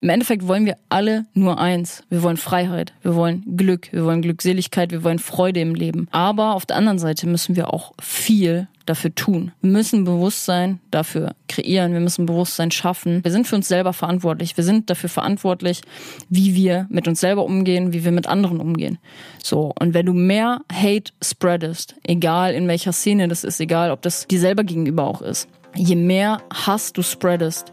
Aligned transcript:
Im 0.00 0.10
Endeffekt 0.10 0.46
wollen 0.46 0.64
wir 0.64 0.76
alle 0.88 1.26
nur 1.34 1.58
eins. 1.58 2.04
Wir 2.08 2.22
wollen 2.22 2.36
Freiheit, 2.36 2.92
wir 3.02 3.16
wollen 3.16 3.56
Glück, 3.56 3.88
wir 3.92 4.04
wollen 4.04 4.22
Glückseligkeit, 4.22 4.92
wir 4.92 5.02
wollen 5.02 5.18
Freude 5.18 5.60
im 5.60 5.74
Leben. 5.74 6.06
Aber 6.12 6.54
auf 6.54 6.66
der 6.66 6.76
anderen 6.76 7.00
Seite 7.00 7.26
müssen 7.26 7.56
wir 7.56 7.74
auch 7.74 7.94
viel 8.00 8.68
dafür 8.86 9.12
tun. 9.12 9.50
Wir 9.60 9.70
müssen 9.72 10.04
Bewusstsein 10.04 10.78
dafür 10.92 11.34
kreieren, 11.48 11.94
wir 11.94 12.00
müssen 12.00 12.26
Bewusstsein 12.26 12.70
schaffen. 12.70 13.24
Wir 13.24 13.32
sind 13.32 13.48
für 13.48 13.56
uns 13.56 13.66
selber 13.66 13.92
verantwortlich. 13.92 14.56
Wir 14.56 14.62
sind 14.62 14.88
dafür 14.88 15.08
verantwortlich, 15.08 15.82
wie 16.28 16.54
wir 16.54 16.86
mit 16.90 17.08
uns 17.08 17.18
selber 17.18 17.44
umgehen, 17.44 17.92
wie 17.92 18.04
wir 18.04 18.12
mit 18.12 18.28
anderen 18.28 18.60
umgehen. 18.60 18.98
So, 19.42 19.74
und 19.80 19.94
wenn 19.94 20.06
du 20.06 20.12
mehr 20.12 20.60
Hate 20.72 21.12
spreadest, 21.20 21.96
egal 22.04 22.54
in 22.54 22.68
welcher 22.68 22.92
Szene 22.92 23.26
das 23.26 23.42
ist, 23.42 23.60
egal 23.60 23.90
ob 23.90 24.02
das 24.02 24.28
dir 24.28 24.38
selber 24.38 24.62
gegenüber 24.62 25.08
auch 25.08 25.22
ist, 25.22 25.48
je 25.78 25.96
mehr 25.96 26.42
Hass 26.52 26.92
du 26.92 27.02
spreadest, 27.02 27.72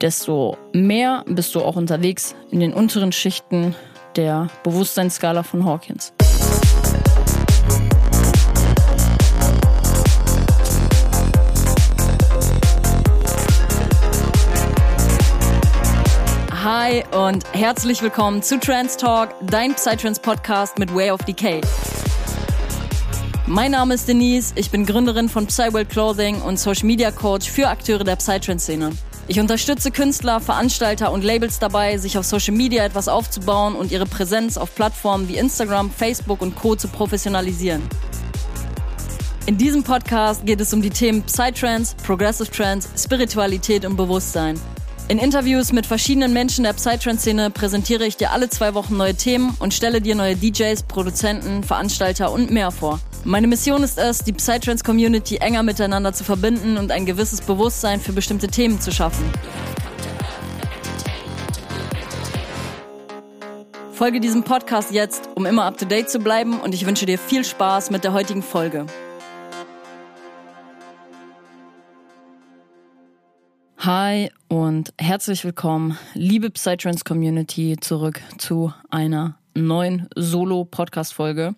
desto 0.00 0.56
mehr 0.72 1.24
bist 1.26 1.54
du 1.54 1.62
auch 1.62 1.76
unterwegs 1.76 2.34
in 2.50 2.60
den 2.60 2.72
unteren 2.72 3.12
Schichten 3.12 3.74
der 4.14 4.48
Bewusstseinsskala 4.62 5.42
von 5.42 5.64
Hawkins. 5.64 6.12
Hi 16.62 17.04
und 17.16 17.44
herzlich 17.52 18.02
willkommen 18.02 18.42
zu 18.42 18.58
Trans 18.58 18.96
Talk, 18.96 19.30
dein 19.42 19.74
Psytrance 19.74 20.20
Podcast 20.20 20.78
mit 20.78 20.92
Way 20.94 21.12
of 21.12 21.22
Decay. 21.22 21.60
Mein 23.48 23.70
Name 23.70 23.94
ist 23.94 24.08
Denise, 24.08 24.52
ich 24.56 24.72
bin 24.72 24.84
Gründerin 24.84 25.28
von 25.28 25.46
Psyworld 25.46 25.88
Clothing 25.88 26.42
und 26.42 26.58
Social 26.58 26.84
Media 26.84 27.12
Coach 27.12 27.48
für 27.48 27.68
Akteure 27.68 28.02
der 28.02 28.16
Psytrance-Szene. 28.16 28.90
Ich 29.28 29.38
unterstütze 29.38 29.92
Künstler, 29.92 30.40
Veranstalter 30.40 31.12
und 31.12 31.22
Labels 31.22 31.60
dabei, 31.60 31.96
sich 31.96 32.18
auf 32.18 32.24
Social 32.24 32.54
Media 32.54 32.84
etwas 32.84 33.06
aufzubauen 33.06 33.76
und 33.76 33.92
ihre 33.92 34.04
Präsenz 34.04 34.56
auf 34.56 34.74
Plattformen 34.74 35.28
wie 35.28 35.36
Instagram, 35.36 35.92
Facebook 35.92 36.42
und 36.42 36.56
Co. 36.56 36.74
zu 36.74 36.88
professionalisieren. 36.88 37.82
In 39.46 39.56
diesem 39.56 39.84
Podcast 39.84 40.44
geht 40.44 40.60
es 40.60 40.74
um 40.74 40.82
die 40.82 40.90
Themen 40.90 41.22
Psytrance, 41.22 41.94
Progressive 42.04 42.50
Trance, 42.50 42.88
Spiritualität 42.98 43.84
und 43.84 43.96
Bewusstsein. 43.96 44.58
In 45.06 45.18
Interviews 45.18 45.70
mit 45.70 45.86
verschiedenen 45.86 46.32
Menschen 46.32 46.64
der 46.64 46.72
Psytrance-Szene 46.72 47.50
präsentiere 47.50 48.06
ich 48.06 48.16
dir 48.16 48.32
alle 48.32 48.50
zwei 48.50 48.74
Wochen 48.74 48.96
neue 48.96 49.14
Themen 49.14 49.54
und 49.60 49.72
stelle 49.72 50.00
dir 50.00 50.16
neue 50.16 50.34
DJs, 50.34 50.82
Produzenten, 50.82 51.62
Veranstalter 51.62 52.32
und 52.32 52.50
mehr 52.50 52.72
vor. 52.72 52.98
Meine 53.26 53.48
Mission 53.48 53.82
ist 53.82 53.98
es, 53.98 54.20
die 54.20 54.32
Psytrance-Community 54.32 55.38
enger 55.38 55.64
miteinander 55.64 56.12
zu 56.12 56.22
verbinden 56.22 56.78
und 56.78 56.92
ein 56.92 57.06
gewisses 57.06 57.40
Bewusstsein 57.40 58.00
für 58.00 58.12
bestimmte 58.12 58.46
Themen 58.46 58.80
zu 58.80 58.92
schaffen. 58.92 59.24
Folge 63.90 64.20
diesem 64.20 64.44
Podcast 64.44 64.92
jetzt, 64.92 65.28
um 65.34 65.44
immer 65.44 65.64
up 65.64 65.76
to 65.76 65.86
date 65.86 66.08
zu 66.08 66.20
bleiben 66.20 66.60
und 66.60 66.72
ich 66.72 66.86
wünsche 66.86 67.04
dir 67.04 67.18
viel 67.18 67.44
Spaß 67.44 67.90
mit 67.90 68.04
der 68.04 68.12
heutigen 68.12 68.44
Folge. 68.44 68.86
Hi 73.78 74.30
und 74.46 74.94
herzlich 74.98 75.44
willkommen, 75.44 75.98
liebe 76.14 76.50
Psytrance 76.50 77.02
Community, 77.02 77.76
zurück 77.80 78.20
zu 78.38 78.72
einer 78.88 79.36
neuen 79.56 80.06
Solo-Podcast-Folge. 80.14 81.56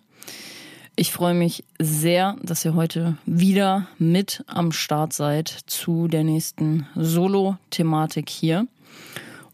Ich 0.95 1.11
freue 1.11 1.33
mich 1.33 1.63
sehr, 1.79 2.35
dass 2.43 2.65
ihr 2.65 2.75
heute 2.75 3.17
wieder 3.25 3.87
mit 3.97 4.43
am 4.47 4.71
Start 4.71 5.13
seid 5.13 5.47
zu 5.47 6.07
der 6.07 6.23
nächsten 6.23 6.87
Solo-Thematik 6.95 8.29
hier. 8.29 8.67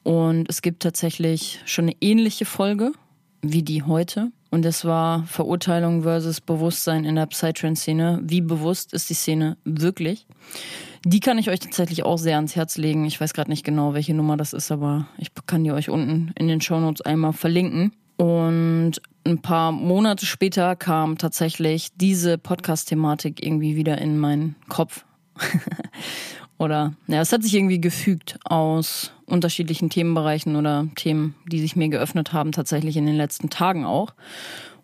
Und 0.03 0.49
es 0.49 0.61
gibt 0.61 0.83
tatsächlich 0.83 1.59
schon 1.65 1.85
eine 1.85 1.95
ähnliche 2.01 2.45
Folge 2.45 2.91
wie 3.41 3.63
die 3.63 3.83
heute. 3.83 4.31
Und 4.49 4.65
es 4.65 4.85
war 4.85 5.23
Verurteilung 5.27 6.03
versus 6.03 6.41
Bewusstsein 6.41 7.05
in 7.05 7.15
der 7.15 7.25
Psytrance-Szene. 7.25 8.21
Wie 8.23 8.41
bewusst 8.41 8.93
ist 8.93 9.09
die 9.09 9.15
Szene 9.15 9.57
wirklich? 9.65 10.25
Die 11.03 11.19
kann 11.19 11.37
ich 11.37 11.49
euch 11.49 11.59
tatsächlich 11.59 12.03
auch 12.03 12.17
sehr 12.17 12.37
ans 12.37 12.55
Herz 12.55 12.77
legen. 12.77 13.05
Ich 13.05 13.19
weiß 13.19 13.33
gerade 13.33 13.51
nicht 13.51 13.65
genau, 13.65 13.93
welche 13.93 14.13
Nummer 14.13 14.37
das 14.37 14.53
ist, 14.53 14.71
aber 14.71 15.07
ich 15.17 15.29
kann 15.45 15.63
die 15.63 15.71
euch 15.71 15.89
unten 15.89 16.31
in 16.35 16.47
den 16.47 16.61
Shownotes 16.61 17.01
einmal 17.01 17.33
verlinken. 17.33 17.91
Und 18.17 19.01
ein 19.25 19.41
paar 19.41 19.71
Monate 19.71 20.25
später 20.25 20.75
kam 20.75 21.17
tatsächlich 21.17 21.89
diese 21.95 22.37
Podcast-Thematik 22.37 23.43
irgendwie 23.43 23.75
wieder 23.75 23.97
in 23.97 24.19
meinen 24.19 24.55
Kopf. 24.69 25.03
oder, 26.57 26.93
ja, 27.07 27.21
es 27.21 27.31
hat 27.31 27.43
sich 27.43 27.55
irgendwie 27.55 27.81
gefügt 27.81 28.37
aus 28.45 29.11
unterschiedlichen 29.25 29.89
Themenbereichen 29.89 30.55
oder 30.55 30.87
Themen, 30.95 31.35
die 31.51 31.59
sich 31.59 31.75
mir 31.75 31.89
geöffnet 31.89 32.33
haben, 32.33 32.51
tatsächlich 32.51 32.97
in 32.97 33.07
den 33.07 33.15
letzten 33.15 33.49
Tagen 33.49 33.83
auch. 33.83 34.13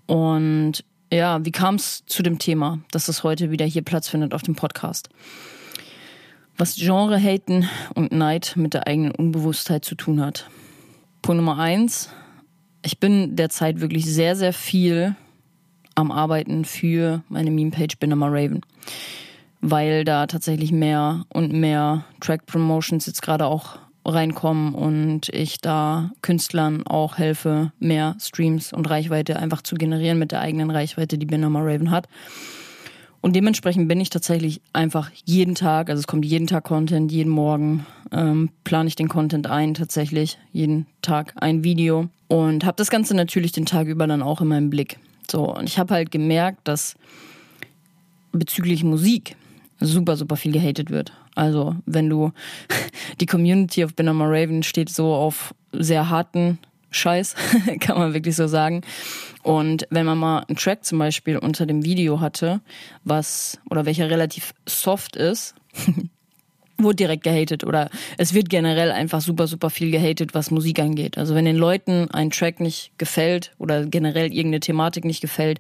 Und 0.08 0.84
ja, 1.14 1.46
wie 1.46 1.52
kam 1.52 1.76
es 1.76 2.04
zu 2.08 2.24
dem 2.24 2.40
Thema, 2.40 2.80
dass 2.92 3.08
es 3.08 3.24
heute 3.24 3.52
wieder 3.52 3.66
hier 3.66 3.84
Platz 3.84 4.10
findet 4.10 4.34
auf 4.34 4.42
dem 4.42 4.56
Podcast? 4.56 5.10
Was 6.58 6.76
Genre-Haten 6.76 7.70
und 7.94 8.12
Neid 8.12 8.54
mit 8.56 8.74
der 8.74 8.88
eigenen 8.88 9.12
Unbewusstheit 9.12 9.86
zu 9.86 9.96
tun 9.96 10.20
hat. 10.20 10.50
Punkt 11.22 11.38
Nummer 11.38 11.60
eins, 11.60 12.10
ich 12.84 13.00
bin 13.00 13.36
derzeit 13.36 13.82
wirklich 13.82 14.06
sehr, 14.06 14.36
sehr 14.36 14.54
viel 14.54 15.16
am 15.96 16.12
Arbeiten 16.12 16.66
für 16.66 17.24
meine 17.30 17.52
Meme-Page 17.52 17.98
Binama 18.00 18.28
Raven. 18.28 18.62
Weil 19.62 20.04
da 20.04 20.26
tatsächlich 20.26 20.72
mehr 20.72 21.26
und 21.30 21.54
mehr 21.54 22.06
Track-Promotions 22.20 23.06
jetzt 23.06 23.22
gerade 23.22 23.46
auch 23.46 23.78
reinkommen 24.04 24.74
und 24.74 25.30
ich 25.30 25.60
da 25.62 26.12
Künstlern 26.24 26.88
auch 26.88 27.20
helfe, 27.20 27.72
mehr 27.80 28.16
Streams 28.20 28.74
und 28.74 28.90
Reichweite 28.90 29.38
einfach 29.38 29.62
zu 29.62 29.76
generieren 29.76 30.18
mit 30.18 30.32
der 30.32 30.42
eigenen 30.42 30.72
Reichweite, 30.72 31.20
die 31.20 31.28
Binama 31.28 31.60
Raven 31.62 31.92
hat. 31.92 32.08
Und 33.22 33.36
dementsprechend 33.36 33.88
bin 33.88 34.02
ich 34.02 34.10
tatsächlich 34.10 34.62
einfach 34.74 35.12
jeden 35.26 35.54
Tag, 35.54 35.90
also 35.90 36.00
es 36.00 36.08
kommt 36.08 36.26
jeden 36.26 36.48
Tag 36.48 36.64
Content, 36.64 37.12
jeden 37.12 37.30
Morgen 37.30 37.86
ähm, 38.12 38.50
plane 38.64 38.88
ich 38.88 38.96
den 38.96 39.10
Content 39.10 39.48
ein, 39.48 39.76
tatsächlich 39.76 40.40
jeden 40.52 40.88
Tag 41.04 41.34
ein 41.36 41.64
Video 41.64 42.10
und 42.28 42.66
habe 42.66 42.78
das 42.78 42.90
Ganze 42.90 43.16
natürlich 43.16 43.52
den 43.52 43.68
Tag 43.68 43.88
über 43.88 44.08
dann 44.08 44.24
auch 44.24 44.42
in 44.42 44.48
meinem 44.48 44.72
Blick. 44.72 44.98
So, 45.30 45.56
und 45.56 45.70
ich 45.70 45.78
habe 45.78 45.94
halt 45.94 46.10
gemerkt, 46.10 46.68
dass 46.68 46.96
bezüglich 48.32 48.84
Musik 48.84 49.36
super, 49.80 50.18
super 50.18 50.36
viel 50.36 50.52
gehatet 50.52 50.90
wird. 50.90 51.14
Also, 51.36 51.76
wenn 51.86 52.10
du, 52.10 52.32
die 53.22 53.26
Community 53.28 53.84
of 53.84 53.96
Benama 53.96 54.26
Raven 54.26 54.64
steht 54.64 54.90
so 54.90 55.14
auf 55.14 55.54
sehr 55.72 56.10
harten 56.10 56.58
Scheiß, 56.92 57.36
kann 57.80 57.98
man 57.98 58.14
wirklich 58.14 58.36
so 58.36 58.48
sagen. 58.48 58.82
Und 59.44 59.88
wenn 59.90 60.06
man 60.06 60.18
mal 60.18 60.46
einen 60.48 60.58
Track 60.58 60.86
zum 60.86 61.00
Beispiel 61.00 61.38
unter 61.38 61.66
dem 61.66 61.84
Video 61.84 62.20
hatte, 62.20 62.62
was, 63.04 63.60
oder 63.70 63.86
welcher 63.86 64.10
relativ 64.10 64.54
soft 64.68 65.16
ist, 65.16 65.56
wurde 66.84 66.98
direkt 66.98 67.24
gehatet 67.24 67.64
oder 67.64 67.90
es 68.18 68.34
wird 68.34 68.50
generell 68.50 68.92
einfach 68.92 69.22
super, 69.22 69.48
super 69.48 69.70
viel 69.70 69.92
gehatet, 69.92 70.34
was 70.34 70.52
Musik 70.52 70.80
angeht. 70.80 71.18
Also 71.18 71.36
wenn 71.36 71.46
den 71.46 71.56
Leuten 71.56 72.10
ein 72.12 72.30
Track 72.30 72.60
nicht 72.60 72.92
gefällt 72.98 73.54
oder 73.58 73.86
generell 73.86 74.28
irgendeine 74.28 74.60
Thematik 74.60 75.06
nicht 75.06 75.22
gefällt, 75.22 75.60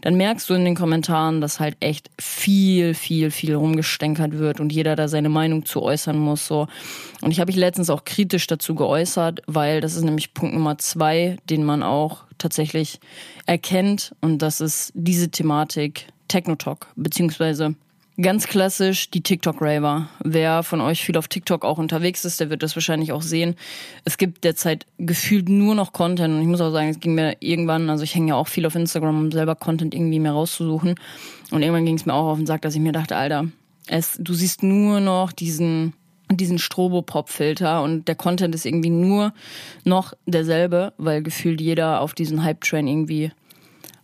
dann 0.00 0.16
merkst 0.16 0.48
du 0.48 0.54
in 0.54 0.64
den 0.64 0.74
Kommentaren, 0.74 1.40
dass 1.40 1.60
halt 1.60 1.76
echt 1.80 2.10
viel, 2.18 2.94
viel, 2.94 3.30
viel 3.30 3.54
rumgestänkert 3.54 4.38
wird 4.38 4.60
und 4.60 4.72
jeder 4.72 4.96
da 4.96 5.08
seine 5.08 5.28
Meinung 5.28 5.64
zu 5.64 5.82
äußern 5.82 6.18
muss. 6.18 6.46
So. 6.46 6.66
Und 7.20 7.30
ich 7.30 7.40
habe 7.40 7.50
mich 7.50 7.56
letztens 7.56 7.90
auch 7.90 8.04
kritisch 8.04 8.46
dazu 8.46 8.74
geäußert, 8.74 9.42
weil 9.46 9.80
das 9.80 9.94
ist 9.94 10.02
nämlich 10.02 10.34
Punkt 10.34 10.54
Nummer 10.54 10.78
zwei, 10.78 11.36
den 11.48 11.64
man 11.64 11.82
auch 11.82 12.24
tatsächlich 12.38 13.00
erkennt 13.46 14.14
und 14.20 14.42
das 14.42 14.60
ist 14.60 14.92
diese 14.94 15.30
Thematik 15.30 16.06
Technotalk, 16.28 16.88
beziehungsweise 16.96 17.74
Ganz 18.20 18.46
klassisch 18.46 19.10
die 19.10 19.22
TikTok-Raver. 19.22 20.08
Wer 20.22 20.62
von 20.64 20.82
euch 20.82 21.02
viel 21.02 21.16
auf 21.16 21.28
TikTok 21.28 21.64
auch 21.64 21.78
unterwegs 21.78 22.26
ist, 22.26 22.40
der 22.40 22.50
wird 22.50 22.62
das 22.62 22.76
wahrscheinlich 22.76 23.10
auch 23.10 23.22
sehen. 23.22 23.56
Es 24.04 24.18
gibt 24.18 24.44
derzeit 24.44 24.84
gefühlt 24.98 25.48
nur 25.48 25.74
noch 25.74 25.94
Content 25.94 26.34
und 26.34 26.42
ich 26.42 26.46
muss 26.46 26.60
auch 26.60 26.72
sagen, 26.72 26.90
es 26.90 27.00
ging 27.00 27.14
mir 27.14 27.36
irgendwann, 27.40 27.88
also 27.88 28.04
ich 28.04 28.14
hänge 28.14 28.28
ja 28.28 28.34
auch 28.34 28.48
viel 28.48 28.66
auf 28.66 28.74
Instagram, 28.74 29.18
um 29.18 29.32
selber 29.32 29.54
Content 29.54 29.94
irgendwie 29.94 30.20
mehr 30.20 30.32
rauszusuchen. 30.32 30.96
Und 31.50 31.62
irgendwann 31.62 31.86
ging 31.86 31.96
es 31.96 32.04
mir 32.04 32.12
auch 32.12 32.32
auf 32.32 32.36
den 32.36 32.46
Sack, 32.46 32.60
dass 32.62 32.74
ich 32.74 32.80
mir 32.80 32.92
dachte, 32.92 33.16
Alter, 33.16 33.46
es, 33.86 34.18
du 34.20 34.34
siehst 34.34 34.62
nur 34.62 35.00
noch 35.00 35.32
diesen 35.32 35.94
diesen 36.30 36.58
Strobopop-Filter 36.58 37.82
und 37.82 38.08
der 38.08 38.14
Content 38.14 38.54
ist 38.54 38.64
irgendwie 38.64 38.88
nur 38.88 39.34
noch 39.84 40.14
derselbe, 40.24 40.94
weil 40.96 41.22
gefühlt 41.22 41.60
jeder 41.60 42.00
auf 42.00 42.14
diesen 42.14 42.42
Hype-Train 42.42 42.86
irgendwie 42.86 43.32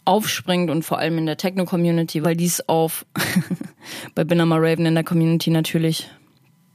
aufspringt 0.08 0.70
und 0.70 0.84
vor 0.84 0.99
allem 0.99 1.19
in 1.19 1.26
der 1.26 1.37
Techno-Community, 1.37 2.25
weil 2.25 2.34
dies 2.34 2.66
auf 2.66 3.05
bei 4.14 4.25
Binama 4.25 4.56
Raven 4.56 4.87
in 4.87 4.94
der 4.94 5.05
Community 5.05 5.50
natürlich 5.50 6.08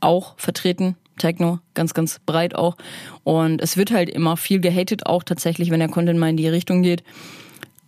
auch 0.02 0.36
vertreten. 0.38 0.96
Techno, 1.18 1.60
ganz, 1.74 1.96
ganz 1.96 2.20
breit 2.26 2.54
auch. 2.54 2.78
Und 3.24 3.60
es 3.60 3.76
wird 3.76 3.92
halt 3.92 4.10
immer 4.10 4.38
viel 4.38 4.60
gehatet, 4.60 5.08
auch 5.08 5.24
tatsächlich, 5.24 5.72
wenn 5.72 5.80
der 5.80 5.90
Content 5.90 6.20
mal 6.20 6.30
in 6.30 6.38
die 6.38 6.48
Richtung 6.48 6.84
geht. 6.84 7.04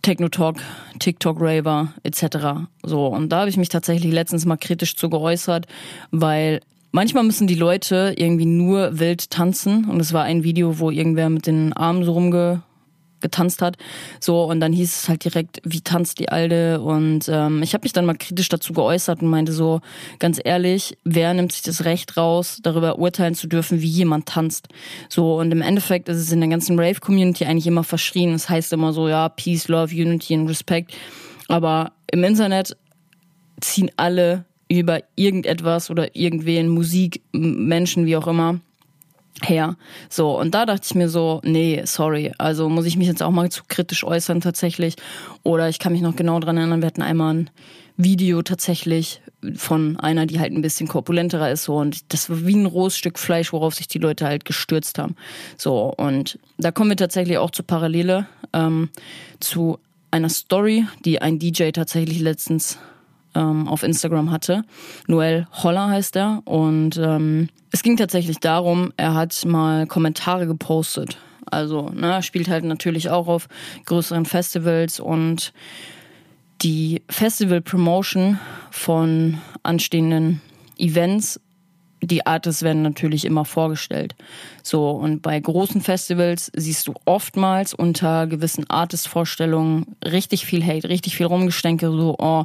Techno-Talk, 0.02 0.56
TikTok-Raver 0.98 1.92
etc. 2.02 2.66
So, 2.82 3.06
und 3.06 3.28
da 3.30 3.40
habe 3.40 3.50
ich 3.50 3.56
mich 3.56 3.68
tatsächlich 3.68 4.12
letztens 4.12 4.46
mal 4.46 4.56
kritisch 4.56 4.96
zu 4.96 5.08
geäußert, 5.08 5.66
weil 6.10 6.60
manchmal 6.90 7.22
müssen 7.22 7.46
die 7.46 7.54
Leute 7.54 8.14
irgendwie 8.16 8.46
nur 8.46 8.98
wild 8.98 9.30
tanzen 9.30 9.84
und 9.84 10.00
es 10.00 10.12
war 10.12 10.24
ein 10.24 10.42
Video, 10.42 10.80
wo 10.80 10.90
irgendwer 10.90 11.30
mit 11.30 11.46
den 11.46 11.72
Armen 11.72 12.04
so 12.04 12.12
rumge 12.12 12.62
getanzt 13.20 13.62
hat. 13.62 13.76
So, 14.20 14.44
und 14.44 14.60
dann 14.60 14.72
hieß 14.72 14.96
es 14.96 15.08
halt 15.08 15.24
direkt, 15.24 15.60
wie 15.64 15.80
tanzt 15.80 16.18
die 16.18 16.28
Alte? 16.28 16.80
Und 16.80 17.28
ähm, 17.28 17.62
ich 17.62 17.74
habe 17.74 17.84
mich 17.84 17.92
dann 17.92 18.06
mal 18.06 18.16
kritisch 18.16 18.48
dazu 18.48 18.72
geäußert 18.72 19.22
und 19.22 19.28
meinte 19.28 19.52
so, 19.52 19.80
ganz 20.18 20.40
ehrlich, 20.42 20.98
wer 21.04 21.34
nimmt 21.34 21.52
sich 21.52 21.62
das 21.62 21.84
Recht 21.84 22.16
raus, 22.16 22.58
darüber 22.62 22.98
urteilen 22.98 23.34
zu 23.34 23.46
dürfen, 23.46 23.80
wie 23.80 23.88
jemand 23.88 24.26
tanzt? 24.26 24.68
So, 25.08 25.38
und 25.38 25.50
im 25.52 25.62
Endeffekt 25.62 26.08
ist 26.08 26.18
es 26.18 26.32
in 26.32 26.40
der 26.40 26.50
ganzen 26.50 26.78
Rave-Community 26.78 27.44
eigentlich 27.44 27.66
immer 27.66 27.84
verschrien. 27.84 28.34
Es 28.34 28.42
das 28.42 28.50
heißt 28.50 28.72
immer 28.72 28.92
so, 28.92 29.08
ja, 29.08 29.28
Peace, 29.28 29.68
Love, 29.68 29.94
Unity 29.94 30.34
und 30.34 30.48
Respect. 30.48 30.92
Aber 31.48 31.92
im 32.10 32.24
Internet 32.24 32.76
ziehen 33.60 33.90
alle 33.96 34.44
über 34.68 35.00
irgendetwas 35.14 35.90
oder 35.90 36.16
irgendwen, 36.16 36.68
Musik, 36.68 37.22
Menschen, 37.32 38.06
wie 38.06 38.16
auch 38.16 38.26
immer, 38.26 38.60
her. 39.42 39.76
So, 40.08 40.38
und 40.38 40.54
da 40.54 40.66
dachte 40.66 40.82
ich 40.84 40.94
mir 40.94 41.08
so, 41.08 41.40
nee, 41.44 41.82
sorry, 41.84 42.32
also 42.38 42.68
muss 42.68 42.86
ich 42.86 42.96
mich 42.96 43.08
jetzt 43.08 43.22
auch 43.22 43.30
mal 43.30 43.50
zu 43.50 43.62
kritisch 43.68 44.04
äußern 44.04 44.40
tatsächlich. 44.40 44.96
Oder 45.42 45.68
ich 45.68 45.78
kann 45.78 45.92
mich 45.92 46.02
noch 46.02 46.16
genau 46.16 46.40
dran 46.40 46.56
erinnern, 46.56 46.80
wir 46.80 46.86
hatten 46.86 47.02
einmal 47.02 47.34
ein 47.34 47.50
Video 47.96 48.42
tatsächlich 48.42 49.22
von 49.54 49.98
einer, 49.98 50.26
die 50.26 50.40
halt 50.40 50.52
ein 50.52 50.62
bisschen 50.62 50.88
korpulenterer 50.88 51.50
ist, 51.50 51.64
so, 51.64 51.76
und 51.76 52.12
das 52.12 52.28
war 52.28 52.46
wie 52.46 52.56
ein 52.56 52.66
rohes 52.66 52.96
Stück 52.96 53.18
Fleisch, 53.18 53.52
worauf 53.52 53.74
sich 53.74 53.88
die 53.88 53.98
Leute 53.98 54.26
halt 54.26 54.44
gestürzt 54.44 54.98
haben. 54.98 55.16
So, 55.56 55.94
und 55.96 56.38
da 56.58 56.72
kommen 56.72 56.90
wir 56.90 56.96
tatsächlich 56.96 57.38
auch 57.38 57.50
zur 57.50 57.66
Parallele 57.66 58.26
ähm, 58.52 58.90
zu 59.40 59.78
einer 60.10 60.28
Story, 60.28 60.86
die 61.04 61.22
ein 61.22 61.38
DJ 61.38 61.70
tatsächlich 61.70 62.20
letztens 62.20 62.78
ähm, 63.36 63.68
auf 63.68 63.82
Instagram 63.82 64.30
hatte. 64.30 64.64
Noel 65.06 65.46
Holler 65.62 65.88
heißt 65.88 66.16
er. 66.16 66.42
Und 66.44 66.96
ähm, 66.96 67.48
es 67.70 67.82
ging 67.82 67.96
tatsächlich 67.96 68.38
darum, 68.38 68.92
er 68.96 69.14
hat 69.14 69.44
mal 69.44 69.86
Kommentare 69.86 70.46
gepostet. 70.46 71.18
Also, 71.48 71.90
ne, 71.90 72.22
spielt 72.22 72.48
halt 72.48 72.64
natürlich 72.64 73.10
auch 73.10 73.28
auf 73.28 73.48
größeren 73.84 74.24
Festivals 74.24 74.98
und 74.98 75.52
die 76.62 77.02
Festival 77.08 77.60
Promotion 77.60 78.40
von 78.70 79.38
anstehenden 79.62 80.40
Events 80.78 81.38
die 82.02 82.26
Artists 82.26 82.62
werden 82.62 82.82
natürlich 82.82 83.24
immer 83.24 83.44
vorgestellt. 83.44 84.14
So, 84.62 84.90
und 84.90 85.22
bei 85.22 85.38
großen 85.38 85.80
Festivals 85.80 86.50
siehst 86.54 86.86
du 86.88 86.94
oftmals 87.04 87.74
unter 87.74 88.26
gewissen 88.26 88.68
Artist-Vorstellungen 88.68 89.96
richtig 90.04 90.46
viel 90.46 90.64
Hate, 90.64 90.88
richtig 90.88 91.16
viel 91.16 91.26
Rumgestänke, 91.26 91.90
so, 91.90 92.16
oh, 92.18 92.44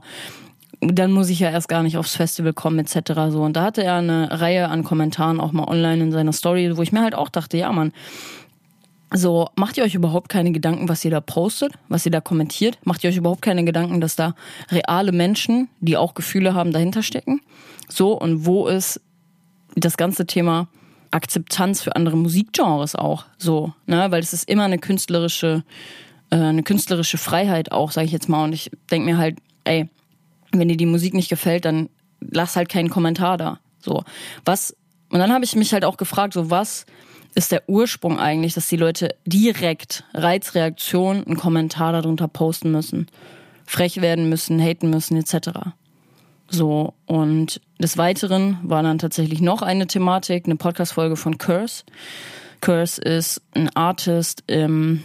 dann 0.82 1.12
muss 1.12 1.30
ich 1.30 1.40
ja 1.40 1.52
erst 1.52 1.70
gar 1.70 1.84
nicht 1.84 1.98
aufs 1.98 2.16
Festival 2.16 2.54
kommen 2.54 2.80
etc. 2.80 3.14
so 3.30 3.44
und 3.44 3.56
da 3.56 3.64
hatte 3.64 3.84
er 3.84 3.96
eine 3.96 4.42
Reihe 4.42 4.68
an 4.68 4.84
Kommentaren 4.84 5.40
auch 5.40 5.52
mal 5.52 5.66
online 5.66 6.04
in 6.04 6.12
seiner 6.12 6.34
Story, 6.34 6.76
wo 6.76 6.82
ich 6.82 6.92
mir 6.92 7.02
halt 7.02 7.16
auch 7.16 7.30
dachte, 7.30 7.58
ja 7.58 7.72
man, 7.72 7.94
so 9.14 9.50
macht 9.56 9.78
ihr 9.78 9.84
euch 9.84 9.94
überhaupt 9.94 10.30
keine 10.30 10.52
Gedanken, 10.52 10.90
was 10.90 11.06
ihr 11.06 11.12
da 11.12 11.22
postet, 11.22 11.74
was 11.90 12.06
ihr 12.06 12.12
da 12.12 12.22
kommentiert? 12.22 12.80
Macht 12.84 13.04
ihr 13.04 13.10
euch 13.10 13.18
überhaupt 13.18 13.42
keine 13.42 13.64
Gedanken, 13.64 14.02
dass 14.02 14.16
da 14.16 14.36
reale 14.70 15.12
Menschen, 15.12 15.70
die 15.82 15.98
auch 15.98 16.14
Gefühle 16.14 16.54
haben, 16.56 16.72
dahinter 16.72 17.04
stecken? 17.04 17.42
So 17.90 18.14
und 18.14 18.46
wo 18.46 18.68
ist 18.68 19.02
das 19.76 19.98
ganze 19.98 20.26
Thema 20.26 20.68
Akzeptanz 21.12 21.82
für 21.82 21.96
andere 21.96 22.18
Musikgenres 22.18 22.96
auch 22.96 23.26
so, 23.38 23.74
ne, 23.86 24.08
weil 24.10 24.22
es 24.22 24.34
ist 24.34 24.50
immer 24.50 24.64
eine 24.64 24.80
künstlerische 24.80 25.64
äh, 26.32 26.38
eine 26.38 26.64
künstlerische 26.64 27.18
Freiheit 27.18 27.72
auch, 27.72 27.92
sage 27.92 28.06
ich 28.06 28.14
jetzt 28.14 28.30
mal 28.30 28.46
und 28.46 28.54
ich 28.54 28.72
denke 28.90 29.12
mir 29.12 29.18
halt, 29.18 29.38
ey, 29.66 29.90
wenn 30.52 30.68
dir 30.68 30.78
die 30.78 30.86
Musik 30.86 31.14
nicht 31.14 31.30
gefällt, 31.30 31.66
dann 31.66 31.90
lass 32.20 32.56
halt 32.56 32.70
keinen 32.70 32.90
Kommentar 32.90 33.38
da. 33.38 33.60
So, 33.80 34.04
was 34.46 34.76
und 35.10 35.20
dann 35.20 35.34
habe 35.34 35.44
ich 35.44 35.56
mich 35.56 35.74
halt 35.74 35.84
auch 35.84 35.98
gefragt, 35.98 36.34
so 36.34 36.50
was 36.50 36.86
ist 37.36 37.52
der 37.52 37.68
Ursprung 37.68 38.20
eigentlich, 38.20 38.54
dass 38.54 38.68
die 38.68 38.78
Leute 38.78 39.16
direkt 39.26 40.04
Reizreaktion 40.14 41.26
einen 41.26 41.38
Kommentar 41.38 41.94
darunter 41.94 42.28
posten 42.28 42.72
müssen, 42.72 43.08
frech 43.66 44.02
werden 44.02 44.30
müssen, 44.30 44.60
haten 44.60 44.90
müssen 44.90 45.18
etc. 45.18 45.50
So 46.50 46.94
und 47.06 47.62
des 47.80 47.98
Weiteren 47.98 48.58
war 48.64 48.84
dann 48.84 49.00
tatsächlich 49.00 49.42
noch 49.42 49.62
eine 49.62 49.88
Thematik, 49.88 50.46
eine 50.46 50.56
Podcast-Folge 50.56 51.16
von 51.16 51.38
Curse. 51.38 51.84
Curse 52.60 53.02
ist 53.02 53.42
ein 53.54 53.70
Artist 53.76 54.44
im 54.48 55.04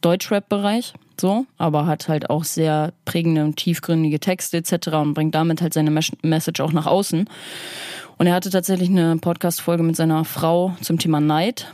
Deutschrap-Bereich 0.00 0.94
so, 1.20 1.46
aber 1.56 1.86
hat 1.86 2.08
halt 2.08 2.30
auch 2.30 2.44
sehr 2.44 2.92
prägende 3.04 3.44
und 3.44 3.56
tiefgründige 3.56 4.20
Texte 4.20 4.58
etc. 4.58 4.88
und 4.88 5.14
bringt 5.14 5.34
damit 5.34 5.62
halt 5.62 5.74
seine 5.74 5.90
Message 5.90 6.60
auch 6.60 6.72
nach 6.72 6.86
außen. 6.86 7.28
Und 8.18 8.26
er 8.26 8.34
hatte 8.34 8.50
tatsächlich 8.50 8.88
eine 8.88 9.16
Podcast-Folge 9.16 9.82
mit 9.82 9.96
seiner 9.96 10.24
Frau 10.24 10.74
zum 10.80 10.98
Thema 10.98 11.20
Neid. 11.20 11.72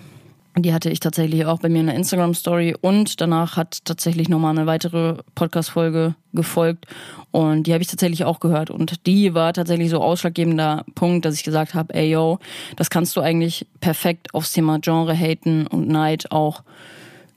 Die 0.56 0.72
hatte 0.72 0.88
ich 0.88 1.00
tatsächlich 1.00 1.46
auch 1.46 1.58
bei 1.58 1.68
mir 1.68 1.80
in 1.80 1.86
der 1.86 1.96
Instagram-Story 1.96 2.76
und 2.80 3.20
danach 3.20 3.56
hat 3.56 3.84
tatsächlich 3.84 4.28
nochmal 4.28 4.56
eine 4.56 4.66
weitere 4.66 5.16
Podcast-Folge 5.34 6.14
gefolgt 6.32 6.86
und 7.32 7.66
die 7.66 7.72
habe 7.72 7.82
ich 7.82 7.88
tatsächlich 7.88 8.24
auch 8.24 8.38
gehört 8.38 8.70
und 8.70 9.04
die 9.06 9.34
war 9.34 9.52
tatsächlich 9.52 9.90
so 9.90 10.00
ausschlaggebender 10.00 10.84
Punkt, 10.94 11.24
dass 11.24 11.34
ich 11.34 11.42
gesagt 11.42 11.74
habe, 11.74 11.92
ey 11.94 12.08
yo, 12.08 12.38
das 12.76 12.88
kannst 12.88 13.16
du 13.16 13.20
eigentlich 13.20 13.66
perfekt 13.80 14.32
aufs 14.32 14.52
Thema 14.52 14.78
Genre 14.78 15.16
haten 15.18 15.66
und 15.66 15.88
Neid 15.88 16.30
auch 16.30 16.62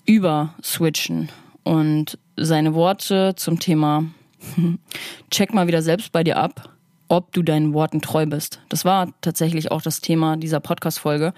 über 0.06 0.54
switchen 0.62 1.30
und 1.68 2.18
seine 2.38 2.74
Worte 2.74 3.34
zum 3.36 3.60
Thema 3.60 4.06
check 5.32 5.54
mal 5.54 5.68
wieder 5.68 5.82
selbst 5.82 6.12
bei 6.14 6.24
dir 6.24 6.38
ab, 6.38 6.70
ob 7.10 7.34
du 7.34 7.44
deinen 7.44 7.74
Worten 7.74 8.02
treu 8.02 8.26
bist. 8.26 8.62
Das 8.70 8.86
war 8.86 9.10
tatsächlich 9.22 9.70
auch 9.72 9.82
das 9.82 10.00
Thema 10.00 10.38
dieser 10.38 10.62
Podcast-Folge. 10.62 11.34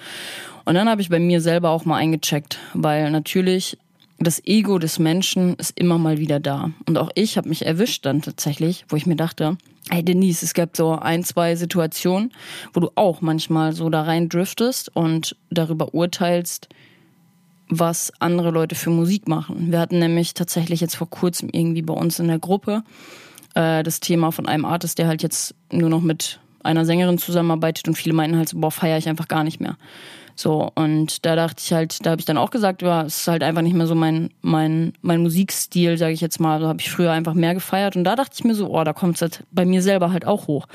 Und 0.66 0.76
dann 0.76 0.88
habe 0.88 1.02
ich 1.02 1.10
bei 1.10 1.20
mir 1.20 1.42
selber 1.42 1.72
auch 1.72 1.86
mal 1.86 1.98
eingecheckt, 1.98 2.60
weil 2.74 3.10
natürlich 3.10 3.78
das 4.20 4.46
Ego 4.46 4.78
des 4.78 5.00
Menschen 5.00 5.56
ist 5.56 5.80
immer 5.80 5.98
mal 5.98 6.18
wieder 6.20 6.40
da. 6.40 6.72
Und 6.86 6.98
auch 6.98 7.10
ich 7.16 7.38
habe 7.38 7.50
mich 7.50 7.66
erwischt 7.66 8.06
dann 8.06 8.22
tatsächlich, 8.22 8.86
wo 8.90 8.98
ich 8.98 9.06
mir 9.06 9.16
dachte, 9.16 9.58
hey 9.90 10.04
Denise, 10.04 10.44
es 10.44 10.54
gab 10.54 10.76
so 10.76 10.92
ein, 10.92 11.24
zwei 11.24 11.56
Situationen, 11.56 12.34
wo 12.74 12.82
du 12.82 12.92
auch 12.96 13.22
manchmal 13.22 13.74
so 13.74 13.90
da 13.90 14.04
rein 14.04 14.30
driftest 14.30 14.96
und 14.96 15.36
darüber 15.50 15.94
urteilst, 15.94 16.70
was 17.70 18.12
andere 18.20 18.52
Leute 18.52 18.76
für 18.76 18.90
Musik 18.90 19.28
machen. 19.28 19.72
Wir 19.72 19.80
hatten 19.80 20.00
nämlich 20.00 20.34
tatsächlich 20.34 20.82
jetzt 20.82 20.96
vor 20.96 21.10
kurzem 21.10 21.50
irgendwie 21.52 21.84
bei 21.84 21.94
uns 21.94 22.20
in 22.20 22.28
der 22.28 22.40
Gruppe 22.40 22.84
äh, 23.54 23.84
das 23.84 24.00
Thema 24.00 24.32
von 24.32 24.48
einem 24.48 24.66
Artist, 24.66 24.98
der 24.98 25.08
halt 25.08 25.24
jetzt 25.24 25.56
nur 25.72 25.90
noch 25.90 26.02
mit 26.02 26.40
einer 26.64 26.86
Sängerin 26.86 27.18
zusammenarbeitet 27.18 27.88
und 27.88 27.96
viele 27.96 28.16
meinten 28.16 28.38
halt 28.38 28.50
so, 28.50 28.60
boah, 28.60 28.72
feiere 28.72 28.98
ich 28.98 29.08
einfach 29.08 29.28
gar 29.28 29.44
nicht 29.44 29.62
mehr. 29.62 29.78
So, 30.36 30.72
und 30.76 31.26
da 31.26 31.36
dachte 31.36 31.62
ich 31.64 31.74
halt, 31.74 32.06
da 32.06 32.12
habe 32.12 32.22
ich 32.22 32.26
dann 32.26 32.38
auch 32.38 32.50
gesagt, 32.50 32.82
ja, 32.82 33.04
es 33.04 33.22
ist 33.22 33.28
halt 33.28 33.44
einfach 33.44 33.62
nicht 33.62 33.76
mehr 33.76 33.88
so 33.88 33.96
mein, 33.96 34.30
mein, 34.42 34.94
mein 35.02 35.22
Musikstil, 35.22 35.98
sage 35.98 36.14
ich 36.14 36.22
jetzt 36.22 36.40
mal. 36.40 36.62
Da 36.62 36.70
habe 36.70 36.80
ich 36.80 36.90
früher 36.90 37.12
einfach 37.12 37.34
mehr 37.34 37.54
gefeiert. 37.54 37.98
Und 37.98 38.06
da 38.06 38.16
dachte 38.16 38.36
ich 38.36 38.46
mir 38.46 38.56
so, 38.56 38.70
oh, 38.70 38.84
da 38.86 38.94
kommt 38.94 39.16
es 39.16 39.22
halt 39.22 39.44
bei 39.52 39.66
mir 39.66 39.82
selber 39.82 40.14
halt 40.14 40.26
auch 40.26 40.48
hoch 40.48 40.66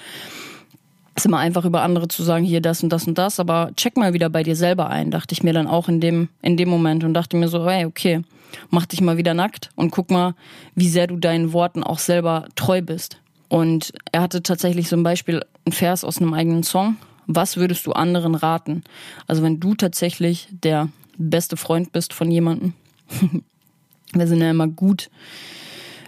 ist 1.14 1.26
immer 1.26 1.38
einfach 1.38 1.64
über 1.64 1.82
andere 1.82 2.08
zu 2.08 2.22
sagen, 2.22 2.44
hier 2.44 2.60
das 2.60 2.82
und 2.82 2.90
das 2.90 3.06
und 3.06 3.18
das, 3.18 3.38
aber 3.38 3.70
check 3.76 3.96
mal 3.96 4.12
wieder 4.12 4.28
bei 4.28 4.42
dir 4.42 4.56
selber 4.56 4.90
ein, 4.90 5.10
dachte 5.10 5.32
ich 5.32 5.42
mir 5.42 5.52
dann 5.52 5.66
auch 5.66 5.88
in 5.88 6.00
dem, 6.00 6.28
in 6.42 6.56
dem 6.56 6.68
Moment 6.68 7.04
und 7.04 7.14
dachte 7.14 7.36
mir 7.36 7.48
so, 7.48 7.68
hey, 7.68 7.84
okay, 7.84 8.22
mach 8.70 8.86
dich 8.86 9.00
mal 9.00 9.16
wieder 9.16 9.34
nackt 9.34 9.70
und 9.76 9.90
guck 9.90 10.10
mal, 10.10 10.34
wie 10.74 10.88
sehr 10.88 11.06
du 11.06 11.16
deinen 11.16 11.52
Worten 11.52 11.82
auch 11.82 11.98
selber 11.98 12.46
treu 12.56 12.82
bist. 12.82 13.18
Und 13.48 13.92
er 14.10 14.22
hatte 14.22 14.42
tatsächlich 14.42 14.88
so 14.88 14.96
ein 14.96 15.02
Beispiel, 15.02 15.44
ein 15.66 15.72
Vers 15.72 16.04
aus 16.04 16.18
einem 16.18 16.34
eigenen 16.34 16.62
Song. 16.62 16.96
Was 17.26 17.56
würdest 17.56 17.86
du 17.86 17.92
anderen 17.92 18.34
raten? 18.34 18.82
Also 19.26 19.42
wenn 19.42 19.60
du 19.60 19.74
tatsächlich 19.74 20.48
der 20.50 20.88
beste 21.16 21.56
Freund 21.56 21.92
bist 21.92 22.12
von 22.12 22.30
jemandem, 22.30 22.72
wir 24.12 24.26
sind 24.26 24.40
ja 24.40 24.50
immer 24.50 24.68
gut 24.68 25.10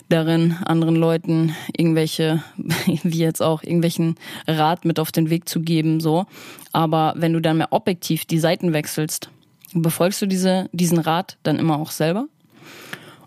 darin, 0.09 0.57
anderen 0.65 0.97
Leuten 0.97 1.55
irgendwelche, 1.77 2.43
wie 3.03 3.19
jetzt 3.19 3.43
auch, 3.43 3.63
irgendwelchen 3.63 4.17
Rat 4.47 4.85
mit 4.85 5.01
auf 5.01 5.13
den 5.13 5.31
Weg 5.31 5.49
zu 5.49 5.61
geben, 5.61 6.01
so. 6.01 6.27
Aber 6.73 7.15
wenn 7.17 7.33
du 7.33 7.41
dann 7.41 7.59
mehr 7.59 7.73
objektiv 7.73 8.25
die 8.25 8.39
Seiten 8.39 8.73
wechselst, 8.73 9.31
befolgst 9.73 10.23
du 10.23 10.27
diese, 10.27 10.69
diesen 10.73 10.99
Rat 10.99 11.39
dann 11.43 11.59
immer 11.59 11.79
auch 11.79 11.91
selber? 11.91 12.27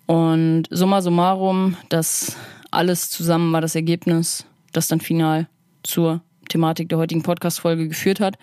Und 0.06 0.64
summa 0.72 1.02
summarum, 1.02 1.78
das 1.90 2.36
alles 2.72 3.10
zusammen 3.10 3.54
war 3.54 3.62
das 3.62 3.76
Ergebnis, 3.76 4.46
das 4.72 4.88
dann 4.88 5.02
final 5.02 5.48
zur 5.84 6.22
Thematik 6.50 6.90
der 6.90 6.98
heutigen 6.98 7.24
Podcast-Folge 7.24 7.88
geführt 7.88 8.20
hat. 8.20 8.38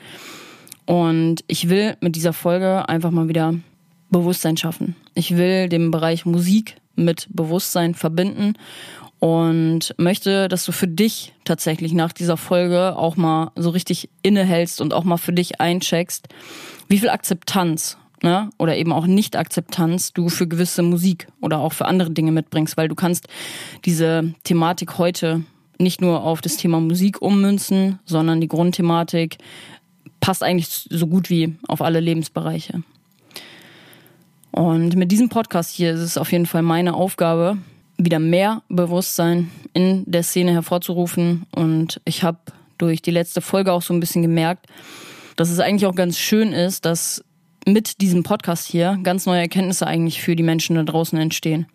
Und 0.85 1.43
ich 1.49 1.69
will 1.69 1.97
mit 2.01 2.15
dieser 2.15 2.33
Folge 2.33 2.89
einfach 2.89 3.11
mal 3.11 3.29
wieder 3.29 3.55
Bewusstsein 4.11 4.57
schaffen. 4.57 4.95
Ich 5.15 5.37
will 5.37 5.69
den 5.69 5.91
Bereich 5.91 6.25
Musik 6.25 6.77
mit 6.97 7.29
Bewusstsein 7.31 7.95
verbinden 7.95 8.55
und 9.19 9.95
möchte, 9.97 10.49
dass 10.49 10.65
du 10.65 10.73
für 10.73 10.89
dich 10.89 11.33
tatsächlich 11.45 11.93
nach 11.93 12.13
dieser 12.13 12.37
Folge 12.37 12.97
auch 12.97 13.17
mal 13.17 13.51
so 13.57 13.71
richtig 13.71 14.11
innehältst 14.23 14.81
und 14.81 14.93
auch 14.93 15.05
mal 15.05 15.17
für 15.17 15.33
dich 15.33 15.61
eincheckst, 15.61 16.29
wie 16.89 16.99
viel 16.99 17.09
Akzeptanz 17.09 17.97
ne, 18.23 18.51
oder 18.59 18.77
eben 18.77 18.93
auch 18.93 19.07
Nicht-Akzeptanz 19.07 20.13
du 20.13 20.29
für 20.29 20.47
gewisse 20.47 20.83
Musik 20.83 21.29
oder 21.41 21.59
auch 21.61 21.73
für 21.73 21.87
andere 21.87 22.11
Dinge 22.11 22.33
mitbringst, 22.33 22.77
weil 22.77 22.89
du 22.89 22.95
kannst 22.95 23.29
diese 23.85 24.35
Thematik 24.45 24.99
heute 24.99 25.43
nicht 25.79 26.01
nur 26.01 26.23
auf 26.23 26.41
das 26.41 26.57
Thema 26.57 26.81
Musik 26.81 27.21
ummünzen, 27.21 27.99
sondern 28.05 28.41
die 28.41 28.49
Grundthematik 28.49 29.39
passt 30.21 30.43
eigentlich 30.43 30.69
so 30.69 31.07
gut 31.07 31.31
wie 31.31 31.57
auf 31.69 31.83
alle 31.83 32.01
Lebensbereiche. 32.01 32.83
Und 34.57 34.97
mit 34.97 35.13
diesem 35.13 35.29
Podcast 35.29 35.75
hier 35.75 35.93
ist 35.93 36.01
es 36.01 36.17
auf 36.17 36.33
jeden 36.33 36.47
Fall 36.47 36.63
meine 36.63 36.95
Aufgabe, 36.95 37.59
wieder 37.99 38.19
mehr 38.19 38.63
Bewusstsein 38.71 39.51
in 39.75 40.11
der 40.11 40.23
Szene 40.23 40.53
hervorzurufen. 40.53 41.45
Und 41.55 42.01
ich 42.07 42.23
habe 42.23 42.39
durch 42.79 43.03
die 43.03 43.11
letzte 43.11 43.43
Folge 43.43 43.71
auch 43.71 43.83
so 43.83 43.93
ein 43.93 44.01
bisschen 44.01 44.23
gemerkt, 44.23 44.65
dass 45.37 45.51
es 45.51 45.61
eigentlich 45.61 45.85
auch 45.85 45.95
ganz 45.95 46.17
schön 46.17 46.55
ist, 46.55 46.87
dass 46.87 47.23
mit 47.67 48.01
diesem 48.01 48.23
Podcast 48.23 48.67
hier 48.67 48.99
ganz 49.03 49.27
neue 49.27 49.41
Erkenntnisse 49.41 49.87
eigentlich 49.87 50.23
für 50.23 50.35
die 50.35 50.43
Menschen 50.43 50.77
da 50.77 50.85
draußen 50.85 51.19
entstehen. 51.19 51.67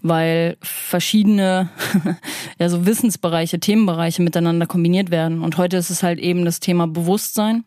Weil 0.00 0.56
verschiedene 0.62 1.68
ja, 2.60 2.68
so 2.68 2.86
Wissensbereiche, 2.86 3.58
Themenbereiche 3.58 4.22
miteinander 4.22 4.66
kombiniert 4.66 5.10
werden. 5.10 5.42
Und 5.42 5.58
heute 5.58 5.78
ist 5.78 5.90
es 5.90 6.04
halt 6.04 6.20
eben 6.20 6.44
das 6.44 6.60
Thema 6.60 6.86
Bewusstsein, 6.86 7.64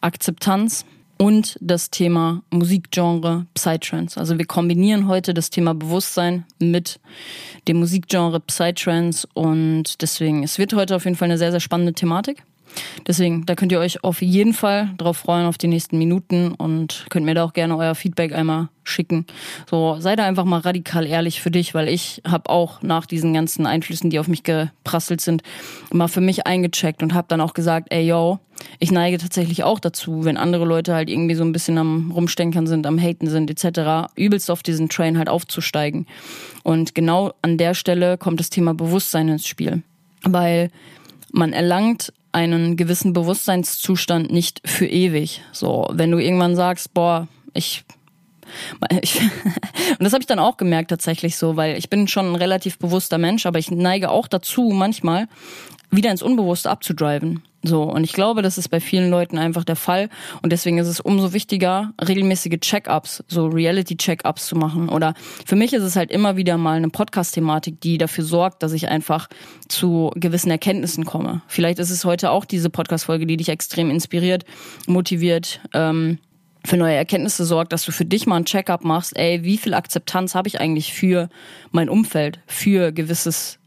Akzeptanz 0.00 0.86
und 1.18 1.56
das 1.60 1.90
Thema 1.90 2.42
Musikgenre 2.50 3.46
Psytrance. 3.54 4.18
Also 4.18 4.38
wir 4.38 4.46
kombinieren 4.46 5.08
heute 5.08 5.34
das 5.34 5.50
Thema 5.50 5.74
Bewusstsein 5.74 6.44
mit 6.58 7.00
dem 7.68 7.78
Musikgenre 7.78 8.40
Psytrance 8.40 9.26
und 9.34 10.02
deswegen, 10.02 10.42
es 10.42 10.58
wird 10.58 10.74
heute 10.74 10.96
auf 10.96 11.04
jeden 11.04 11.16
Fall 11.16 11.26
eine 11.26 11.38
sehr, 11.38 11.50
sehr 11.50 11.60
spannende 11.60 11.92
Thematik. 11.92 12.42
Deswegen, 13.06 13.46
da 13.46 13.54
könnt 13.54 13.72
ihr 13.72 13.78
euch 13.78 14.02
auf 14.04 14.22
jeden 14.22 14.52
Fall 14.52 14.90
drauf 14.98 15.18
freuen 15.18 15.46
auf 15.46 15.58
die 15.58 15.68
nächsten 15.68 15.98
Minuten 15.98 16.52
und 16.52 17.06
könnt 17.10 17.26
mir 17.26 17.34
da 17.34 17.44
auch 17.44 17.52
gerne 17.52 17.76
euer 17.76 17.94
Feedback 17.94 18.34
einmal 18.34 18.68
schicken. 18.84 19.26
So, 19.68 19.96
sei 19.98 20.16
da 20.16 20.24
einfach 20.24 20.44
mal 20.44 20.60
radikal 20.60 21.06
ehrlich 21.06 21.40
für 21.40 21.50
dich, 21.50 21.74
weil 21.74 21.88
ich 21.88 22.22
habe 22.26 22.50
auch 22.50 22.82
nach 22.82 23.06
diesen 23.06 23.34
ganzen 23.34 23.66
Einflüssen, 23.66 24.10
die 24.10 24.18
auf 24.18 24.28
mich 24.28 24.42
geprasselt 24.42 25.20
sind, 25.20 25.42
mal 25.92 26.08
für 26.08 26.20
mich 26.20 26.46
eingecheckt 26.46 27.02
und 27.02 27.14
habe 27.14 27.26
dann 27.28 27.40
auch 27.40 27.54
gesagt, 27.54 27.88
ey 27.90 28.06
yo, 28.06 28.38
ich 28.78 28.90
neige 28.90 29.18
tatsächlich 29.18 29.64
auch 29.64 29.80
dazu, 29.80 30.24
wenn 30.24 30.36
andere 30.36 30.64
Leute 30.64 30.94
halt 30.94 31.10
irgendwie 31.10 31.34
so 31.34 31.44
ein 31.44 31.52
bisschen 31.52 31.78
am 31.78 32.10
Rumstenkern 32.10 32.66
sind, 32.66 32.86
am 32.86 32.98
Haten 32.98 33.28
sind 33.28 33.50
etc., 33.50 34.10
übelst 34.14 34.50
auf 34.50 34.62
diesen 34.62 34.88
Train 34.88 35.18
halt 35.18 35.28
aufzusteigen. 35.28 36.06
Und 36.62 36.94
genau 36.94 37.32
an 37.42 37.58
der 37.58 37.74
Stelle 37.74 38.18
kommt 38.18 38.40
das 38.40 38.50
Thema 38.50 38.74
Bewusstsein 38.74 39.28
ins 39.28 39.46
Spiel. 39.46 39.82
Weil 40.22 40.70
man 41.32 41.52
erlangt 41.52 42.12
einen 42.36 42.76
gewissen 42.76 43.14
Bewusstseinszustand 43.14 44.30
nicht 44.30 44.60
für 44.68 44.86
ewig. 44.86 45.40
So, 45.52 45.88
wenn 45.90 46.10
du 46.10 46.18
irgendwann 46.18 46.54
sagst, 46.54 46.92
boah, 46.92 47.28
ich 47.54 47.84
ich, 49.00 49.20
und 49.20 50.02
das 50.02 50.12
habe 50.12 50.20
ich 50.20 50.26
dann 50.26 50.38
auch 50.38 50.58
gemerkt 50.58 50.90
tatsächlich 50.90 51.36
so, 51.36 51.56
weil 51.56 51.78
ich 51.78 51.88
bin 51.88 52.06
schon 52.08 52.30
ein 52.30 52.36
relativ 52.36 52.78
bewusster 52.78 53.18
Mensch, 53.18 53.46
aber 53.46 53.58
ich 53.58 53.70
neige 53.70 54.10
auch 54.10 54.28
dazu, 54.28 54.70
manchmal 54.72 55.28
wieder 55.90 56.10
ins 56.10 56.22
Unbewusste 56.22 56.70
abzudriven. 56.70 57.42
So, 57.66 57.82
und 57.82 58.04
ich 58.04 58.12
glaube, 58.12 58.42
das 58.42 58.58
ist 58.58 58.68
bei 58.68 58.78
vielen 58.78 59.10
Leuten 59.10 59.38
einfach 59.38 59.64
der 59.64 59.74
Fall. 59.74 60.08
Und 60.40 60.52
deswegen 60.52 60.78
ist 60.78 60.86
es 60.86 61.00
umso 61.00 61.32
wichtiger, 61.32 61.92
regelmäßige 62.00 62.60
Check-ups, 62.60 63.24
so 63.26 63.46
Reality-Check-ups 63.46 64.46
zu 64.46 64.54
machen. 64.54 64.88
Oder 64.88 65.14
für 65.44 65.56
mich 65.56 65.72
ist 65.72 65.82
es 65.82 65.96
halt 65.96 66.12
immer 66.12 66.36
wieder 66.36 66.58
mal 66.58 66.76
eine 66.76 66.90
Podcast-Thematik, 66.90 67.80
die 67.80 67.98
dafür 67.98 68.22
sorgt, 68.22 68.62
dass 68.62 68.72
ich 68.72 68.88
einfach 68.88 69.28
zu 69.66 70.12
gewissen 70.14 70.50
Erkenntnissen 70.50 71.04
komme. 71.04 71.42
Vielleicht 71.48 71.80
ist 71.80 71.90
es 71.90 72.04
heute 72.04 72.30
auch 72.30 72.44
diese 72.44 72.70
Podcast-Folge, 72.70 73.26
die 73.26 73.36
dich 73.36 73.48
extrem 73.48 73.90
inspiriert, 73.90 74.44
motiviert, 74.86 75.60
ähm, 75.74 76.18
für 76.64 76.76
neue 76.76 76.94
Erkenntnisse 76.94 77.44
sorgt, 77.44 77.72
dass 77.72 77.84
du 77.84 77.92
für 77.92 78.04
dich 78.04 78.26
mal 78.26 78.36
ein 78.36 78.44
Check-up 78.44 78.84
machst, 78.84 79.16
ey, 79.16 79.44
wie 79.44 79.56
viel 79.56 79.72
Akzeptanz 79.74 80.34
habe 80.34 80.48
ich 80.48 80.60
eigentlich 80.60 80.92
für 80.92 81.28
mein 81.70 81.88
Umfeld, 81.88 82.40
für 82.46 82.90
gewisses 82.92 83.58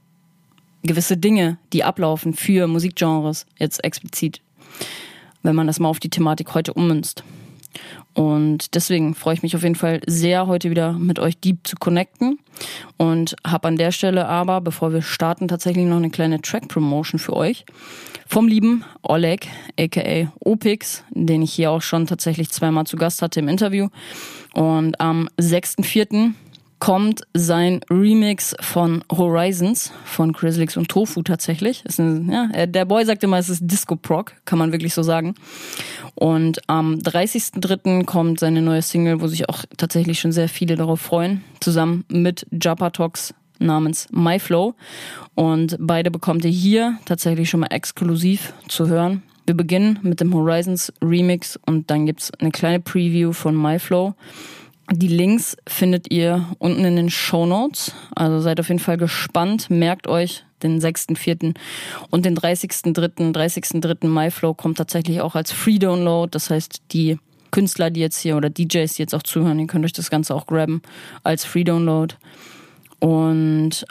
gewisse 0.84 1.18
Dinge, 1.18 1.58
die 1.74 1.84
ablaufen 1.84 2.34
für 2.34 2.68
Musikgenres, 2.68 3.46
jetzt 3.58 3.84
explizit, 3.84 4.42
wenn 5.44 5.56
man 5.56 5.68
das 5.68 5.80
mal 5.80 5.90
auf 5.90 6.00
die 6.00 6.10
Thematik 6.10 6.54
heute 6.54 6.74
ummünzt. 6.74 7.24
Und 8.14 8.76
deswegen 8.76 9.14
freue 9.16 9.36
ich 9.36 9.44
mich 9.44 9.56
auf 9.56 9.64
jeden 9.64 9.76
Fall 9.76 10.02
sehr, 10.06 10.48
heute 10.48 10.70
wieder 10.70 10.94
mit 10.94 11.20
euch 11.20 11.38
deep 11.40 11.66
zu 11.66 11.76
connecten. 11.78 12.40
Und 12.98 13.36
habe 13.46 13.68
an 13.68 13.78
der 13.78 13.92
Stelle 13.92 14.28
aber, 14.28 14.60
bevor 14.62 14.92
wir 14.92 15.02
starten, 15.02 15.48
tatsächlich 15.48 15.86
noch 15.86 15.98
eine 15.98 16.10
kleine 16.10 16.42
Track-Promotion 16.42 17.20
für 17.20 17.36
euch. 17.36 17.66
Vom 18.28 18.48
lieben 18.48 18.84
Oleg, 19.04 19.48
aka 19.80 20.32
Opix, 20.40 21.04
den 21.12 21.42
ich 21.42 21.54
hier 21.54 21.72
auch 21.72 21.82
schon 21.82 22.08
tatsächlich 22.08 22.50
zweimal 22.50 22.86
zu 22.86 22.98
Gast 22.98 23.22
hatte 23.22 23.40
im 23.40 23.48
Interview. 23.48 23.88
Und 24.54 25.00
am 25.00 25.30
6.4 25.40 26.34
kommt 26.80 27.24
sein 27.34 27.82
Remix 27.90 28.56
von 28.62 29.04
Horizons 29.12 29.92
von 30.06 30.34
Chrislix 30.34 30.78
und 30.78 30.88
Tofu 30.90 31.22
tatsächlich. 31.24 31.84
Ist 31.86 32.00
ein, 32.00 32.32
ja, 32.32 32.66
der 32.66 32.86
Boy 32.86 33.06
sagt 33.06 33.24
immer, 33.24 33.38
es 33.38 33.50
ist 33.50 33.62
Disco 33.64 33.96
Proc, 33.96 34.34
kann 34.46 34.60
man 34.60 34.72
wirklich 34.72 34.94
so 34.94 35.04
sagen. 35.04 35.36
Und 36.16 36.60
am 36.68 36.96
30.03. 36.96 38.06
kommt 38.06 38.40
seine 38.40 38.62
neue 38.62 38.82
Single, 38.82 39.22
wo 39.22 39.28
sich 39.28 39.50
auch 39.50 39.64
tatsächlich 39.78 40.20
schon 40.20 40.32
sehr 40.32 40.50
viele 40.50 40.76
darauf 40.76 41.02
freuen, 41.02 41.44
zusammen 41.60 42.06
mit 42.10 42.46
Japatox 42.52 43.34
namens 43.60 44.08
My 44.12 44.40
Flow. 44.40 44.76
Und 45.36 45.78
beide 45.80 46.12
bekommt 46.12 46.46
ihr 46.46 46.52
hier 46.52 46.98
tatsächlich 47.06 47.50
schon 47.50 47.60
mal 47.60 47.68
exklusiv 47.68 48.54
zu 48.68 48.88
hören. 48.88 49.24
Wir 49.46 49.56
beginnen 49.56 50.00
mit 50.04 50.22
dem 50.22 50.34
Horizons 50.34 50.94
Remix 51.02 51.60
und 51.66 51.90
dann 51.90 52.06
gibt's 52.06 52.32
eine 52.40 52.52
kleine 52.52 52.80
Preview 52.80 53.34
von 53.34 53.60
My 53.60 53.80
Flow. 53.80 54.14
Die 54.92 55.08
Links 55.08 55.56
findet 55.68 56.12
ihr 56.12 56.48
unten 56.58 56.84
in 56.84 56.96
den 56.96 57.10
Show 57.12 57.46
Notes. 57.46 57.94
Also 58.16 58.40
seid 58.40 58.60
auf 58.60 58.70
jeden 58.70 58.80
Fall 58.80 58.98
gespannt. 58.98 59.70
Merkt 59.70 60.08
euch 60.08 60.46
den 60.64 60.82
6.4. 60.82 61.56
und 62.10 62.26
den 62.26 62.36
30.3. 62.36 63.32
30.3. 63.34 64.08
MyFlow 64.08 64.56
kommt 64.56 64.78
tatsächlich 64.78 65.22
auch 65.22 65.36
als 65.36 65.52
Free 65.52 65.78
Download. 65.78 66.30
Das 66.32 66.50
heißt, 66.50 66.82
die 66.92 67.20
Künstler, 67.52 67.92
die 67.92 68.00
jetzt 68.00 68.20
hier 68.20 68.36
oder 68.36 68.50
DJs, 68.50 68.94
die 68.94 69.02
jetzt 69.02 69.14
auch 69.14 69.24
zuhören, 69.24 69.60
ihr 69.60 69.68
könnt 69.68 69.86
euch 69.86 69.94
das 69.94 70.10
Ganze 70.10 70.34
auch 70.34 70.48
grabben 70.48 70.82
als 71.24 71.46
Free 71.46 71.64
Download. 71.64 72.16
Und 73.00 73.86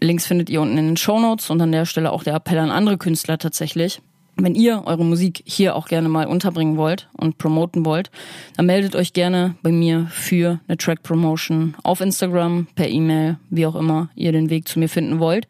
Links 0.00 0.26
findet 0.26 0.50
ihr 0.50 0.60
unten 0.60 0.78
in 0.78 0.86
den 0.86 0.96
Show 0.96 1.20
Notes 1.20 1.50
und 1.50 1.60
an 1.60 1.72
der 1.72 1.86
Stelle 1.86 2.10
auch 2.10 2.24
der 2.24 2.34
Appell 2.34 2.58
an 2.58 2.70
andere 2.70 2.98
Künstler 2.98 3.38
tatsächlich. 3.38 4.02
Wenn 4.42 4.54
ihr 4.54 4.84
eure 4.86 5.04
Musik 5.04 5.42
hier 5.44 5.76
auch 5.76 5.86
gerne 5.86 6.08
mal 6.08 6.26
unterbringen 6.26 6.78
wollt 6.78 7.08
und 7.12 7.36
promoten 7.36 7.84
wollt, 7.84 8.10
dann 8.56 8.64
meldet 8.64 8.96
euch 8.96 9.12
gerne 9.12 9.54
bei 9.62 9.70
mir 9.70 10.06
für 10.10 10.60
eine 10.66 10.78
Track 10.78 11.02
Promotion 11.02 11.76
auf 11.82 12.00
Instagram, 12.00 12.66
per 12.74 12.88
E-Mail, 12.88 13.36
wie 13.50 13.66
auch 13.66 13.74
immer 13.74 14.08
ihr 14.14 14.32
den 14.32 14.48
Weg 14.48 14.66
zu 14.66 14.78
mir 14.78 14.88
finden 14.88 15.18
wollt. 15.20 15.46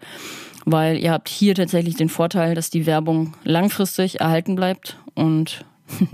Weil 0.65 0.99
ihr 0.99 1.13
habt 1.13 1.29
hier 1.29 1.55
tatsächlich 1.55 1.95
den 1.95 2.09
Vorteil, 2.09 2.57
dass 2.57 2.69
die 2.69 2.85
Werbung 2.85 3.35
langfristig 3.45 4.21
erhalten 4.21 4.57
bleibt 4.57 4.99
und 5.15 5.65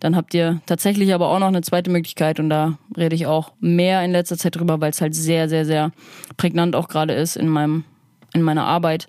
dann 0.00 0.14
habt 0.14 0.34
ihr 0.34 0.60
tatsächlich 0.66 1.14
aber 1.14 1.28
auch 1.28 1.38
noch 1.38 1.48
eine 1.48 1.62
zweite 1.62 1.90
Möglichkeit 1.90 2.38
und 2.38 2.50
da 2.50 2.78
rede 2.96 3.14
ich 3.14 3.26
auch 3.26 3.52
mehr 3.60 4.04
in 4.04 4.12
letzter 4.12 4.36
Zeit 4.36 4.56
drüber, 4.56 4.80
weil 4.80 4.90
es 4.90 5.00
halt 5.00 5.14
sehr, 5.14 5.48
sehr, 5.48 5.64
sehr 5.64 5.90
prägnant 6.36 6.76
auch 6.76 6.88
gerade 6.88 7.14
ist 7.14 7.36
in 7.36 7.48
meinem, 7.48 7.84
in 8.34 8.42
meiner 8.42 8.66
Arbeit 8.66 9.08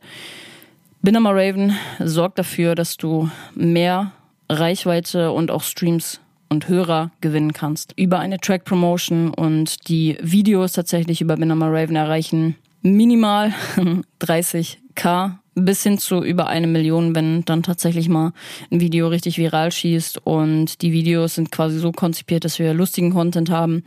Binama 1.03 1.31
Raven. 1.31 1.75
Sorgt 1.97 2.37
dafür, 2.37 2.75
dass 2.75 2.95
du 2.95 3.31
mehr 3.55 4.11
Reichweite 4.49 5.31
und 5.31 5.49
auch 5.49 5.63
Streams 5.63 6.21
und 6.47 6.67
Hörer 6.67 7.09
gewinnen 7.21 7.53
kannst. 7.53 7.93
Über 7.97 8.19
eine 8.19 8.39
Track 8.39 8.65
Promotion 8.65 9.33
und 9.33 9.87
die 9.87 10.17
Videos 10.21 10.73
tatsächlich 10.73 11.19
über 11.21 11.37
Binama 11.37 11.69
Raven 11.69 11.95
erreichen. 11.95 12.55
Minimal 12.83 13.51
30k 14.21 15.37
bis 15.55 15.81
hin 15.81 15.97
zu 15.97 16.23
über 16.23 16.47
eine 16.47 16.67
Million, 16.67 17.15
wenn 17.15 17.43
dann 17.45 17.63
tatsächlich 17.63 18.07
mal 18.07 18.31
ein 18.71 18.79
Video 18.79 19.07
richtig 19.07 19.39
viral 19.39 19.71
schießt. 19.71 20.25
Und 20.25 20.83
die 20.83 20.91
Videos 20.91 21.33
sind 21.33 21.51
quasi 21.51 21.79
so 21.79 21.91
konzipiert, 21.91 22.45
dass 22.45 22.59
wir 22.59 22.75
lustigen 22.75 23.11
Content 23.11 23.49
haben, 23.49 23.83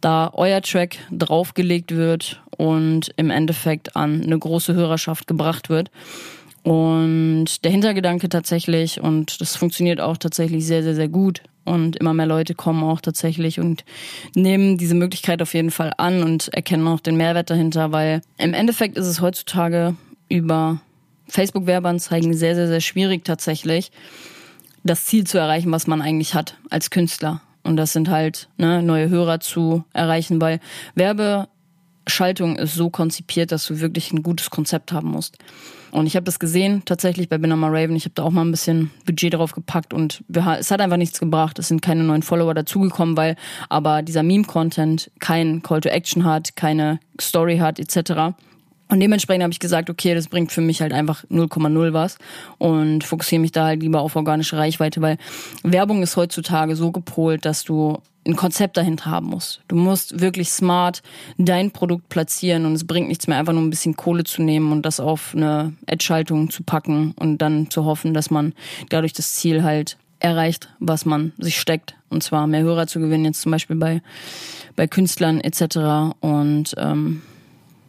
da 0.00 0.30
euer 0.34 0.62
Track 0.62 0.98
draufgelegt 1.12 1.94
wird 1.94 2.42
und 2.56 3.12
im 3.16 3.30
Endeffekt 3.30 3.94
an 3.94 4.22
eine 4.22 4.38
große 4.38 4.74
Hörerschaft 4.74 5.28
gebracht 5.28 5.68
wird. 5.68 5.90
Und 6.66 7.64
der 7.64 7.70
Hintergedanke 7.70 8.28
tatsächlich, 8.28 9.00
und 9.00 9.40
das 9.40 9.54
funktioniert 9.54 10.00
auch 10.00 10.16
tatsächlich 10.16 10.66
sehr, 10.66 10.82
sehr, 10.82 10.96
sehr 10.96 11.06
gut. 11.06 11.42
Und 11.64 11.94
immer 11.94 12.12
mehr 12.12 12.26
Leute 12.26 12.56
kommen 12.56 12.82
auch 12.82 13.00
tatsächlich 13.00 13.60
und 13.60 13.84
nehmen 14.34 14.76
diese 14.76 14.96
Möglichkeit 14.96 15.40
auf 15.42 15.54
jeden 15.54 15.70
Fall 15.70 15.92
an 15.96 16.24
und 16.24 16.48
erkennen 16.48 16.88
auch 16.88 16.98
den 16.98 17.16
Mehrwert 17.16 17.50
dahinter, 17.50 17.92
weil 17.92 18.20
im 18.36 18.52
Endeffekt 18.52 18.98
ist 18.98 19.06
es 19.06 19.20
heutzutage 19.20 19.94
über 20.28 20.80
Facebook-Werbeanzeigen 21.28 22.34
sehr, 22.34 22.56
sehr, 22.56 22.66
sehr 22.66 22.80
schwierig 22.80 23.24
tatsächlich, 23.24 23.92
das 24.82 25.04
Ziel 25.04 25.24
zu 25.24 25.38
erreichen, 25.38 25.70
was 25.70 25.86
man 25.86 26.02
eigentlich 26.02 26.34
hat 26.34 26.56
als 26.68 26.90
Künstler. 26.90 27.42
Und 27.62 27.76
das 27.76 27.92
sind 27.92 28.10
halt 28.10 28.48
ne, 28.56 28.82
neue 28.82 29.08
Hörer 29.08 29.38
zu 29.38 29.84
erreichen, 29.92 30.40
weil 30.40 30.58
Werbeschaltung 32.06 32.56
ist 32.56 32.74
so 32.74 32.88
konzipiert, 32.88 33.50
dass 33.50 33.66
du 33.66 33.80
wirklich 33.80 34.12
ein 34.12 34.22
gutes 34.22 34.48
Konzept 34.48 34.92
haben 34.92 35.08
musst. 35.08 35.38
Und 35.90 36.06
ich 36.06 36.14
habe 36.14 36.24
das 36.24 36.38
gesehen, 36.38 36.82
tatsächlich 36.84 37.28
bei 37.28 37.36
Binama 37.36 37.66
Raven. 37.68 37.96
Ich 37.96 38.04
habe 38.04 38.14
da 38.14 38.22
auch 38.22 38.30
mal 38.30 38.44
ein 38.44 38.52
bisschen 38.52 38.90
Budget 39.06 39.34
drauf 39.34 39.52
gepackt 39.52 39.92
und 39.92 40.22
es 40.32 40.70
hat 40.70 40.80
einfach 40.80 40.98
nichts 40.98 41.18
gebracht. 41.18 41.58
Es 41.58 41.68
sind 41.68 41.82
keine 41.82 42.04
neuen 42.04 42.22
Follower 42.22 42.54
dazugekommen, 42.54 43.16
weil 43.16 43.34
aber 43.68 44.02
dieser 44.02 44.22
Meme-Content 44.22 45.10
kein 45.18 45.62
Call 45.62 45.80
to 45.80 45.88
Action 45.88 46.24
hat, 46.24 46.54
keine 46.54 47.00
Story 47.20 47.58
hat, 47.58 47.80
etc. 47.80 48.36
Und 48.88 49.00
dementsprechend 49.00 49.42
habe 49.42 49.52
ich 49.52 49.58
gesagt, 49.58 49.90
okay, 49.90 50.14
das 50.14 50.28
bringt 50.28 50.52
für 50.52 50.60
mich 50.60 50.80
halt 50.80 50.92
einfach 50.92 51.24
0,0 51.24 51.92
was 51.92 52.18
und 52.58 53.02
fokussiere 53.02 53.40
mich 53.40 53.52
da 53.52 53.64
halt 53.64 53.82
lieber 53.82 54.00
auf 54.00 54.14
organische 54.14 54.56
Reichweite, 54.56 55.02
weil 55.02 55.18
Werbung 55.64 56.02
ist 56.02 56.16
heutzutage 56.16 56.76
so 56.76 56.92
gepolt, 56.92 57.44
dass 57.44 57.64
du 57.64 57.98
ein 58.26 58.36
Konzept 58.36 58.76
dahinter 58.76 59.06
haben 59.06 59.28
musst. 59.28 59.60
Du 59.68 59.76
musst 59.76 60.20
wirklich 60.20 60.50
smart 60.50 61.02
dein 61.38 61.70
Produkt 61.70 62.08
platzieren 62.08 62.66
und 62.66 62.74
es 62.74 62.86
bringt 62.86 63.08
nichts 63.08 63.26
mehr, 63.26 63.38
einfach 63.38 63.52
nur 63.52 63.62
ein 63.62 63.70
bisschen 63.70 63.96
Kohle 63.96 64.24
zu 64.24 64.42
nehmen 64.42 64.72
und 64.72 64.82
das 64.82 65.00
auf 65.00 65.34
eine 65.34 65.74
Ad-Schaltung 65.86 66.50
zu 66.50 66.62
packen 66.62 67.12
und 67.16 67.38
dann 67.38 67.70
zu 67.70 67.84
hoffen, 67.84 68.14
dass 68.14 68.30
man 68.30 68.52
dadurch 68.88 69.12
das 69.12 69.34
Ziel 69.34 69.62
halt 69.62 69.96
erreicht, 70.18 70.68
was 70.78 71.04
man 71.04 71.32
sich 71.38 71.60
steckt. 71.60 71.94
Und 72.08 72.22
zwar 72.22 72.46
mehr 72.46 72.62
Hörer 72.62 72.86
zu 72.86 73.00
gewinnen, 73.00 73.24
jetzt 73.24 73.42
zum 73.42 73.52
Beispiel 73.52 73.76
bei, 73.76 74.02
bei 74.74 74.86
Künstlern 74.86 75.40
etc. 75.40 76.16
Und 76.20 76.74
ähm, 76.78 77.22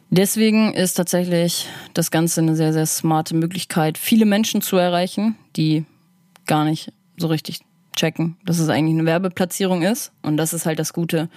deswegen 0.10 0.74
ist 0.74 0.94
tatsächlich 0.94 1.68
das 1.94 2.12
Ganze 2.12 2.42
eine 2.42 2.56
sehr, 2.56 2.74
sehr 2.74 2.86
smarte 2.86 3.36
Möglichkeit, 3.36 3.98
viele 3.98 4.26
Menschen 4.26 4.62
zu 4.62 4.78
erreichen, 4.78 5.36
die 5.56 5.86
gar 6.46 6.66
nicht 6.66 6.92
so 7.18 7.28
richtig 7.28 7.60
checken, 7.98 8.38
dass 8.46 8.60
es 8.60 8.70
eigentlich 8.70 8.96
eine 8.96 9.06
Werbeplatzierung 9.06 9.82
ist. 9.82 10.14
Und 10.22 10.38
das 10.38 10.54
ist 10.54 10.66
halt 10.66 10.80
das 10.80 10.94
Gute 10.94 11.30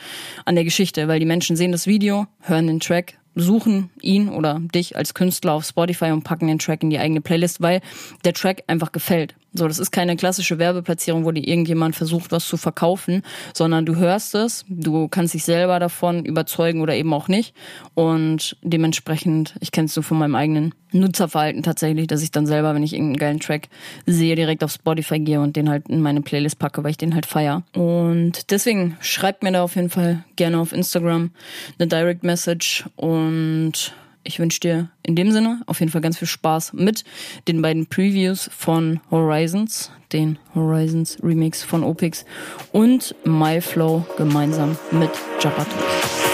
an 0.45 0.55
der 0.55 0.64
Geschichte, 0.64 1.09
weil 1.09 1.19
die 1.19 1.26
Menschen 1.26 1.57
sehen 1.57 1.73
das 1.73 1.87
Video, 1.87 2.26
hören 2.40 2.69
den 2.69 2.81
Track, 2.81 3.19
suchen 3.35 3.90
ihn 4.00 4.29
oder 4.29 4.61
dich 4.75 4.97
als 4.97 5.14
Künstler 5.14 5.55
auf 5.55 5.64
Spotify 5.64 6.12
und 6.12 6.23
packen 6.23 6.47
den 6.47 6.59
Track 6.59 6.83
in 6.83 6.90
die 6.90 6.99
eigene 6.99 7.21
Playlist, 7.21 7.61
weil 7.61 7.81
der 8.25 8.35
Track 8.35 8.64
einfach 8.67 8.93
gefällt. 8.93 9.35
So, 9.52 9.66
das 9.66 9.80
ist 9.80 9.90
keine 9.90 10.16
klassische 10.16 10.59
Werbeplatzierung, 10.59 11.25
wo 11.25 11.33
dir 11.33 11.47
irgendjemand 11.47 11.97
versucht, 11.97 12.30
was 12.30 12.47
zu 12.47 12.57
verkaufen, 12.57 13.23
sondern 13.52 13.85
du 13.85 13.97
hörst 13.97 14.35
es, 14.37 14.64
du 14.69 15.09
kannst 15.09 15.35
dich 15.35 15.45
selber 15.45 15.80
davon 15.80 16.25
überzeugen 16.25 16.80
oder 16.83 16.95
eben 16.95 17.12
auch 17.12 17.26
nicht. 17.26 17.54
Und 17.95 18.57
dementsprechend, 18.62 19.54
ich 19.61 19.73
kenne 19.73 19.87
es 19.87 19.95
so 19.95 20.02
von 20.02 20.19
meinem 20.19 20.37
eigenen 20.37 20.75
Nutzerverhalten 20.92 21.62
tatsächlich, 21.62 22.07
dass 22.07 22.23
ich 22.23 22.30
dann 22.30 22.47
selber, 22.47 22.75
wenn 22.75 22.83
ich 22.83 22.92
irgendeinen 22.92 23.19
geilen 23.19 23.40
Track 23.40 23.69
sehe, 24.07 24.37
direkt 24.37 24.62
auf 24.62 24.73
Spotify 24.73 25.19
gehe 25.19 25.40
und 25.40 25.57
den 25.57 25.69
halt 25.69 25.88
in 25.88 26.00
meine 26.00 26.21
Playlist 26.21 26.59
packe, 26.59 26.85
weil 26.85 26.92
ich 26.92 26.99
den 26.99 27.14
halt 27.14 27.26
feier. 27.26 27.64
Und 27.75 28.50
deswegen 28.50 28.97
schreibt 29.00 29.42
mir 29.42 29.52
da 29.52 29.62
auf 29.62 29.75
jeden 29.75 29.90
Fall 29.90 30.25
gerne 30.37 30.59
auf 30.59 30.73
Instagram 30.73 31.30
eine 31.78 31.88
Direct 31.88 32.23
Message 32.23 32.85
und 32.97 33.92
ich 34.25 34.39
wünsche 34.39 34.61
dir 34.61 34.91
in 35.03 35.17
dem 35.17 35.33
Sinne 35.33 35.62
auf 35.67 35.81
jeden 35.81 35.93
Fall 35.93 36.00
ganz 36.00 36.19
viel 36.19 36.29
Spaß 36.29 36.73
mit 36.75 37.05
den 37.49 37.62
beiden 37.62 37.87
Previews 37.87 38.50
von 38.57 39.00
Horizons, 39.11 39.91
den 40.12 40.39
Horizons 40.55 41.19
Remix 41.23 41.62
von 41.62 41.83
Opix 41.83 42.25
und 42.73 43.15
MyFlow 43.25 44.05
gemeinsam 44.17 44.77
mit 44.91 45.11
Japatos. 45.41 46.30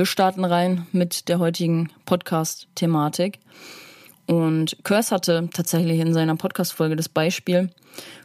Wir 0.00 0.06
starten 0.06 0.46
rein 0.46 0.86
mit 0.92 1.28
der 1.28 1.40
heutigen 1.40 1.90
Podcast-Thematik. 2.06 3.38
Und 4.24 4.78
Kurs 4.82 5.12
hatte 5.12 5.50
tatsächlich 5.52 6.00
in 6.00 6.14
seiner 6.14 6.36
Podcast-Folge 6.36 6.96
das 6.96 7.10
Beispiel, 7.10 7.68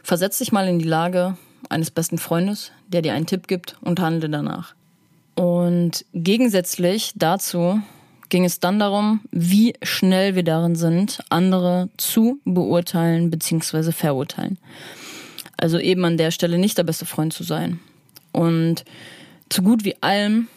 versetz 0.02 0.38
dich 0.38 0.52
mal 0.52 0.66
in 0.68 0.78
die 0.78 0.88
Lage 0.88 1.36
eines 1.68 1.90
besten 1.90 2.16
Freundes, 2.16 2.72
der 2.88 3.02
dir 3.02 3.12
einen 3.12 3.26
Tipp 3.26 3.46
gibt 3.46 3.76
und 3.82 4.00
handle 4.00 4.30
danach. 4.30 4.74
Und 5.34 6.06
gegensätzlich 6.14 7.12
dazu 7.14 7.78
ging 8.30 8.46
es 8.46 8.58
dann 8.58 8.78
darum, 8.78 9.20
wie 9.30 9.74
schnell 9.82 10.34
wir 10.34 10.44
darin 10.44 10.76
sind, 10.76 11.20
andere 11.28 11.90
zu 11.98 12.40
beurteilen 12.46 13.28
bzw. 13.28 13.92
verurteilen. 13.92 14.56
Also 15.58 15.78
eben 15.78 16.06
an 16.06 16.16
der 16.16 16.30
Stelle 16.30 16.56
nicht 16.56 16.78
der 16.78 16.84
beste 16.84 17.04
Freund 17.04 17.34
zu 17.34 17.42
sein. 17.42 17.80
Und 18.32 18.86
zu 19.50 19.62
gut 19.62 19.84
wie 19.84 20.02
allem 20.02 20.48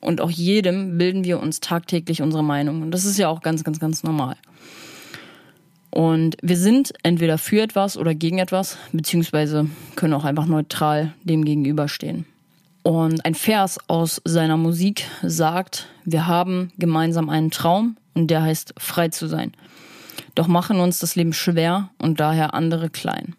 und 0.00 0.20
auch 0.20 0.30
jedem 0.30 0.98
bilden 0.98 1.24
wir 1.24 1.40
uns 1.40 1.60
tagtäglich 1.60 2.22
unsere 2.22 2.44
Meinung. 2.44 2.82
Und 2.82 2.90
das 2.90 3.04
ist 3.04 3.18
ja 3.18 3.28
auch 3.28 3.42
ganz, 3.42 3.64
ganz, 3.64 3.80
ganz 3.80 4.02
normal. 4.02 4.36
Und 5.90 6.36
wir 6.42 6.56
sind 6.56 6.92
entweder 7.04 7.38
für 7.38 7.62
etwas 7.62 7.96
oder 7.96 8.14
gegen 8.14 8.38
etwas, 8.38 8.78
beziehungsweise 8.92 9.68
können 9.94 10.14
auch 10.14 10.24
einfach 10.24 10.46
neutral 10.46 11.14
dem 11.22 11.44
gegenüberstehen. 11.44 12.26
Und 12.82 13.24
ein 13.24 13.34
Vers 13.34 13.78
aus 13.86 14.20
seiner 14.24 14.56
Musik 14.56 15.04
sagt, 15.22 15.86
wir 16.04 16.26
haben 16.26 16.72
gemeinsam 16.78 17.30
einen 17.30 17.50
Traum 17.50 17.96
und 18.12 18.28
der 18.28 18.42
heißt 18.42 18.74
frei 18.76 19.08
zu 19.08 19.26
sein. 19.26 19.52
Doch 20.34 20.48
machen 20.48 20.80
uns 20.80 20.98
das 20.98 21.14
Leben 21.14 21.32
schwer 21.32 21.90
und 21.98 22.18
daher 22.20 22.54
andere 22.54 22.90
klein. 22.90 23.36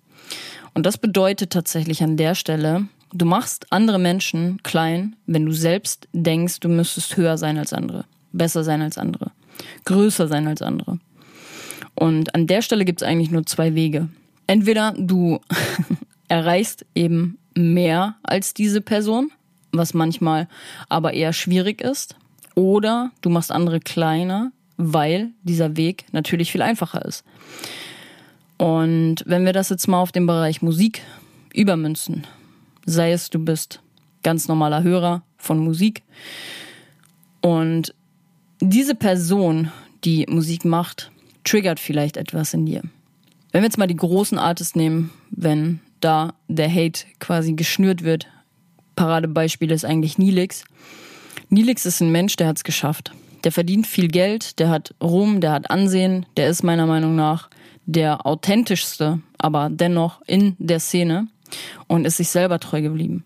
Und 0.74 0.86
das 0.86 0.98
bedeutet 0.98 1.52
tatsächlich 1.52 2.04
an 2.04 2.18
der 2.18 2.36
Stelle, 2.36 2.88
Du 3.17 3.25
machst 3.25 3.71
andere 3.71 3.97
Menschen 3.97 4.62
klein, 4.62 5.15
wenn 5.25 5.45
du 5.45 5.54
selbst 5.54 6.10
denkst, 6.12 6.60
du 6.60 6.67
müsstest 6.67 7.15
höher 7.15 7.38
sein 7.38 7.58
als 7.58 7.71
andere, 7.71 8.04
besser 8.34 8.65
sein 8.65 8.82
als 8.82 8.97
andere, 8.97 9.32
größer 9.86 10.28
sein 10.28 10.45
als 10.49 10.62
andere. 10.62 10.99
Und 11.93 12.36
an 12.36 12.45
der 12.45 12.62
Stelle 12.62 12.84
gibt 12.84 13.01
es 13.01 13.08
eigentlich 13.08 13.32
nur 13.32 13.45
zwei 13.45 13.73
Wege. 13.73 14.10
Entweder 14.47 14.93
du 14.97 15.39
erreichst 16.28 16.86
eben 16.93 17.38
mehr 17.56 18.15
als 18.21 18.54
diese 18.54 18.82
Person, 18.82 19.32
was 19.71 19.93
manchmal 19.93 20.49
aber 20.89 21.13
eher 21.13 21.32
schwierig 21.32 21.80
ist, 21.80 22.17
oder 22.54 23.12
du 23.21 23.30
machst 23.30 23.49
andere 23.49 23.80
kleiner, 23.80 24.51
weil 24.75 25.30
dieser 25.43 25.78
Weg 25.78 26.04
natürlich 26.12 26.51
viel 26.51 26.62
einfacher 26.62 27.06
ist. 27.06 27.23
Und 28.58 29.23
wenn 29.25 29.45
wir 29.45 29.54
das 29.54 29.69
jetzt 29.69 29.88
mal 29.88 30.01
auf 30.01 30.12
den 30.12 30.28
Bereich 30.28 30.62
Musik 30.62 31.01
übermünzen, 31.54 32.28
sei 32.86 33.12
es 33.12 33.30
du 33.30 33.39
bist 33.39 33.82
ganz 34.24 34.48
normaler 34.48 34.84
Hörer 34.84 35.24
von 35.38 35.60
Musik 35.60 36.04
und 37.41 37.93
diese 38.60 38.95
Person, 38.95 39.71
die 40.04 40.26
Musik 40.28 40.65
macht, 40.65 41.12
triggert 41.43 41.80
vielleicht 41.80 42.17
etwas 42.17 42.54
in 42.54 42.65
dir. 42.65 42.82
Wenn 43.52 43.62
wir 43.62 43.67
jetzt 43.67 43.78
mal 43.78 43.88
die 43.88 43.95
großen 43.95 44.38
Artists 44.38 44.76
nehmen, 44.76 45.12
wenn 45.30 45.80
da 46.00 46.34
der 46.48 46.69
Hate 46.69 47.06
quasi 47.19 47.54
geschnürt 47.54 48.04
wird, 48.04 48.28
Paradebeispiel 48.95 49.71
ist 49.71 49.86
eigentlich 49.86 50.17
Nilix. 50.17 50.63
Nilix 51.50 51.86
ist 51.86 52.02
ein 52.02 52.12
Mensch, 52.12 52.36
der 52.36 52.48
hat 52.48 52.58
es 52.58 52.63
geschafft. 52.63 53.12
Der 53.43 53.52
verdient 53.52 53.86
viel 53.86 54.08
Geld, 54.08 54.60
der 54.60 54.69
hat 54.69 54.95
Ruhm, 55.02 55.39
der 55.39 55.52
hat 55.52 55.69
Ansehen, 55.69 56.26
der 56.38 56.50
ist 56.50 56.63
meiner 56.63 56.88
Meinung 56.88 57.15
nach 57.15 57.50
der 57.86 58.26
authentischste, 58.26 59.19
aber 59.38 59.69
dennoch 59.69 60.21
in 60.26 60.56
der 60.58 60.80
Szene 60.80 61.28
und 61.88 62.05
ist 62.05 62.17
sich 62.17 62.29
selber 62.29 62.60
treu 62.60 62.81
geblieben. 62.81 63.25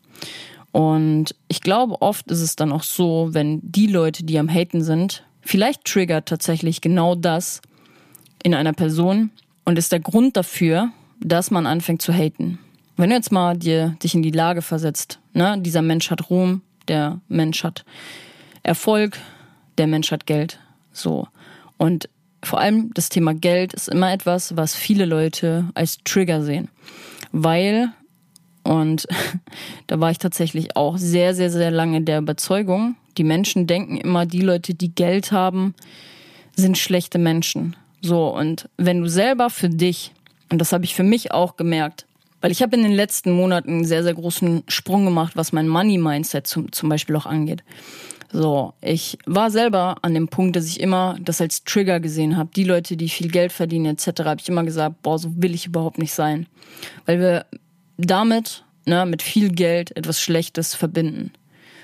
Und 0.71 1.35
ich 1.47 1.61
glaube, 1.61 2.01
oft 2.01 2.29
ist 2.31 2.41
es 2.41 2.55
dann 2.55 2.71
auch 2.71 2.83
so, 2.83 3.29
wenn 3.31 3.59
die 3.63 3.87
Leute, 3.87 4.23
die 4.23 4.37
am 4.37 4.49
Haten 4.49 4.83
sind, 4.83 5.23
vielleicht 5.41 5.85
triggert 5.85 6.27
tatsächlich 6.27 6.81
genau 6.81 7.15
das 7.15 7.61
in 8.43 8.53
einer 8.53 8.73
Person 8.73 9.31
und 9.65 9.77
ist 9.77 9.91
der 9.91 9.99
Grund 9.99 10.37
dafür, 10.37 10.91
dass 11.19 11.51
man 11.51 11.65
anfängt 11.65 12.01
zu 12.01 12.13
haten. 12.13 12.59
Wenn 12.97 13.09
du 13.09 13.15
jetzt 13.15 13.31
mal 13.31 13.57
dir, 13.57 13.95
dich 14.03 14.13
in 14.13 14.21
die 14.21 14.31
Lage 14.31 14.61
versetzt, 14.61 15.19
ne, 15.33 15.57
dieser 15.59 15.81
Mensch 15.81 16.11
hat 16.11 16.29
Ruhm, 16.29 16.61
der 16.87 17.21
Mensch 17.27 17.63
hat 17.63 17.85
Erfolg, 18.63 19.17
der 19.77 19.87
Mensch 19.87 20.11
hat 20.11 20.25
Geld, 20.25 20.59
so. 20.91 21.27
Und 21.77 22.09
vor 22.43 22.59
allem 22.59 22.93
das 22.93 23.09
Thema 23.09 23.33
Geld 23.33 23.73
ist 23.73 23.89
immer 23.89 24.11
etwas, 24.11 24.55
was 24.55 24.75
viele 24.75 25.05
Leute 25.05 25.69
als 25.73 25.97
Trigger 26.03 26.41
sehen, 26.43 26.69
weil 27.31 27.91
und 28.69 29.07
da 29.87 29.99
war 29.99 30.11
ich 30.11 30.19
tatsächlich 30.19 30.75
auch 30.75 30.97
sehr, 30.97 31.33
sehr, 31.33 31.49
sehr 31.49 31.71
lange 31.71 32.01
der 32.01 32.19
Überzeugung, 32.19 32.95
Die 33.17 33.23
Menschen 33.23 33.65
denken 33.65 33.97
immer, 33.97 34.27
die 34.27 34.41
Leute, 34.41 34.75
die 34.75 34.93
Geld 34.93 35.31
haben, 35.31 35.73
sind 36.55 36.77
schlechte 36.77 37.17
Menschen. 37.17 37.75
So, 38.01 38.27
und 38.27 38.69
wenn 38.77 39.01
du 39.01 39.09
selber 39.09 39.49
für 39.49 39.69
dich, 39.69 40.13
und 40.51 40.59
das 40.61 40.71
habe 40.71 40.85
ich 40.85 40.93
für 40.93 41.03
mich 41.03 41.31
auch 41.31 41.57
gemerkt, 41.57 42.05
weil 42.41 42.51
ich 42.51 42.61
habe 42.61 42.75
in 42.75 42.83
den 42.83 42.93
letzten 42.93 43.31
Monaten 43.31 43.69
einen 43.69 43.85
sehr, 43.85 44.03
sehr 44.03 44.13
großen 44.13 44.63
Sprung 44.67 45.03
gemacht, 45.03 45.35
was 45.35 45.51
mein 45.51 45.67
Money-Mindset 45.67 46.45
zum, 46.45 46.71
zum 46.71 46.89
Beispiel 46.89 47.15
auch 47.15 47.25
angeht. 47.25 47.63
So, 48.31 48.73
ich 48.81 49.17
war 49.25 49.49
selber 49.49 49.97
an 50.03 50.13
dem 50.13 50.27
Punkt, 50.27 50.55
dass 50.55 50.67
ich 50.67 50.79
immer 50.79 51.17
das 51.19 51.41
als 51.41 51.63
Trigger 51.63 51.99
gesehen 51.99 52.37
habe. 52.37 52.51
Die 52.55 52.65
Leute, 52.65 52.95
die 52.97 53.09
viel 53.09 53.29
Geld 53.29 53.51
verdienen 53.51 53.97
etc., 53.97 54.21
habe 54.25 54.39
ich 54.39 54.47
immer 54.47 54.63
gesagt, 54.63 55.01
boah, 55.01 55.17
so 55.17 55.41
will 55.41 55.55
ich 55.55 55.65
überhaupt 55.65 55.97
nicht 55.97 56.13
sein. 56.13 56.45
Weil 57.07 57.19
wir 57.19 57.45
damit, 57.99 58.63
ne, 58.85 59.05
mit 59.05 59.21
viel 59.21 59.49
Geld 59.49 59.95
etwas 59.95 60.21
Schlechtes 60.21 60.75
verbinden. 60.75 61.31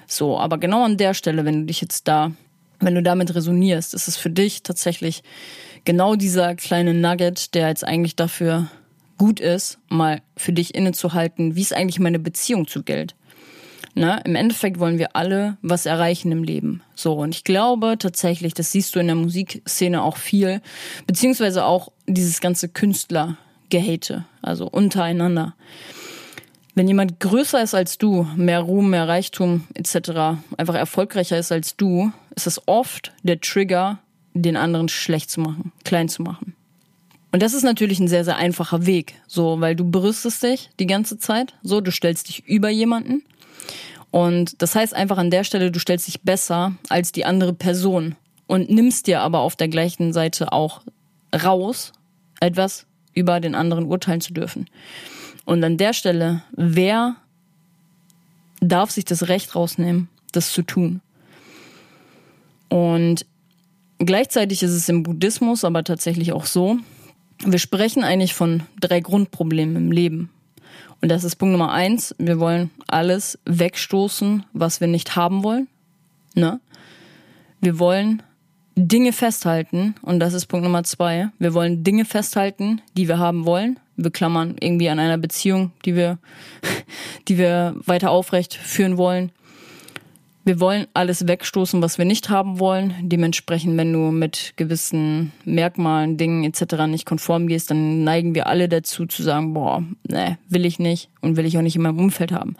So, 0.08 0.40
aber 0.40 0.58
genau 0.58 0.84
an 0.84 0.98
der 0.98 1.14
Stelle, 1.14 1.46
wenn 1.46 1.62
du 1.62 1.66
dich 1.66 1.82
jetzt 1.82 2.08
da, 2.08 2.32
wenn 2.80 2.96
du 2.96 3.04
damit 3.04 3.34
resonierst, 3.36 3.94
ist 3.94 4.08
es 4.08 4.18
für 4.18 4.30
dich 4.30 4.64
tatsächlich 4.64 5.24
genau 5.84 6.16
dieser 6.16 6.56
kleine 6.56 6.94
Nugget, 6.94 7.54
der 7.54 7.70
jetzt 7.70 7.84
eigentlich 7.84 8.16
dafür 8.16 8.68
gut 9.18 9.40
ist, 9.40 9.80
mal 9.90 10.22
für 10.38 10.54
dich 10.54 10.76
innezuhalten, 10.76 11.56
wie 11.56 11.62
ist 11.62 11.74
eigentlich 11.74 12.00
meine 12.00 12.20
Beziehung 12.20 12.68
zu 12.68 12.84
Geld? 12.84 13.16
Ne? 13.94 14.22
Im 14.26 14.36
Endeffekt 14.36 14.80
wollen 14.80 15.00
wir 15.00 15.16
alle 15.16 15.58
was 15.62 15.86
erreichen 15.86 16.32
im 16.34 16.44
Leben. 16.44 16.82
So, 16.96 17.14
und 17.14 17.34
ich 17.34 17.46
glaube 17.46 17.96
tatsächlich, 17.98 18.54
das 18.54 18.74
siehst 18.74 18.94
du 18.94 19.00
in 19.00 19.08
der 19.08 19.16
Musikszene 19.16 20.04
auch 20.04 20.18
viel, 20.18 20.62
beziehungsweise 21.08 21.64
auch 21.64 21.94
dieses 22.06 22.42
ganze 22.42 22.68
Künstlergehate, 22.68 24.26
also 24.42 24.68
untereinander. 24.68 25.56
Wenn 26.76 26.90
jemand 26.90 27.22
größer 27.22 27.64
ist 27.64 27.74
als 27.74 27.98
du, 27.98 28.28
mehr 28.36 28.60
Ruhm, 28.60 28.90
mehr 28.90 29.08
Reichtum 29.08 29.64
etc., 29.74 30.38
einfach 30.58 30.76
erfolgreicher 30.76 31.38
ist 31.38 31.54
als 31.54 31.78
du, 31.78 32.12
ist 32.36 32.48
es 32.48 32.62
oft 32.68 33.14
der 33.24 33.40
Trigger, 33.40 34.00
den 34.34 34.58
anderen 34.58 34.90
schlecht 34.90 35.32
zu 35.32 35.40
machen, 35.40 35.72
klein 35.86 36.10
zu 36.10 36.22
machen. 36.22 36.54
Und 37.32 37.42
das 37.42 37.54
ist 37.54 37.64
natürlich 37.64 38.00
ein 38.00 38.10
sehr, 38.10 38.26
sehr 38.26 38.36
einfacher 38.36 38.86
Weg, 38.86 39.16
so, 39.26 39.62
weil 39.62 39.76
du 39.76 39.90
berüstest 39.90 40.44
dich 40.44 40.70
die 40.80 40.86
ganze 40.86 41.18
Zeit, 41.18 41.54
so, 41.64 41.80
du 41.80 41.92
stellst 41.92 42.28
dich 42.28 42.46
über 42.46 42.70
jemanden 42.70 43.24
und 44.12 44.62
das 44.62 44.76
heißt 44.76 44.94
einfach 44.94 45.18
an 45.18 45.32
der 45.32 45.44
Stelle, 45.46 45.72
du 45.72 45.80
stellst 45.80 46.08
dich 46.08 46.22
besser 46.22 46.76
als 46.90 47.12
die 47.12 47.26
andere 47.26 47.54
Person 47.54 48.16
und 48.48 48.70
nimmst 48.70 49.08
dir 49.08 49.22
aber 49.22 49.40
auf 49.40 49.56
der 49.56 49.68
gleichen 49.68 50.14
Seite 50.14 50.52
auch 50.52 50.82
raus, 51.34 51.94
etwas 52.40 52.86
über 53.14 53.40
den 53.40 53.56
anderen 53.56 53.86
urteilen 53.86 54.22
zu 54.22 54.34
dürfen. 54.34 54.70
Und 55.46 55.64
an 55.64 55.78
der 55.78 55.94
Stelle, 55.94 56.42
wer 56.52 57.16
darf 58.60 58.92
sich 58.92 59.06
das 59.06 59.28
Recht 59.28 59.56
rausnehmen, 59.56 60.10
das 60.32 60.52
zu 60.52 60.64
tun? 60.64 61.02
Und 62.70 63.26
gleichzeitig 64.00 64.64
ist 64.64 64.72
es 64.72 64.90
im 64.90 65.04
Buddhismus 65.04 65.64
aber 65.64 65.84
tatsächlich 65.84 66.34
auch 66.34 66.46
so, 66.46 66.78
wir 67.44 67.60
sprechen 67.60 68.04
eigentlich 68.04 68.34
von 68.34 68.64
drei 68.80 69.00
Grundproblemen 69.00 69.76
im 69.76 69.92
Leben. 69.92 70.30
Und 71.02 71.10
das 71.10 71.24
ist 71.24 71.36
Punkt 71.36 71.52
Nummer 71.52 71.72
eins. 71.72 72.16
Wir 72.18 72.40
wollen 72.40 72.72
alles 72.88 73.38
wegstoßen, 73.46 74.44
was 74.54 74.82
wir 74.82 74.88
nicht 74.88 75.16
haben 75.16 75.44
wollen. 75.44 75.68
Ne? 76.34 76.60
Wir 77.62 77.78
wollen 77.80 78.24
Dinge 78.76 79.14
festhalten. 79.14 79.96
Und 80.02 80.20
das 80.20 80.34
ist 80.34 80.48
Punkt 80.48 80.64
Nummer 80.64 80.84
zwei. 80.84 81.30
Wir 81.38 81.54
wollen 81.54 81.84
Dinge 81.84 82.06
festhalten, 82.06 82.82
die 82.98 83.08
wir 83.08 83.20
haben 83.20 83.46
wollen. 83.46 83.80
Wir 83.98 84.12
klammern 84.12 84.56
irgendwie 84.60 84.90
an 84.90 85.00
einer 85.00 85.18
Beziehung, 85.18 85.72
die 85.86 85.96
wir, 85.96 86.18
die 87.28 87.38
wir 87.38 87.76
weiter 87.86 88.12
aufrecht 88.12 88.54
führen 88.54 88.98
wollen. 88.98 89.32
Wir 90.44 90.60
wollen 90.60 90.86
alles 90.94 91.28
wegstoßen, 91.28 91.82
was 91.82 91.98
wir 91.98 92.06
nicht 92.06 92.30
haben 92.30 92.60
wollen. 92.60 92.94
Dementsprechend, 93.02 93.78
wenn 93.78 93.92
du 93.92 94.12
mit 94.12 94.54
gewissen 94.58 95.32
Merkmalen, 95.44 96.18
Dingen 96.18 96.44
etc. 96.44 96.86
nicht 96.88 97.08
konform 97.08 97.48
gehst, 97.48 97.72
dann 97.72 98.04
neigen 98.04 98.36
wir 98.36 98.46
alle 98.46 98.70
dazu 98.70 99.08
zu 99.08 99.24
sagen, 99.24 99.56
boah, 99.56 99.84
ne, 100.08 100.38
will 100.48 100.66
ich 100.66 100.78
nicht 100.78 101.10
und 101.22 101.36
will 101.36 101.48
ich 101.48 101.58
auch 101.58 101.64
nicht 101.64 101.76
in 101.76 101.82
meinem 101.82 101.98
Umfeld 101.98 102.32
haben. 102.32 102.58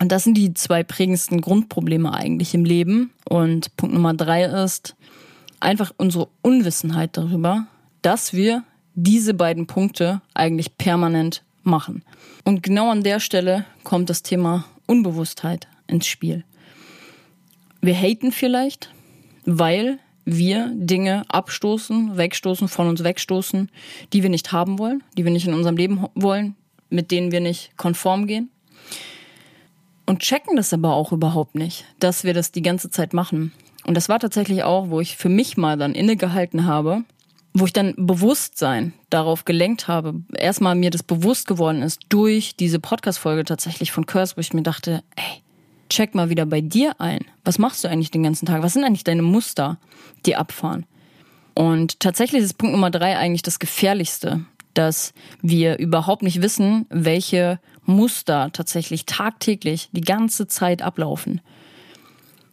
Und 0.00 0.10
das 0.10 0.24
sind 0.24 0.36
die 0.36 0.54
zwei 0.54 0.82
prägendsten 0.82 1.40
Grundprobleme 1.40 2.12
eigentlich 2.12 2.54
im 2.54 2.64
Leben. 2.64 3.10
Und 3.28 3.76
Punkt 3.76 3.94
Nummer 3.94 4.14
drei 4.14 4.44
ist 4.44 4.96
einfach 5.60 5.92
unsere 5.96 6.28
Unwissenheit 6.42 7.16
darüber, 7.16 7.66
dass 8.02 8.32
wir 8.32 8.64
diese 9.00 9.32
beiden 9.32 9.68
Punkte 9.68 10.22
eigentlich 10.34 10.76
permanent 10.76 11.44
machen. 11.62 12.02
Und 12.44 12.64
genau 12.64 12.90
an 12.90 13.04
der 13.04 13.20
Stelle 13.20 13.64
kommt 13.84 14.10
das 14.10 14.24
Thema 14.24 14.64
Unbewusstheit 14.86 15.68
ins 15.86 16.08
Spiel. 16.08 16.44
Wir 17.80 17.94
haten 17.94 18.32
vielleicht, 18.32 18.90
weil 19.44 20.00
wir 20.24 20.72
Dinge 20.74 21.22
abstoßen, 21.28 22.16
wegstoßen, 22.16 22.66
von 22.66 22.88
uns 22.88 23.04
wegstoßen, 23.04 23.70
die 24.12 24.22
wir 24.24 24.30
nicht 24.30 24.50
haben 24.50 24.80
wollen, 24.80 25.04
die 25.16 25.24
wir 25.24 25.30
nicht 25.30 25.46
in 25.46 25.54
unserem 25.54 25.76
Leben 25.76 26.04
wollen, 26.16 26.56
mit 26.90 27.12
denen 27.12 27.30
wir 27.30 27.40
nicht 27.40 27.76
konform 27.76 28.26
gehen. 28.26 28.50
Und 30.06 30.20
checken 30.20 30.56
das 30.56 30.72
aber 30.72 30.94
auch 30.94 31.12
überhaupt 31.12 31.54
nicht, 31.54 31.84
dass 32.00 32.24
wir 32.24 32.34
das 32.34 32.50
die 32.50 32.62
ganze 32.62 32.90
Zeit 32.90 33.12
machen. 33.12 33.52
Und 33.84 33.94
das 33.94 34.08
war 34.08 34.18
tatsächlich 34.18 34.64
auch, 34.64 34.90
wo 34.90 35.00
ich 35.00 35.16
für 35.16 35.28
mich 35.28 35.56
mal 35.56 35.76
dann 35.76 35.94
innegehalten 35.94 36.66
habe, 36.66 37.04
wo 37.60 37.66
ich 37.66 37.72
dann 37.72 37.94
Bewusstsein 37.96 38.92
darauf 39.10 39.44
gelenkt 39.44 39.88
habe, 39.88 40.14
erstmal 40.34 40.74
mir 40.74 40.90
das 40.90 41.02
bewusst 41.02 41.46
geworden 41.46 41.82
ist 41.82 42.00
durch 42.08 42.56
diese 42.56 42.80
Podcast-Folge 42.80 43.44
tatsächlich 43.44 43.92
von 43.92 44.06
Curse, 44.06 44.36
wo 44.36 44.40
ich 44.40 44.52
mir 44.52 44.62
dachte, 44.62 45.02
ey, 45.16 45.42
check 45.88 46.14
mal 46.14 46.30
wieder 46.30 46.46
bei 46.46 46.60
dir 46.60 47.00
ein. 47.00 47.24
Was 47.44 47.58
machst 47.58 47.84
du 47.84 47.88
eigentlich 47.88 48.10
den 48.10 48.22
ganzen 48.22 48.46
Tag? 48.46 48.62
Was 48.62 48.74
sind 48.74 48.84
eigentlich 48.84 49.04
deine 49.04 49.22
Muster, 49.22 49.78
die 50.26 50.36
abfahren? 50.36 50.86
Und 51.54 52.00
tatsächlich 52.00 52.42
ist 52.42 52.58
Punkt 52.58 52.72
Nummer 52.72 52.90
drei 52.90 53.16
eigentlich 53.16 53.42
das 53.42 53.58
Gefährlichste, 53.58 54.44
dass 54.74 55.12
wir 55.42 55.78
überhaupt 55.78 56.22
nicht 56.22 56.40
wissen, 56.42 56.86
welche 56.90 57.58
Muster 57.84 58.50
tatsächlich 58.52 59.06
tagtäglich 59.06 59.88
die 59.92 60.02
ganze 60.02 60.46
Zeit 60.46 60.82
ablaufen. 60.82 61.40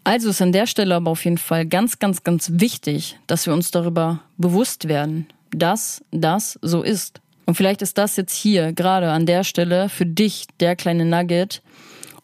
Also 0.06 0.30
ist 0.30 0.42
an 0.42 0.52
der 0.52 0.68
Stelle 0.68 0.94
aber 0.94 1.10
auf 1.10 1.26
jeden 1.26 1.40
Fall 1.40 1.66
ganz, 1.66 1.98
ganz, 1.98 2.24
ganz 2.24 2.52
wichtig, 2.54 3.18
dass 3.26 3.48
wir 3.48 3.54
uns 3.54 3.72
darüber 3.72 4.22
bewusst 4.38 4.88
werden, 4.88 5.26
dass 5.50 6.06
das 6.12 6.60
so 6.62 6.84
ist. 6.84 7.22
Und 7.48 7.56
vielleicht 7.56 7.82
ist 7.82 7.98
das 7.98 8.16
jetzt 8.16 8.36
hier 8.36 8.72
gerade 8.72 9.10
an 9.12 9.26
der 9.26 9.44
Stelle 9.44 9.90
für 9.90 10.06
dich 10.06 10.46
der 10.60 10.76
kleine 10.76 11.06
Nugget, 11.06 11.64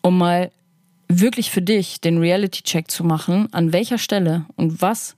um 0.01 0.19
mal 0.19 0.51
wirklich 1.07 1.49
für 1.49 1.63
dich 1.63 1.99
den 1.99 2.19
Reality-Check 2.19 2.89
zu 2.91 3.03
machen, 3.03 3.51
an 3.51 3.73
welcher 3.73 3.97
Stelle 3.97 4.45
und 4.55 4.83
was 4.83 5.15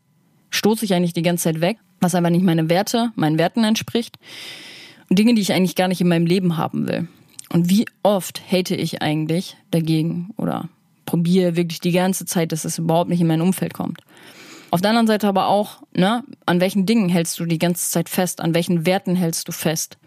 stoße 0.49 0.85
ich 0.85 0.93
eigentlich 0.93 1.13
die 1.13 1.21
ganze 1.21 1.43
Zeit 1.43 1.59
weg, 1.59 1.77
was 1.99 2.15
einfach 2.15 2.29
nicht 2.29 2.45
meine 2.45 2.69
Werte, 2.69 3.11
meinen 3.15 3.37
Werten 3.37 3.65
entspricht 3.65 4.17
und 5.09 5.19
Dinge, 5.19 5.33
die 5.33 5.41
ich 5.41 5.51
eigentlich 5.51 5.75
gar 5.75 5.89
nicht 5.89 5.99
in 5.99 6.07
meinem 6.07 6.25
Leben 6.25 6.55
haben 6.55 6.87
will. 6.87 7.09
Und 7.49 7.69
wie 7.69 7.85
oft 8.03 8.41
hate 8.49 8.75
ich 8.75 9.01
eigentlich 9.01 9.57
dagegen 9.69 10.29
oder 10.37 10.69
probiere 11.13 11.55
wirklich 11.55 11.79
die 11.79 11.91
ganze 11.91 12.25
Zeit, 12.25 12.51
dass 12.51 12.65
es 12.65 12.79
überhaupt 12.79 13.07
nicht 13.07 13.21
in 13.21 13.27
mein 13.27 13.41
Umfeld 13.41 13.75
kommt. 13.75 14.01
Auf 14.71 14.81
der 14.81 14.89
anderen 14.89 15.05
Seite 15.05 15.27
aber 15.27 15.47
auch, 15.47 15.83
ne, 15.95 16.23
an 16.47 16.59
welchen 16.59 16.87
Dingen 16.87 17.07
hältst 17.07 17.39
du 17.39 17.45
die 17.45 17.59
ganze 17.59 17.87
Zeit 17.91 18.09
fest, 18.09 18.41
an 18.41 18.55
welchen 18.55 18.87
Werten 18.87 19.15
hältst 19.15 19.47
du 19.47 19.51
fest? 19.51 19.99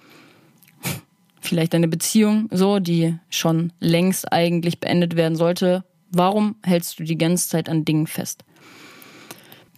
vielleicht 1.40 1.76
eine 1.76 1.86
Beziehung, 1.86 2.48
so, 2.50 2.80
die 2.80 3.16
schon 3.30 3.72
längst 3.78 4.32
eigentlich 4.32 4.80
beendet 4.80 5.14
werden 5.14 5.36
sollte. 5.36 5.84
Warum 6.10 6.56
hältst 6.64 6.98
du 6.98 7.04
die 7.04 7.16
ganze 7.16 7.50
Zeit 7.50 7.68
an 7.68 7.84
Dingen 7.84 8.08
fest? 8.08 8.44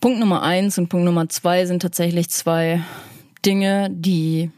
Punkt 0.01 0.21
Nummer 0.21 0.43
eins 0.43 0.79
und 0.79 0.89
Punkt 0.89 1.05
Nummer 1.05 1.29
zwei 1.29 1.67
sind 1.67 1.83
tatsächlich 1.83 2.31
zwei 2.31 2.81
Dinge, 3.45 3.91
die 3.91 4.51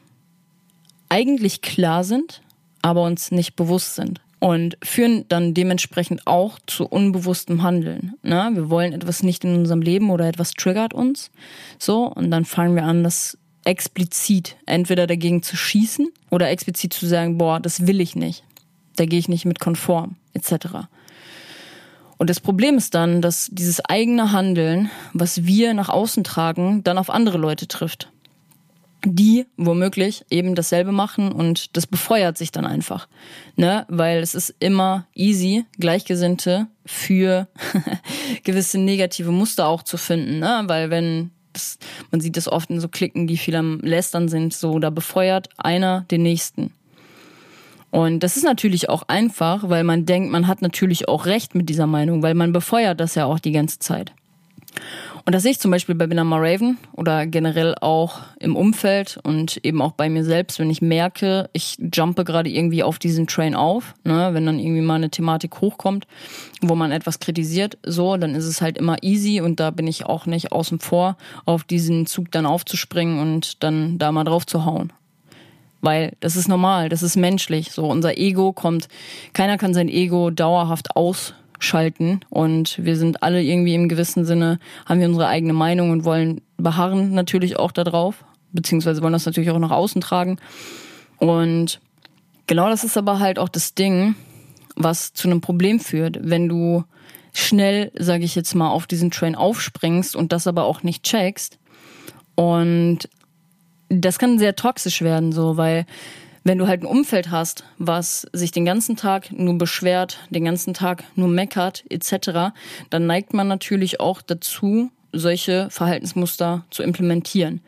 eigentlich 1.08 1.62
klar 1.62 2.04
sind, 2.04 2.42
aber 2.80 3.02
uns 3.02 3.32
nicht 3.32 3.56
bewusst 3.56 3.96
sind 3.96 4.20
und 4.40 4.76
führen 4.82 5.26
dann 5.28 5.54
dementsprechend 5.54 6.26
auch 6.26 6.58
zu 6.66 6.86
unbewusstem 6.86 7.62
Handeln. 7.62 8.14
Ne? 8.22 8.50
Wir 8.54 8.70
wollen 8.70 8.92
etwas 8.92 9.22
nicht 9.22 9.44
in 9.44 9.54
unserem 9.54 9.82
Leben 9.82 10.10
oder 10.10 10.26
etwas 10.26 10.52
triggert 10.52 10.92
uns, 10.92 11.30
so 11.78 12.06
und 12.06 12.30
dann 12.30 12.44
fangen 12.44 12.74
wir 12.74 12.84
an, 12.84 13.04
das 13.04 13.38
explizit 13.64 14.56
entweder 14.66 15.06
dagegen 15.06 15.42
zu 15.42 15.56
schießen 15.56 16.08
oder 16.30 16.48
explizit 16.48 16.94
zu 16.94 17.06
sagen, 17.06 17.38
boah, 17.38 17.60
das 17.60 17.86
will 17.86 18.00
ich 18.00 18.16
nicht, 18.16 18.42
da 18.96 19.04
gehe 19.04 19.18
ich 19.18 19.28
nicht 19.28 19.44
mit 19.44 19.60
konform, 19.60 20.16
etc. 20.32 20.88
Und 22.16 22.30
das 22.30 22.40
Problem 22.40 22.76
ist 22.76 22.94
dann, 22.94 23.22
dass 23.22 23.48
dieses 23.52 23.84
eigene 23.84 24.32
Handeln, 24.32 24.90
was 25.12 25.44
wir 25.44 25.74
nach 25.74 25.90
außen 25.90 26.24
tragen, 26.24 26.82
dann 26.82 26.98
auf 26.98 27.10
andere 27.10 27.38
Leute 27.38 27.68
trifft. 27.68 28.10
Die 29.04 29.46
womöglich 29.56 30.24
eben 30.30 30.54
dasselbe 30.54 30.92
machen 30.92 31.32
und 31.32 31.76
das 31.76 31.86
befeuert 31.86 32.36
sich 32.36 32.52
dann 32.52 32.66
einfach. 32.66 33.08
Ne? 33.56 33.86
Weil 33.88 34.18
es 34.18 34.34
ist 34.34 34.54
immer 34.58 35.06
easy, 35.14 35.64
Gleichgesinnte 35.78 36.66
für 36.84 37.48
gewisse 38.44 38.78
negative 38.78 39.30
Muster 39.30 39.66
auch 39.66 39.82
zu 39.82 39.96
finden. 39.96 40.38
Ne? 40.38 40.64
Weil 40.66 40.90
wenn 40.90 41.30
das, 41.52 41.78
man 42.10 42.20
sieht 42.20 42.36
das 42.36 42.48
oft 42.48 42.70
in 42.70 42.80
so 42.80 42.88
Klicken, 42.88 43.26
die 43.26 43.36
viel 43.36 43.56
am 43.56 43.80
Lästern 43.80 44.28
sind, 44.28 44.54
so, 44.54 44.78
da 44.78 44.90
befeuert 44.90 45.48
einer 45.56 46.02
den 46.10 46.22
nächsten. 46.22 46.72
Und 47.90 48.20
das 48.20 48.36
ist 48.36 48.44
natürlich 48.44 48.88
auch 48.88 49.02
einfach, 49.08 49.68
weil 49.68 49.82
man 49.82 50.06
denkt, 50.06 50.30
man 50.30 50.46
hat 50.46 50.62
natürlich 50.62 51.08
auch 51.08 51.26
recht 51.26 51.54
mit 51.54 51.68
dieser 51.68 51.86
Meinung, 51.86 52.22
weil 52.22 52.34
man 52.34 52.52
befeuert 52.52 53.00
das 53.00 53.16
ja 53.16 53.24
auch 53.24 53.40
die 53.40 53.52
ganze 53.52 53.80
Zeit. 53.80 54.12
Und 55.24 55.34
das 55.34 55.42
sehe 55.42 55.52
ich 55.52 55.60
zum 55.60 55.70
Beispiel 55.70 55.94
bei 55.94 56.06
Binama 56.06 56.38
Raven 56.38 56.78
oder 56.92 57.26
generell 57.26 57.74
auch 57.80 58.20
im 58.38 58.56
Umfeld 58.56 59.18
und 59.22 59.58
eben 59.64 59.82
auch 59.82 59.92
bei 59.92 60.08
mir 60.08 60.24
selbst, 60.24 60.58
wenn 60.58 60.70
ich 60.70 60.82
merke, 60.82 61.50
ich 61.52 61.76
jumpe 61.92 62.24
gerade 62.24 62.48
irgendwie 62.48 62.82
auf 62.82 62.98
diesen 62.98 63.26
Train 63.26 63.54
auf, 63.54 63.94
ne, 64.04 64.30
wenn 64.32 64.46
dann 64.46 64.58
irgendwie 64.58 64.80
mal 64.80 64.94
eine 64.94 65.10
Thematik 65.10 65.60
hochkommt, 65.60 66.06
wo 66.62 66.74
man 66.74 66.92
etwas 66.92 67.20
kritisiert, 67.20 67.78
so, 67.84 68.16
dann 68.16 68.34
ist 68.34 68.46
es 68.46 68.60
halt 68.60 68.78
immer 68.78 69.02
easy 69.02 69.40
und 69.40 69.60
da 69.60 69.70
bin 69.70 69.86
ich 69.86 70.06
auch 70.06 70.26
nicht 70.26 70.52
außen 70.52 70.80
vor, 70.80 71.16
auf 71.44 71.64
diesen 71.64 72.06
Zug 72.06 72.30
dann 72.30 72.46
aufzuspringen 72.46 73.20
und 73.20 73.62
dann 73.62 73.98
da 73.98 74.12
mal 74.12 74.24
drauf 74.24 74.46
zu 74.46 74.64
hauen. 74.64 74.92
Weil 75.82 76.12
das 76.20 76.36
ist 76.36 76.48
normal, 76.48 76.88
das 76.88 77.02
ist 77.02 77.16
menschlich. 77.16 77.72
So, 77.72 77.86
unser 77.86 78.18
Ego 78.18 78.52
kommt, 78.52 78.88
keiner 79.32 79.56
kann 79.56 79.72
sein 79.72 79.88
Ego 79.88 80.30
dauerhaft 80.30 80.96
ausschalten 81.60 82.20
und 82.30 82.82
wir 82.82 82.96
sind 82.96 83.22
alle 83.22 83.42
irgendwie 83.42 83.74
im 83.74 83.88
gewissen 83.88 84.24
Sinne, 84.24 84.58
haben 84.86 85.00
wir 85.00 85.08
unsere 85.08 85.28
eigene 85.28 85.52
Meinung 85.52 85.90
und 85.90 86.04
wollen 86.04 86.40
beharren 86.56 87.12
natürlich 87.12 87.58
auch 87.58 87.72
darauf, 87.72 88.24
beziehungsweise 88.52 89.02
wollen 89.02 89.12
das 89.12 89.26
natürlich 89.26 89.50
auch 89.50 89.58
nach 89.58 89.70
außen 89.70 90.00
tragen. 90.00 90.38
Und 91.18 91.80
genau 92.46 92.68
das 92.68 92.82
ist 92.82 92.96
aber 92.96 93.18
halt 93.18 93.38
auch 93.38 93.48
das 93.48 93.74
Ding, 93.74 94.14
was 94.74 95.12
zu 95.12 95.28
einem 95.28 95.40
Problem 95.40 95.80
führt, 95.80 96.18
wenn 96.22 96.48
du 96.48 96.84
schnell, 97.32 97.92
sage 97.96 98.24
ich 98.24 98.34
jetzt 98.34 98.54
mal, 98.54 98.70
auf 98.70 98.86
diesen 98.86 99.10
Train 99.10 99.34
aufspringst 99.34 100.16
und 100.16 100.32
das 100.32 100.46
aber 100.46 100.64
auch 100.64 100.82
nicht 100.82 101.04
checkst. 101.04 101.58
Und 102.34 103.08
das 103.88 104.18
kann 104.18 104.38
sehr 104.38 104.56
toxisch 104.56 105.02
werden, 105.02 105.32
so, 105.32 105.56
weil 105.56 105.84
wenn 106.44 106.58
du 106.58 106.66
halt 106.66 106.82
ein 106.82 106.86
Umfeld 106.86 107.30
hast, 107.30 107.64
was 107.78 108.26
sich 108.32 108.50
den 108.50 108.64
ganzen 108.64 108.96
Tag 108.96 109.30
nur 109.32 109.58
beschwert, 109.58 110.18
den 110.30 110.44
ganzen 110.44 110.74
Tag 110.74 111.04
nur 111.14 111.28
meckert, 111.28 111.84
etc., 111.90 112.52
dann 112.88 113.06
neigt 113.06 113.34
man 113.34 113.48
natürlich 113.48 114.00
auch 114.00 114.22
dazu, 114.22 114.90
solche 115.12 115.68
Verhaltensmuster 115.70 116.64
zu 116.70 116.82
implementieren. 116.82 117.60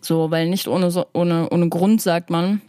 So, 0.00 0.30
weil 0.30 0.48
nicht 0.48 0.68
ohne, 0.68 1.06
ohne, 1.12 1.50
ohne 1.50 1.68
Grund 1.68 2.00
sagt 2.00 2.30
man, 2.30 2.60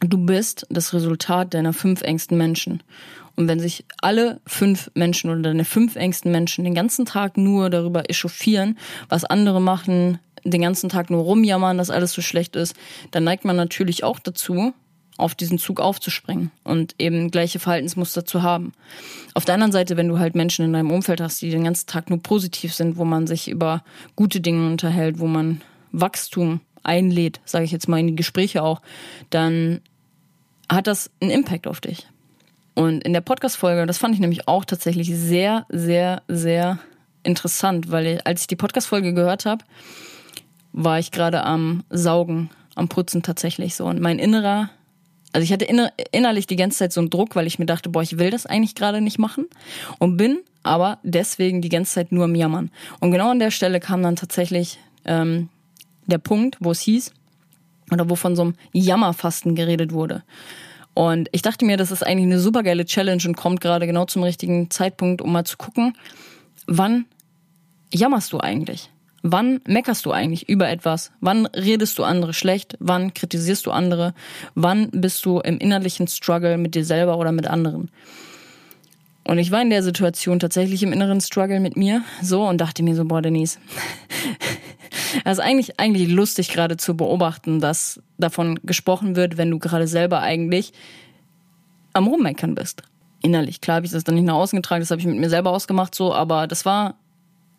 du 0.00 0.18
bist 0.18 0.66
das 0.70 0.94
Resultat 0.94 1.54
deiner 1.54 1.72
fünf 1.72 2.02
engsten 2.02 2.38
Menschen. 2.38 2.82
Und 3.36 3.48
wenn 3.48 3.60
sich 3.60 3.84
alle 4.00 4.40
fünf 4.46 4.90
Menschen 4.94 5.30
oder 5.30 5.42
deine 5.42 5.64
fünf 5.64 5.96
engsten 5.96 6.30
Menschen 6.30 6.64
den 6.64 6.74
ganzen 6.74 7.06
Tag 7.06 7.36
nur 7.36 7.70
darüber 7.70 8.08
echauffieren, 8.10 8.78
was 9.08 9.24
andere 9.24 9.60
machen, 9.60 10.18
den 10.44 10.62
ganzen 10.62 10.88
Tag 10.88 11.10
nur 11.10 11.22
rumjammern, 11.22 11.78
dass 11.78 11.90
alles 11.90 12.12
so 12.12 12.22
schlecht 12.22 12.56
ist, 12.56 12.74
dann 13.10 13.24
neigt 13.24 13.44
man 13.44 13.56
natürlich 13.56 14.04
auch 14.04 14.18
dazu, 14.18 14.72
auf 15.20 15.34
diesen 15.34 15.58
Zug 15.58 15.80
aufzuspringen 15.80 16.50
und 16.64 16.94
eben 16.98 17.30
gleiche 17.30 17.58
Verhaltensmuster 17.58 18.24
zu 18.24 18.42
haben. 18.42 18.72
Auf 19.34 19.44
der 19.44 19.54
anderen 19.54 19.72
Seite, 19.72 19.96
wenn 19.96 20.08
du 20.08 20.18
halt 20.18 20.34
Menschen 20.34 20.64
in 20.64 20.72
deinem 20.72 20.90
Umfeld 20.90 21.20
hast, 21.20 21.42
die 21.42 21.50
den 21.50 21.64
ganzen 21.64 21.86
Tag 21.86 22.10
nur 22.10 22.22
positiv 22.22 22.74
sind, 22.74 22.96
wo 22.96 23.04
man 23.04 23.26
sich 23.26 23.48
über 23.48 23.84
gute 24.16 24.40
Dinge 24.40 24.66
unterhält, 24.66 25.18
wo 25.18 25.26
man 25.26 25.60
Wachstum 25.92 26.60
einlädt, 26.82 27.40
sage 27.44 27.64
ich 27.64 27.72
jetzt 27.72 27.88
mal 27.88 28.00
in 28.00 28.06
die 28.08 28.16
Gespräche 28.16 28.62
auch, 28.62 28.80
dann 29.28 29.80
hat 30.68 30.86
das 30.86 31.10
einen 31.20 31.30
Impact 31.30 31.66
auf 31.66 31.80
dich. 31.80 32.06
Und 32.80 33.04
in 33.04 33.12
der 33.12 33.20
Podcast-Folge, 33.20 33.84
das 33.84 33.98
fand 33.98 34.14
ich 34.14 34.22
nämlich 34.22 34.48
auch 34.48 34.64
tatsächlich 34.64 35.14
sehr, 35.14 35.66
sehr, 35.68 36.22
sehr 36.28 36.78
interessant, 37.22 37.90
weil 37.90 38.22
als 38.24 38.40
ich 38.40 38.46
die 38.46 38.56
Podcast-Folge 38.56 39.12
gehört 39.12 39.44
habe, 39.44 39.62
war 40.72 40.98
ich 40.98 41.10
gerade 41.10 41.44
am 41.44 41.84
Saugen, 41.90 42.48
am 42.76 42.88
Putzen 42.88 43.22
tatsächlich 43.22 43.74
so. 43.74 43.84
Und 43.84 44.00
mein 44.00 44.18
innerer, 44.18 44.70
also 45.34 45.44
ich 45.44 45.52
hatte 45.52 45.66
inner, 45.66 45.92
innerlich 46.10 46.46
die 46.46 46.56
ganze 46.56 46.78
Zeit 46.78 46.94
so 46.94 47.02
einen 47.02 47.10
Druck, 47.10 47.36
weil 47.36 47.46
ich 47.46 47.58
mir 47.58 47.66
dachte, 47.66 47.90
boah, 47.90 48.00
ich 48.00 48.16
will 48.16 48.30
das 48.30 48.46
eigentlich 48.46 48.74
gerade 48.74 49.02
nicht 49.02 49.18
machen. 49.18 49.44
Und 49.98 50.16
bin 50.16 50.38
aber 50.62 51.00
deswegen 51.02 51.60
die 51.60 51.68
ganze 51.68 51.92
Zeit 51.92 52.12
nur 52.12 52.24
am 52.24 52.34
Jammern. 52.34 52.70
Und 53.00 53.10
genau 53.10 53.30
an 53.30 53.40
der 53.40 53.50
Stelle 53.50 53.80
kam 53.80 54.02
dann 54.02 54.16
tatsächlich 54.16 54.78
ähm, 55.04 55.50
der 56.06 56.16
Punkt, 56.16 56.56
wo 56.60 56.70
es 56.70 56.80
hieß, 56.80 57.12
oder 57.90 58.08
wo 58.08 58.16
von 58.16 58.36
so 58.36 58.40
einem 58.40 58.54
Jammerfasten 58.72 59.54
geredet 59.54 59.92
wurde. 59.92 60.22
Und 60.94 61.28
ich 61.32 61.42
dachte 61.42 61.64
mir, 61.64 61.76
das 61.76 61.90
ist 61.90 62.04
eigentlich 62.04 62.26
eine 62.26 62.40
super 62.40 62.62
geile 62.62 62.84
Challenge 62.84 63.22
und 63.26 63.36
kommt 63.36 63.60
gerade 63.60 63.86
genau 63.86 64.04
zum 64.06 64.22
richtigen 64.22 64.70
Zeitpunkt, 64.70 65.22
um 65.22 65.32
mal 65.32 65.44
zu 65.44 65.56
gucken, 65.56 65.96
wann 66.66 67.06
jammerst 67.92 68.32
du 68.32 68.40
eigentlich? 68.40 68.90
Wann 69.22 69.60
meckerst 69.66 70.06
du 70.06 70.12
eigentlich 70.12 70.48
über 70.48 70.68
etwas? 70.68 71.12
Wann 71.20 71.46
redest 71.46 71.98
du 71.98 72.04
andere 72.04 72.32
schlecht? 72.32 72.76
Wann 72.80 73.12
kritisierst 73.12 73.66
du 73.66 73.70
andere? 73.70 74.14
Wann 74.54 74.90
bist 74.92 75.24
du 75.26 75.40
im 75.40 75.58
innerlichen 75.58 76.08
Struggle 76.08 76.56
mit 76.56 76.74
dir 76.74 76.84
selber 76.84 77.18
oder 77.18 77.30
mit 77.30 77.46
anderen? 77.46 77.90
Und 79.24 79.38
ich 79.38 79.50
war 79.50 79.62
in 79.62 79.70
der 79.70 79.82
Situation 79.82 80.38
tatsächlich 80.38 80.82
im 80.82 80.92
inneren 80.92 81.20
Struggle 81.20 81.60
mit 81.60 81.76
mir 81.76 82.02
so 82.22 82.46
und 82.48 82.60
dachte 82.60 82.82
mir 82.82 82.96
so, 82.96 83.04
boah, 83.04 83.22
Denise, 83.22 83.58
ist 85.24 85.40
eigentlich, 85.40 85.78
eigentlich 85.78 86.08
lustig 86.08 86.50
gerade 86.50 86.76
zu 86.76 86.96
beobachten, 86.96 87.60
dass 87.60 88.00
davon 88.18 88.58
gesprochen 88.64 89.16
wird, 89.16 89.36
wenn 89.36 89.50
du 89.50 89.58
gerade 89.58 89.86
selber 89.86 90.20
eigentlich 90.20 90.72
am 91.92 92.06
Rummeckern 92.06 92.54
bist. 92.54 92.82
Innerlich. 93.22 93.60
Klar 93.60 93.76
habe 93.76 93.86
ich 93.86 93.92
das 93.92 94.04
dann 94.04 94.14
nicht 94.14 94.24
nach 94.24 94.34
außen 94.34 94.56
getragen, 94.56 94.80
das 94.80 94.90
habe 94.90 95.00
ich 95.00 95.06
mit 95.06 95.18
mir 95.18 95.28
selber 95.28 95.50
ausgemacht 95.50 95.94
so, 95.94 96.14
aber 96.14 96.46
das 96.46 96.64
war 96.64 96.94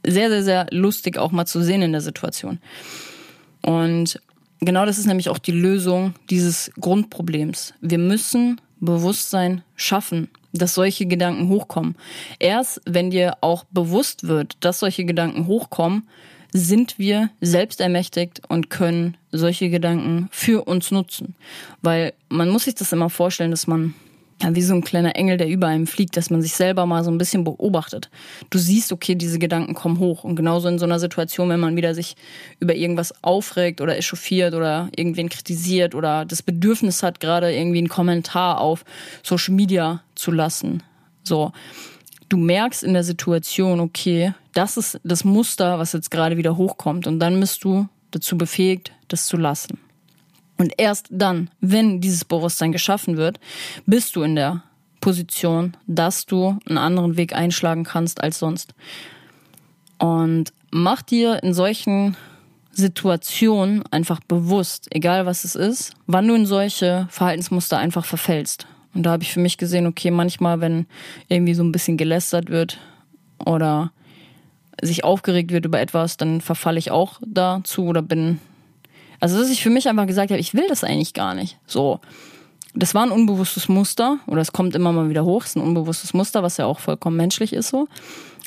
sehr, 0.06 0.30
sehr, 0.30 0.44
sehr 0.44 0.68
lustig 0.72 1.18
auch 1.18 1.32
mal 1.32 1.46
zu 1.46 1.62
sehen 1.62 1.84
in 1.84 1.92
der 1.92 2.02
Situation. 2.02 2.60
Und 3.62 4.20
genau 4.60 4.86
das 4.86 4.98
ist 4.98 5.06
nämlich 5.06 5.30
auch 5.30 5.38
die 5.38 5.52
Lösung 5.52 6.16
dieses 6.32 6.72
Grundproblems. 6.80 7.76
Wir 7.82 8.00
müssen 8.00 8.60
Bewusstsein 8.80 9.64
schaffen, 9.76 10.30
dass 10.54 10.74
solche 10.74 11.06
Gedanken 11.06 11.50
hochkommen. 11.50 11.96
Erst 12.40 12.82
wenn 12.86 13.10
dir 13.10 13.38
auch 13.42 13.64
bewusst 13.66 14.28
wird, 14.28 14.58
dass 14.62 14.80
solche 14.80 15.06
Gedanken 15.06 15.48
hochkommen, 15.48 16.08
sind 16.54 17.00
wir 17.00 17.30
selbst 17.40 17.80
ermächtigt 17.80 18.42
und 18.50 18.70
können 18.70 19.16
solche 19.32 19.70
Gedanken 19.70 20.28
für 20.32 20.66
uns 20.66 20.92
nutzen. 20.92 21.36
Weil 21.82 22.14
man 22.30 22.50
muss 22.50 22.66
sich 22.66 22.76
das 22.76 22.92
immer 22.92 23.10
vorstellen, 23.10 23.52
dass 23.52 23.68
man 23.68 23.94
wie 24.50 24.62
so 24.62 24.74
ein 24.74 24.84
kleiner 24.84 25.16
Engel, 25.16 25.38
der 25.38 25.48
über 25.48 25.68
einem 25.68 25.88
fliegt, 25.88 26.18
dass 26.18 26.30
man 26.30 26.42
sich 26.42 26.54
selber 26.54 26.86
mal 26.86 27.04
so 27.04 27.12
ein 27.12 27.18
bisschen 27.18 27.44
beobachtet. 27.44 28.10
Du 28.50 28.58
siehst, 28.58 28.92
okay, 28.92 29.16
diese 29.16 29.40
Gedanken 29.40 29.74
kommen 29.74 30.00
hoch. 30.00 30.24
Und 30.24 30.36
genauso 30.36 30.68
in 30.68 30.80
so 30.80 30.86
einer 30.86 31.00
Situation, 31.00 31.50
wenn 31.50 31.60
man 31.60 31.76
wieder 31.76 31.94
sich 31.94 32.16
über 32.60 32.76
irgendwas 32.76 33.14
aufregt 33.24 33.82
oder 33.82 33.98
echauffiert 33.98 34.54
oder 34.54 34.90
irgendwen 34.96 35.30
kritisiert 35.30 35.96
oder 35.96 36.26
das 36.26 36.42
Bedürfnis 36.42 37.04
hat, 37.04 37.20
gerade 37.20 37.54
irgendwie 37.54 37.80
einen 37.80 37.90
Kommentar 37.90 38.60
auf 38.60 38.84
Social 39.24 39.54
Media 39.54 40.04
zu 40.16 40.32
lassen. 40.32 40.84
So. 41.24 41.52
Du 42.30 42.38
merkst 42.38 42.84
in 42.84 42.94
der 42.94 43.04
Situation, 43.04 43.82
okay, 43.82 44.34
das 44.54 44.78
ist 44.78 45.00
das 45.04 45.26
Muster, 45.26 45.80
was 45.80 45.92
jetzt 45.92 46.12
gerade 46.12 46.38
wieder 46.38 46.56
hochkommt. 46.56 47.06
Und 47.06 47.20
dann 47.20 47.40
bist 47.40 47.64
du 47.64 47.90
dazu 48.12 48.38
befähigt, 48.38 48.94
das 49.10 49.26
zu 49.26 49.36
lassen. 49.36 49.80
Und 50.62 50.74
erst 50.78 51.08
dann, 51.10 51.50
wenn 51.60 52.02
dieses 52.02 52.24
Bewusstsein 52.24 52.72
geschaffen 52.72 53.18
wird, 53.18 53.40
bist 53.88 54.16
du 54.16 54.22
in 54.22 54.36
der 54.36 54.62
Position, 55.00 55.76
dass 55.88 56.28
du 56.28 56.60
einen 56.68 56.78
anderen 56.78 57.18
Weg 57.18 57.34
einschlagen 57.34 57.84
kannst 57.84 58.22
als 58.22 58.38
sonst. 58.38 58.76
Und 59.98 60.54
mach 60.70 61.02
dir 61.02 61.42
in 61.42 61.56
solchen 61.56 62.16
Situationen 62.74 63.84
einfach 63.90 64.20
bewusst, 64.20 64.86
egal 64.92 65.26
was 65.26 65.46
es 65.46 65.56
ist, 65.56 65.96
wann 66.06 66.28
du 66.28 66.36
in 66.36 66.46
solche 66.46 67.08
Verhaltensmuster 67.10 67.80
einfach 67.80 68.06
verfällst. 68.06 68.68
Und 68.94 69.02
da 69.02 69.14
habe 69.14 69.24
ich 69.24 69.34
für 69.34 69.40
mich 69.40 69.58
gesehen, 69.58 69.88
okay, 69.88 70.12
manchmal, 70.12 70.62
wenn 70.62 70.86
irgendwie 71.28 71.56
so 71.56 71.64
ein 71.64 71.72
bisschen 71.72 71.98
gelästert 71.98 72.52
wird 72.52 72.78
oder 73.44 73.92
sich 74.80 75.04
aufgeregt 75.04 75.52
wird 75.52 75.66
über 75.66 75.80
etwas, 75.80 76.18
dann 76.18 76.40
verfalle 76.40 76.78
ich 76.78 76.92
auch 76.92 77.20
dazu 77.26 77.86
oder 77.86 78.04
bin 78.04 78.40
also, 79.22 79.40
dass 79.40 79.52
ich 79.52 79.62
für 79.62 79.70
mich 79.70 79.88
einfach 79.88 80.08
gesagt 80.08 80.32
habe, 80.32 80.40
ich 80.40 80.56
will 80.56 80.68
das 80.68 80.84
eigentlich 80.84 81.14
gar 81.14 81.36
nicht. 81.36 81.58
So. 81.66 82.02
Das 82.74 82.96
war 82.96 83.04
ein 83.04 83.12
unbewusstes 83.12 83.70
Muster, 83.70 84.18
oder 84.28 84.42
es 84.42 84.52
kommt 84.52 84.76
immer 84.76 84.92
mal 84.92 85.10
wieder 85.10 85.26
hoch, 85.26 85.44
es 85.44 85.50
ist 85.52 85.56
ein 85.58 85.62
unbewusstes 85.62 86.14
Muster, 86.14 86.42
was 86.42 86.58
ja 86.58 86.66
auch 86.66 86.80
vollkommen 86.80 87.18
menschlich 87.18 87.54
ist 87.54 87.70
so. 87.70 87.88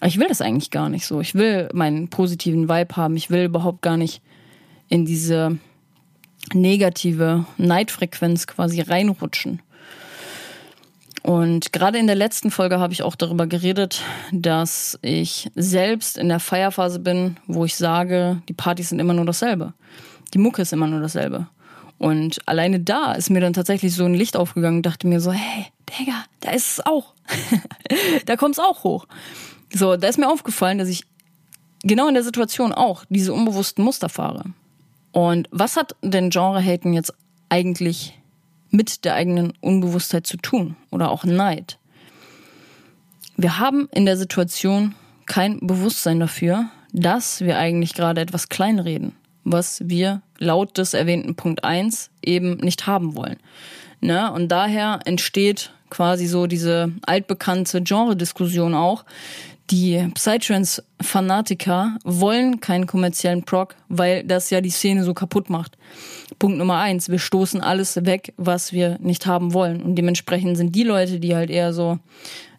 Aber 0.00 0.08
ich 0.08 0.18
will 0.18 0.26
das 0.28 0.40
eigentlich 0.40 0.70
gar 0.70 0.88
nicht 0.88 1.06
so. 1.06 1.20
Ich 1.20 1.34
will 1.34 1.68
meinen 1.72 2.08
positiven 2.08 2.68
Vibe 2.68 2.96
haben. 2.96 3.16
Ich 3.16 3.30
will 3.30 3.44
überhaupt 3.44 3.82
gar 3.82 3.96
nicht 3.96 4.20
in 4.88 5.04
diese 5.04 5.58
negative 6.52 7.46
Neidfrequenz 7.56 8.46
quasi 8.46 8.80
reinrutschen. 8.80 9.62
Und 11.22 11.72
gerade 11.72 11.98
in 11.98 12.06
der 12.06 12.16
letzten 12.16 12.50
Folge 12.50 12.80
habe 12.80 12.92
ich 12.92 13.02
auch 13.02 13.14
darüber 13.14 13.46
geredet, 13.46 14.02
dass 14.32 14.98
ich 15.02 15.50
selbst 15.54 16.18
in 16.18 16.28
der 16.28 16.40
Feierphase 16.40 16.98
bin, 16.98 17.36
wo 17.46 17.64
ich 17.64 17.76
sage, 17.76 18.42
die 18.48 18.52
Partys 18.52 18.88
sind 18.88 18.98
immer 18.98 19.14
nur 19.14 19.24
dasselbe 19.24 19.72
die 20.34 20.38
Mucke 20.38 20.62
ist 20.62 20.72
immer 20.72 20.86
nur 20.86 21.00
dasselbe. 21.00 21.46
Und 21.98 22.40
alleine 22.46 22.80
da 22.80 23.12
ist 23.12 23.30
mir 23.30 23.40
dann 23.40 23.52
tatsächlich 23.52 23.94
so 23.94 24.04
ein 24.04 24.14
Licht 24.14 24.36
aufgegangen 24.36 24.78
und 24.78 24.86
dachte 24.86 25.06
mir 25.06 25.20
so, 25.20 25.32
hey, 25.32 25.66
Digga, 25.88 26.24
da 26.40 26.50
ist 26.50 26.72
es 26.72 26.86
auch. 26.86 27.14
da 28.26 28.36
kommt 28.36 28.56
es 28.56 28.58
auch 28.58 28.84
hoch. 28.84 29.06
So, 29.72 29.96
da 29.96 30.08
ist 30.08 30.18
mir 30.18 30.28
aufgefallen, 30.28 30.78
dass 30.78 30.88
ich 30.88 31.04
genau 31.82 32.08
in 32.08 32.14
der 32.14 32.24
Situation 32.24 32.72
auch 32.72 33.04
diese 33.08 33.32
unbewussten 33.32 33.84
Muster 33.84 34.08
fahre. 34.08 34.44
Und 35.12 35.48
was 35.52 35.76
hat 35.76 35.94
denn 36.02 36.30
Genre-Haten 36.30 36.92
jetzt 36.92 37.14
eigentlich 37.48 38.14
mit 38.74 39.04
der 39.04 39.14
eigenen 39.14 39.52
Unbewusstheit 39.60 40.26
zu 40.26 40.36
tun 40.36 40.76
oder 40.90 41.10
auch 41.10 41.24
Neid. 41.24 41.78
Wir 43.36 43.58
haben 43.58 43.88
in 43.92 44.04
der 44.04 44.16
Situation 44.16 44.94
kein 45.26 45.60
Bewusstsein 45.60 46.20
dafür, 46.20 46.66
dass 46.92 47.40
wir 47.40 47.56
eigentlich 47.56 47.94
gerade 47.94 48.20
etwas 48.20 48.48
kleinreden, 48.48 49.12
was 49.44 49.82
wir 49.84 50.22
laut 50.38 50.76
des 50.78 50.94
erwähnten 50.94 51.34
Punkt 51.36 51.64
1 51.64 52.10
eben 52.22 52.56
nicht 52.58 52.86
haben 52.86 53.14
wollen. 53.14 53.36
Ne? 54.00 54.32
Und 54.32 54.48
daher 54.48 55.00
entsteht 55.04 55.72
quasi 55.90 56.26
so 56.26 56.46
diese 56.46 56.92
altbekannte 57.06 57.82
Genre-Diskussion 57.82 58.74
auch. 58.74 59.04
Die 59.70 60.10
Psytrance-Fanatiker 60.14 61.96
wollen 62.04 62.60
keinen 62.60 62.86
kommerziellen 62.86 63.44
Prog, 63.44 63.76
weil 63.88 64.22
das 64.24 64.50
ja 64.50 64.60
die 64.60 64.70
Szene 64.70 65.04
so 65.04 65.14
kaputt 65.14 65.48
macht. 65.48 65.78
Punkt 66.38 66.58
Nummer 66.58 66.78
eins, 66.78 67.08
wir 67.08 67.18
stoßen 67.18 67.62
alles 67.62 68.04
weg, 68.04 68.34
was 68.36 68.72
wir 68.72 68.98
nicht 69.00 69.26
haben 69.26 69.54
wollen. 69.54 69.82
Und 69.82 69.94
dementsprechend 69.94 70.58
sind 70.58 70.74
die 70.74 70.82
Leute, 70.82 71.18
die 71.18 71.34
halt 71.34 71.48
eher 71.48 71.72
so, 71.72 71.98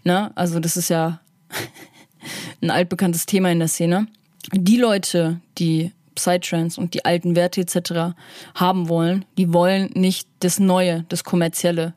ne, 0.03 0.31
also 0.35 0.59
das 0.59 0.77
ist 0.77 0.89
ja 0.89 1.19
ein 2.61 2.71
altbekanntes 2.71 3.27
Thema 3.27 3.51
in 3.51 3.59
der 3.59 3.67
Szene. 3.67 4.07
Die 4.51 4.77
Leute, 4.77 5.41
die 5.59 5.91
Psytrance 6.15 6.79
und 6.79 6.93
die 6.93 7.05
alten 7.05 7.35
Werte 7.35 7.61
etc. 7.61 8.15
haben 8.55 8.89
wollen, 8.89 9.25
die 9.37 9.53
wollen 9.53 9.91
nicht 9.93 10.27
das 10.39 10.59
Neue, 10.59 11.05
das 11.09 11.23
Kommerzielle, 11.23 11.93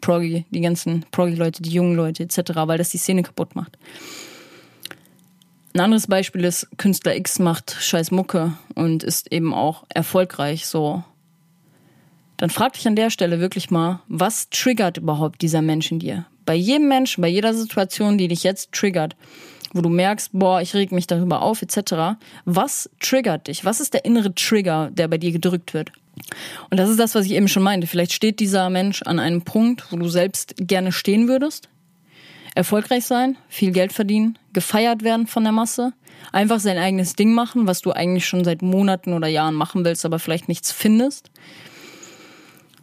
Proggy, 0.00 0.44
die 0.50 0.60
ganzen 0.60 1.06
Proggy-Leute, 1.10 1.62
die 1.62 1.70
jungen 1.70 1.96
Leute 1.96 2.24
etc., 2.24 2.52
weil 2.66 2.78
das 2.78 2.90
die 2.90 2.98
Szene 2.98 3.22
kaputt 3.22 3.54
macht. 3.56 3.78
Ein 5.74 5.80
anderes 5.80 6.06
Beispiel 6.06 6.44
ist, 6.44 6.68
Künstler 6.76 7.16
X 7.16 7.38
macht 7.38 7.74
scheiß 7.80 8.10
Mucke 8.10 8.52
und 8.74 9.02
ist 9.02 9.32
eben 9.32 9.54
auch 9.54 9.84
erfolgreich, 9.88 10.66
so. 10.66 11.02
Dann 12.36 12.50
frag 12.50 12.74
dich 12.74 12.86
an 12.86 12.96
der 12.96 13.08
Stelle 13.08 13.40
wirklich 13.40 13.70
mal, 13.70 14.00
was 14.08 14.50
triggert 14.50 14.98
überhaupt 14.98 15.40
dieser 15.40 15.62
Mensch 15.62 15.90
in 15.90 15.98
dir? 15.98 16.26
Bei 16.44 16.54
jedem 16.54 16.88
Menschen, 16.88 17.22
bei 17.22 17.28
jeder 17.28 17.54
Situation, 17.54 18.18
die 18.18 18.28
dich 18.28 18.42
jetzt 18.42 18.72
triggert, 18.72 19.16
wo 19.72 19.80
du 19.80 19.88
merkst, 19.88 20.30
boah, 20.32 20.60
ich 20.60 20.74
reg 20.74 20.92
mich 20.92 21.06
darüber 21.06 21.42
auf, 21.42 21.62
etc. 21.62 22.18
Was 22.44 22.90
triggert 23.00 23.48
dich? 23.48 23.64
Was 23.64 23.80
ist 23.80 23.94
der 23.94 24.04
innere 24.04 24.34
Trigger, 24.34 24.90
der 24.92 25.08
bei 25.08 25.18
dir 25.18 25.32
gedrückt 25.32 25.74
wird? 25.74 25.92
Und 26.70 26.78
das 26.78 26.90
ist 26.90 26.98
das, 26.98 27.14
was 27.14 27.26
ich 27.26 27.32
eben 27.32 27.48
schon 27.48 27.62
meinte. 27.62 27.86
Vielleicht 27.86 28.12
steht 28.12 28.40
dieser 28.40 28.68
Mensch 28.70 29.02
an 29.02 29.18
einem 29.18 29.42
Punkt, 29.42 29.90
wo 29.90 29.96
du 29.96 30.08
selbst 30.08 30.54
gerne 30.58 30.92
stehen 30.92 31.28
würdest. 31.28 31.68
Erfolgreich 32.54 33.06
sein, 33.06 33.38
viel 33.48 33.72
Geld 33.72 33.94
verdienen, 33.94 34.38
gefeiert 34.52 35.02
werden 35.02 35.26
von 35.26 35.42
der 35.42 35.52
Masse, 35.52 35.94
einfach 36.32 36.60
sein 36.60 36.76
eigenes 36.76 37.16
Ding 37.16 37.32
machen, 37.32 37.66
was 37.66 37.80
du 37.80 37.92
eigentlich 37.92 38.26
schon 38.26 38.44
seit 38.44 38.60
Monaten 38.60 39.14
oder 39.14 39.26
Jahren 39.26 39.54
machen 39.54 39.86
willst, 39.86 40.04
aber 40.04 40.18
vielleicht 40.18 40.48
nichts 40.48 40.70
findest. 40.70 41.30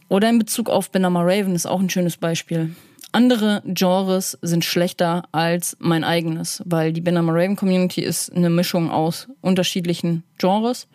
Oder 0.08 0.28
in 0.28 0.40
Bezug 0.40 0.72
auf 0.72 0.90
Benama 0.90 1.22
Raven 1.22 1.54
ist 1.54 1.68
auch 1.68 1.80
ein 1.80 1.90
schönes 1.90 2.18
Beispiel. 2.18 2.76
Andere 3.12 3.64
Genres 3.66 4.38
sind 4.42 4.64
schlechter 4.64 5.24
als 5.32 5.76
mein 5.80 6.04
eigenes, 6.04 6.62
weil 6.66 6.94
die 6.94 7.02
Benama 7.02 7.32
Raven 7.32 7.56
Community 7.56 8.02
ist 8.02 8.32
eine 8.36 8.50
Mischung 8.50 8.92
aus 8.92 9.28
unterschiedlichen 9.42 10.24
Genres. 10.38 10.88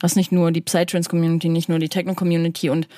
Das 0.00 0.12
ist 0.12 0.16
nicht 0.16 0.32
nur 0.32 0.52
die 0.52 0.62
Psytrance 0.62 1.08
Community, 1.10 1.48
nicht 1.48 1.68
nur 1.68 1.78
die 1.78 1.90
Techno 1.90 2.14
Community 2.14 2.70
und 2.70 2.88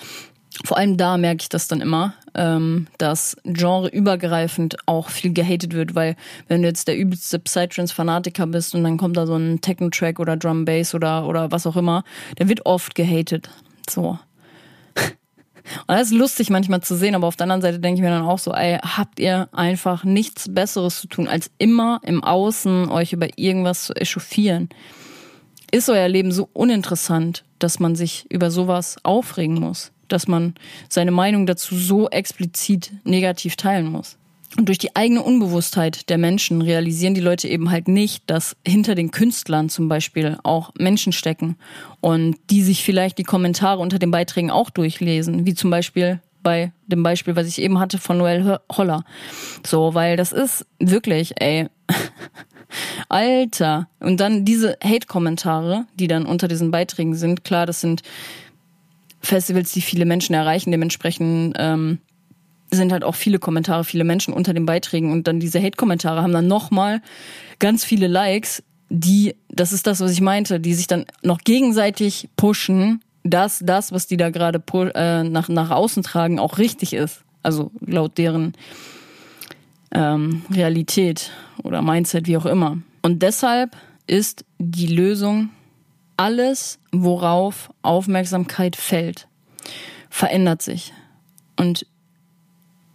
vor 0.64 0.76
allem 0.76 0.96
da 0.96 1.16
merke 1.16 1.42
ich 1.42 1.48
das 1.48 1.66
dann 1.66 1.80
immer, 1.80 2.14
ähm, 2.34 2.86
dass 2.98 3.36
genreübergreifend 3.44 4.76
auch 4.86 5.08
viel 5.08 5.32
gehatet 5.32 5.72
wird, 5.72 5.94
weil 5.94 6.14
wenn 6.46 6.62
du 6.62 6.68
jetzt 6.68 6.88
der 6.88 6.96
übelste 6.96 7.38
Psytrance-Fanatiker 7.38 8.46
bist 8.46 8.74
und 8.74 8.84
dann 8.84 8.98
kommt 8.98 9.16
da 9.16 9.26
so 9.26 9.34
ein 9.34 9.60
Techno-Track 9.60 10.20
oder 10.20 10.36
Drum 10.36 10.64
Bass 10.64 10.94
oder, 10.94 11.26
oder 11.26 11.50
was 11.50 11.66
auch 11.66 11.76
immer, 11.76 12.04
der 12.38 12.48
wird 12.48 12.66
oft 12.66 12.94
gehatet. 12.94 13.48
So. 13.88 14.18
Und 15.86 15.96
das 15.96 16.08
ist 16.08 16.14
lustig 16.14 16.50
manchmal 16.50 16.82
zu 16.82 16.96
sehen, 16.96 17.14
aber 17.14 17.26
auf 17.26 17.36
der 17.36 17.44
anderen 17.44 17.62
Seite 17.62 17.78
denke 17.78 17.98
ich 17.98 18.02
mir 18.02 18.10
dann 18.10 18.24
auch 18.24 18.38
so, 18.38 18.52
ey, 18.52 18.78
habt 18.78 19.20
ihr 19.20 19.48
einfach 19.52 20.04
nichts 20.04 20.52
Besseres 20.52 21.00
zu 21.00 21.06
tun, 21.06 21.28
als 21.28 21.50
immer 21.58 22.00
im 22.04 22.22
Außen 22.22 22.90
euch 22.90 23.12
über 23.12 23.28
irgendwas 23.36 23.84
zu 23.84 23.94
echauffieren? 23.94 24.68
Ist 25.70 25.88
euer 25.88 26.08
Leben 26.08 26.32
so 26.32 26.48
uninteressant, 26.52 27.44
dass 27.58 27.80
man 27.80 27.96
sich 27.96 28.26
über 28.30 28.50
sowas 28.50 28.96
aufregen 29.04 29.54
muss? 29.54 29.92
Dass 30.08 30.28
man 30.28 30.54
seine 30.88 31.12
Meinung 31.12 31.46
dazu 31.46 31.76
so 31.76 32.10
explizit 32.10 32.92
negativ 33.04 33.56
teilen 33.56 33.86
muss? 33.86 34.18
Und 34.56 34.68
durch 34.68 34.78
die 34.78 34.94
eigene 34.94 35.22
Unbewusstheit 35.22 36.10
der 36.10 36.18
Menschen 36.18 36.60
realisieren 36.60 37.14
die 37.14 37.20
Leute 37.20 37.48
eben 37.48 37.70
halt 37.70 37.88
nicht, 37.88 38.28
dass 38.28 38.56
hinter 38.66 38.94
den 38.94 39.10
Künstlern 39.10 39.70
zum 39.70 39.88
Beispiel 39.88 40.38
auch 40.42 40.72
Menschen 40.78 41.12
stecken 41.12 41.56
und 42.00 42.36
die 42.50 42.62
sich 42.62 42.84
vielleicht 42.84 43.16
die 43.18 43.22
Kommentare 43.22 43.80
unter 43.80 43.98
den 43.98 44.10
Beiträgen 44.10 44.50
auch 44.50 44.68
durchlesen, 44.68 45.46
wie 45.46 45.54
zum 45.54 45.70
Beispiel 45.70 46.20
bei 46.42 46.72
dem 46.86 47.02
Beispiel, 47.02 47.36
was 47.36 47.46
ich 47.46 47.62
eben 47.62 47.78
hatte 47.78 47.98
von 47.98 48.18
Noel 48.18 48.58
Holler. 48.70 49.04
So, 49.64 49.94
weil 49.94 50.16
das 50.16 50.32
ist 50.32 50.66
wirklich, 50.78 51.34
ey, 51.40 51.68
Alter. 53.08 53.88
Und 54.00 54.20
dann 54.20 54.44
diese 54.44 54.76
Hate-Kommentare, 54.82 55.86
die 55.94 56.08
dann 56.08 56.26
unter 56.26 56.48
diesen 56.48 56.70
Beiträgen 56.70 57.14
sind, 57.14 57.44
klar, 57.44 57.66
das 57.66 57.80
sind 57.80 58.02
Festivals, 59.20 59.72
die 59.72 59.82
viele 59.82 60.04
Menschen 60.04 60.34
erreichen, 60.34 60.72
dementsprechend 60.72 61.54
ähm, 61.58 61.98
sind 62.76 62.92
halt 62.92 63.04
auch 63.04 63.14
viele 63.14 63.38
Kommentare, 63.38 63.84
viele 63.84 64.04
Menschen 64.04 64.34
unter 64.34 64.54
den 64.54 64.66
Beiträgen 64.66 65.12
und 65.12 65.28
dann 65.28 65.40
diese 65.40 65.62
Hate-Kommentare 65.62 66.22
haben 66.22 66.32
dann 66.32 66.48
nochmal 66.48 67.02
ganz 67.58 67.84
viele 67.84 68.06
Likes, 68.06 68.62
die, 68.88 69.34
das 69.48 69.72
ist 69.72 69.86
das, 69.86 70.00
was 70.00 70.10
ich 70.10 70.20
meinte, 70.20 70.60
die 70.60 70.74
sich 70.74 70.86
dann 70.86 71.06
noch 71.22 71.38
gegenseitig 71.38 72.28
pushen, 72.36 73.02
dass 73.24 73.60
das, 73.64 73.92
was 73.92 74.06
die 74.06 74.16
da 74.16 74.30
gerade 74.30 74.62
äh, 74.94 75.22
nach, 75.22 75.48
nach 75.48 75.70
außen 75.70 76.02
tragen, 76.02 76.38
auch 76.38 76.58
richtig 76.58 76.92
ist. 76.92 77.22
Also 77.42 77.70
laut 77.80 78.18
deren 78.18 78.52
ähm, 79.92 80.42
Realität 80.52 81.30
oder 81.62 81.82
Mindset, 81.82 82.26
wie 82.26 82.36
auch 82.36 82.46
immer. 82.46 82.78
Und 83.02 83.22
deshalb 83.22 83.76
ist 84.06 84.44
die 84.58 84.86
Lösung 84.86 85.50
alles, 86.16 86.78
worauf 86.92 87.70
Aufmerksamkeit 87.82 88.76
fällt, 88.76 89.28
verändert 90.10 90.62
sich. 90.62 90.92
Und 91.56 91.86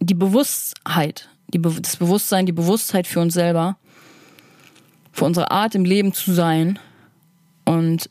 die 0.00 0.14
Bewusstheit, 0.14 1.28
die 1.52 1.58
Be 1.58 1.74
das 1.80 1.96
Bewusstsein, 1.96 2.46
die 2.46 2.52
Bewusstheit 2.52 3.06
für 3.06 3.20
uns 3.20 3.34
selber, 3.34 3.76
für 5.12 5.24
unsere 5.24 5.50
Art 5.50 5.74
im 5.74 5.84
Leben 5.84 6.12
zu 6.12 6.32
sein 6.32 6.78
und 7.64 8.08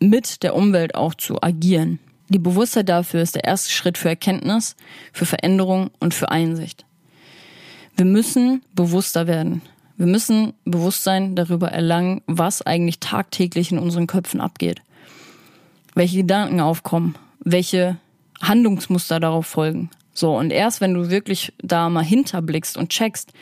mit 0.00 0.42
der 0.42 0.54
Umwelt 0.54 0.94
auch 0.94 1.14
zu 1.14 1.42
agieren. 1.42 1.98
Die 2.28 2.38
Bewusstheit 2.38 2.88
dafür 2.88 3.22
ist 3.22 3.34
der 3.34 3.44
erste 3.44 3.70
Schritt 3.70 3.98
für 3.98 4.08
Erkenntnis, 4.08 4.76
für 5.12 5.26
Veränderung 5.26 5.90
und 5.98 6.14
für 6.14 6.30
Einsicht. 6.30 6.86
Wir 7.96 8.06
müssen 8.06 8.62
bewusster 8.74 9.26
werden. 9.26 9.62
Wir 9.96 10.06
müssen 10.06 10.54
Bewusstsein 10.64 11.36
darüber 11.36 11.70
erlangen, 11.72 12.22
was 12.26 12.62
eigentlich 12.62 13.00
tagtäglich 13.00 13.72
in 13.72 13.78
unseren 13.78 14.06
Köpfen 14.06 14.40
abgeht. 14.40 14.80
Welche 15.94 16.18
Gedanken 16.18 16.60
aufkommen, 16.60 17.16
welche 17.40 17.98
Handlungsmuster 18.40 19.20
darauf 19.20 19.46
folgen. 19.46 19.90
So, 20.20 20.36
und 20.36 20.50
erst 20.50 20.82
wenn 20.82 20.92
du 20.92 21.08
wirklich 21.08 21.54
da 21.62 21.88
mal 21.88 22.04
hinterblickst 22.04 22.76
und 22.76 22.90
checkst, 22.90 23.32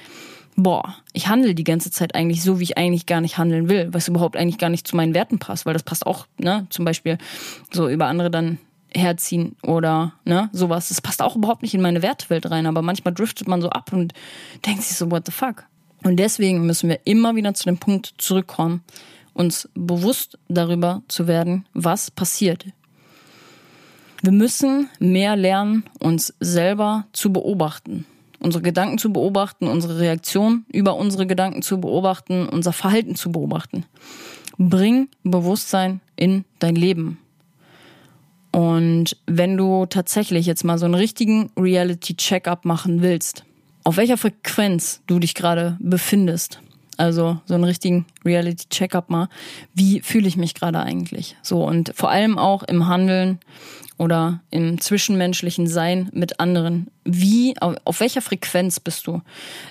boah, 0.54 0.94
ich 1.12 1.26
handle 1.26 1.56
die 1.56 1.64
ganze 1.64 1.90
Zeit 1.90 2.14
eigentlich 2.14 2.44
so, 2.44 2.60
wie 2.60 2.62
ich 2.62 2.78
eigentlich 2.78 3.06
gar 3.06 3.20
nicht 3.20 3.36
handeln 3.36 3.68
will, 3.68 3.88
was 3.90 4.06
überhaupt 4.06 4.36
eigentlich 4.36 4.58
gar 4.58 4.70
nicht 4.70 4.86
zu 4.86 4.94
meinen 4.94 5.12
Werten 5.12 5.40
passt, 5.40 5.66
weil 5.66 5.72
das 5.72 5.82
passt 5.82 6.06
auch, 6.06 6.28
ne, 6.38 6.68
zum 6.70 6.84
Beispiel 6.84 7.18
so 7.72 7.88
über 7.88 8.06
andere 8.06 8.30
dann 8.30 8.58
herziehen 8.94 9.56
oder 9.64 10.12
ne, 10.24 10.50
sowas. 10.52 10.88
Das 10.88 11.00
passt 11.00 11.20
auch 11.20 11.34
überhaupt 11.34 11.62
nicht 11.62 11.74
in 11.74 11.82
meine 11.82 12.00
Wertewelt 12.00 12.48
rein, 12.48 12.66
aber 12.66 12.80
manchmal 12.80 13.12
driftet 13.12 13.48
man 13.48 13.60
so 13.60 13.70
ab 13.70 13.92
und 13.92 14.14
denkt 14.64 14.84
sich 14.84 14.96
so, 14.96 15.10
what 15.10 15.26
the 15.26 15.32
fuck? 15.32 15.64
Und 16.04 16.16
deswegen 16.16 16.64
müssen 16.64 16.88
wir 16.88 17.00
immer 17.06 17.34
wieder 17.34 17.54
zu 17.54 17.64
dem 17.64 17.78
Punkt 17.78 18.14
zurückkommen, 18.18 18.84
uns 19.34 19.68
bewusst 19.74 20.38
darüber 20.46 21.02
zu 21.08 21.26
werden, 21.26 21.66
was 21.74 22.12
passiert. 22.12 22.66
Wir 24.22 24.32
müssen 24.32 24.88
mehr 24.98 25.36
lernen, 25.36 25.84
uns 26.00 26.34
selber 26.40 27.06
zu 27.12 27.32
beobachten, 27.32 28.04
unsere 28.40 28.62
Gedanken 28.62 28.98
zu 28.98 29.12
beobachten, 29.12 29.68
unsere 29.68 30.00
Reaktion 30.00 30.64
über 30.72 30.96
unsere 30.96 31.26
Gedanken 31.26 31.62
zu 31.62 31.80
beobachten, 31.80 32.48
unser 32.48 32.72
Verhalten 32.72 33.14
zu 33.14 33.30
beobachten. 33.30 33.84
Bring 34.58 35.08
Bewusstsein 35.22 36.00
in 36.16 36.44
dein 36.58 36.74
Leben. 36.74 37.18
Und 38.50 39.16
wenn 39.26 39.56
du 39.56 39.86
tatsächlich 39.86 40.46
jetzt 40.46 40.64
mal 40.64 40.78
so 40.78 40.86
einen 40.86 40.94
richtigen 40.94 41.50
Reality-Check-up 41.56 42.64
machen 42.64 43.02
willst, 43.02 43.44
auf 43.84 43.98
welcher 43.98 44.16
Frequenz 44.16 45.00
du 45.06 45.20
dich 45.20 45.34
gerade 45.34 45.76
befindest, 45.80 46.60
also 46.98 47.40
so 47.46 47.54
einen 47.54 47.64
richtigen 47.64 48.06
Reality-Check-up 48.24 49.08
mal, 49.08 49.28
wie 49.72 50.00
fühle 50.00 50.28
ich 50.28 50.36
mich 50.36 50.54
gerade 50.54 50.80
eigentlich? 50.80 51.36
So 51.42 51.64
und 51.64 51.92
vor 51.94 52.10
allem 52.10 52.36
auch 52.38 52.64
im 52.64 52.86
Handeln 52.86 53.38
oder 53.96 54.40
im 54.50 54.80
zwischenmenschlichen 54.80 55.66
Sein 55.66 56.10
mit 56.12 56.40
anderen. 56.40 56.88
Wie, 57.04 57.54
auf, 57.60 57.76
auf 57.84 58.00
welcher 58.00 58.20
Frequenz 58.20 58.80
bist 58.80 59.06
du? 59.06 59.22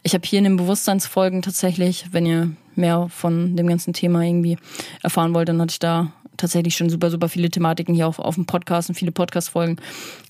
Ich 0.03 0.13
habe 0.13 0.25
hier 0.25 0.39
in 0.39 0.45
den 0.45 0.57
Bewusstseinsfolgen 0.57 1.41
tatsächlich, 1.41 2.07
wenn 2.11 2.25
ihr 2.25 2.51
mehr 2.75 3.07
von 3.09 3.55
dem 3.55 3.67
ganzen 3.67 3.93
Thema 3.93 4.21
irgendwie 4.21 4.57
erfahren 5.03 5.34
wollt, 5.34 5.49
dann 5.49 5.61
hatte 5.61 5.71
ich 5.71 5.80
da 5.80 6.11
tatsächlich 6.38 6.78
schon 6.78 6.89
super, 6.89 7.09
super 7.09 7.30
viele 7.30 7.49
Thematiken 7.49 7.93
hier 7.93 8.07
auf, 8.07 8.19
auf 8.19 8.36
dem 8.36 8.45
Podcast 8.45 8.89
und 8.89 8.95
viele 8.95 9.11
Podcast-Folgen. 9.11 9.78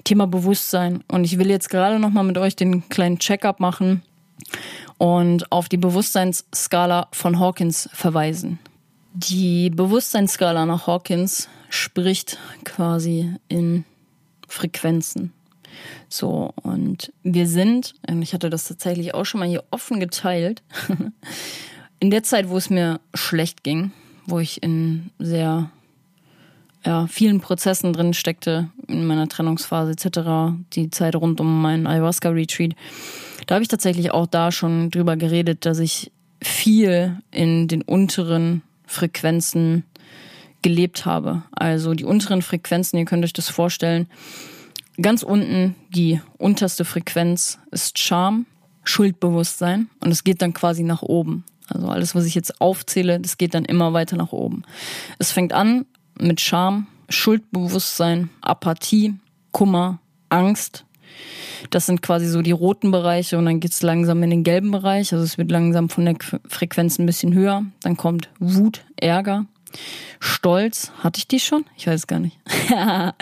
Thema 0.04 0.26
Bewusstsein. 0.26 1.04
Und 1.08 1.26
ich 1.26 1.38
will 1.38 1.50
jetzt 1.50 1.70
gerade 1.70 2.00
nochmal 2.00 2.24
mit 2.24 2.38
euch 2.38 2.56
den 2.56 2.88
kleinen 2.90 3.20
Check-up 3.20 3.60
machen 3.60 4.02
und 4.98 5.52
auf 5.52 5.70
die 5.70 5.78
Bewusstseinsskala 5.78 7.08
von 7.12 7.40
Hawkins 7.40 7.90
verweisen. 7.94 8.60
Die 9.14 9.70
Bewusstseinsskala 9.70 10.66
nach 10.66 10.88
Hawkins 10.88 11.50
spricht 11.70 12.38
quasi 12.64 13.34
in 13.48 13.86
Frequenzen. 14.48 15.34
So, 16.10 16.54
und 16.62 17.12
wir 17.24 17.48
sind, 17.48 17.96
und 18.08 18.22
ich 18.22 18.34
hatte 18.34 18.50
das 18.50 18.68
tatsächlich 18.68 19.14
auch 19.14 19.26
schon 19.26 19.40
mal 19.40 19.50
hier 19.50 19.64
offen 19.72 20.00
geteilt, 20.00 20.64
in 22.00 22.12
der 22.12 22.24
Zeit, 22.24 22.50
wo 22.50 22.58
es 22.58 22.70
mir 22.70 23.00
schlecht 23.14 23.64
ging, 23.64 23.92
wo 24.26 24.40
ich 24.40 24.64
in 24.64 25.12
sehr 25.20 25.70
ja, 26.88 27.06
vielen 27.08 27.42
Prozessen 27.42 27.92
drin 27.92 28.14
steckte, 28.14 28.70
in 28.88 29.06
meiner 29.06 29.28
Trennungsphase 29.28 29.92
etc., 29.92 30.56
die 30.72 30.90
Zeit 30.90 31.18
rund 31.18 31.42
um 31.42 31.62
meinen 31.62 31.86
Ayahuasca-Retreat, 31.86 32.76
da 33.46 33.56
habe 33.56 33.62
ich 33.62 33.68
tatsächlich 33.68 34.12
auch 34.12 34.26
da 34.26 34.54
schon 34.54 34.90
drüber 34.90 35.18
geredet, 35.18 35.66
dass 35.66 35.80
ich 35.80 36.14
viel 36.42 37.18
in 37.30 37.68
den 37.68 37.82
unteren 37.82 38.62
Frequenzen 38.86 39.84
gelebt 40.62 41.06
habe. 41.06 41.44
Also 41.52 41.94
die 41.94 42.06
unteren 42.06 42.42
Frequenzen, 42.42 42.98
ihr 42.98 43.06
könnt 43.06 43.26
euch 43.26 43.34
das 43.34 43.50
vorstellen, 43.50 44.08
ganz 45.02 45.24
unten 45.24 45.76
die 45.90 46.22
unterste 46.38 46.86
Frequenz 46.86 47.60
ist 47.70 48.00
Scham, 48.00 48.46
Schuldbewusstsein 48.86 49.90
und 50.00 50.12
es 50.12 50.24
geht 50.24 50.42
dann 50.42 50.54
quasi 50.54 50.84
nach 50.84 51.02
oben. 51.02 51.44
Also 51.68 51.90
alles, 51.90 52.16
was 52.16 52.24
ich 52.24 52.34
jetzt 52.34 52.62
aufzähle, 52.62 53.20
das 53.20 53.38
geht 53.38 53.54
dann 53.54 53.66
immer 53.66 53.92
weiter 53.92 54.16
nach 54.16 54.32
oben. 54.32 54.64
Es 55.20 55.34
fängt 55.34 55.52
an 55.52 55.86
mit 56.20 56.42
Scham, 56.42 56.88
Schuldbewusstsein, 57.10 58.30
Apathie, 58.42 59.16
Kummer, 59.52 60.00
Angst. 60.30 60.86
Das 61.70 61.86
sind 61.86 62.02
quasi 62.02 62.28
so 62.28 62.42
die 62.42 62.52
roten 62.52 62.92
Bereiche 62.92 63.38
und 63.38 63.46
dann 63.46 63.60
geht's 63.60 63.82
langsam 63.82 64.22
in 64.24 64.30
den 64.30 64.44
gelben 64.44 64.72
Bereich. 64.72 65.14
Also 65.14 65.24
es 65.24 65.38
wird 65.38 65.52
langsam 65.52 65.90
von 65.90 66.06
der 66.06 66.16
Frequenz 66.48 67.00
ein 67.00 67.06
bisschen 67.06 67.34
höher. 67.34 67.66
Dann 67.82 67.98
kommt 67.98 68.30
Wut, 68.40 68.86
Ärger, 68.98 69.46
Stolz. 70.20 70.92
Hatte 71.00 71.20
ich 71.20 71.28
die 71.28 71.40
schon? 71.40 71.66
Ich 71.76 71.88
weiß 71.88 72.08
gar 72.08 72.20
nicht. 72.20 72.38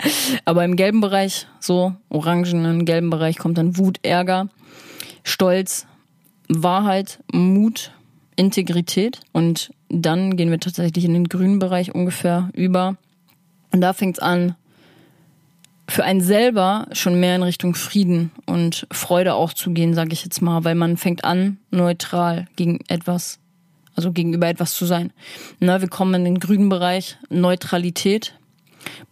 Aber 0.44 0.64
im 0.64 0.76
gelben 0.76 1.00
Bereich, 1.00 1.46
so 1.60 1.94
orangenen 2.08 2.84
gelben 2.84 3.10
Bereich 3.10 3.38
kommt 3.38 3.58
dann 3.58 3.76
Wut, 3.78 3.98
Ärger, 4.02 4.48
Stolz, 5.22 5.86
Wahrheit, 6.48 7.20
Mut, 7.32 7.92
Integrität 8.36 9.20
und 9.32 9.70
dann 9.88 10.36
gehen 10.36 10.50
wir 10.50 10.60
tatsächlich 10.60 11.04
in 11.04 11.14
den 11.14 11.28
grünen 11.28 11.58
Bereich 11.58 11.94
ungefähr 11.94 12.50
über. 12.54 12.96
Und 13.72 13.80
da 13.80 13.92
fängt 13.92 14.16
es 14.16 14.22
an, 14.22 14.54
für 15.88 16.04
einen 16.04 16.20
selber 16.20 16.88
schon 16.92 17.20
mehr 17.20 17.36
in 17.36 17.42
Richtung 17.42 17.74
Frieden 17.74 18.32
und 18.44 18.86
Freude 18.90 19.34
auch 19.34 19.52
zu 19.52 19.70
gehen, 19.70 19.94
sage 19.94 20.12
ich 20.12 20.24
jetzt 20.24 20.42
mal, 20.42 20.64
weil 20.64 20.74
man 20.74 20.96
fängt 20.96 21.24
an, 21.24 21.58
neutral 21.70 22.46
gegen 22.56 22.80
etwas, 22.88 23.38
also 23.94 24.12
gegenüber 24.12 24.48
etwas 24.48 24.74
zu 24.74 24.84
sein. 24.84 25.12
Na, 25.60 25.80
wir 25.80 25.88
kommen 25.88 26.14
in 26.14 26.24
den 26.24 26.40
grünen 26.40 26.68
Bereich, 26.68 27.16
Neutralität, 27.28 28.34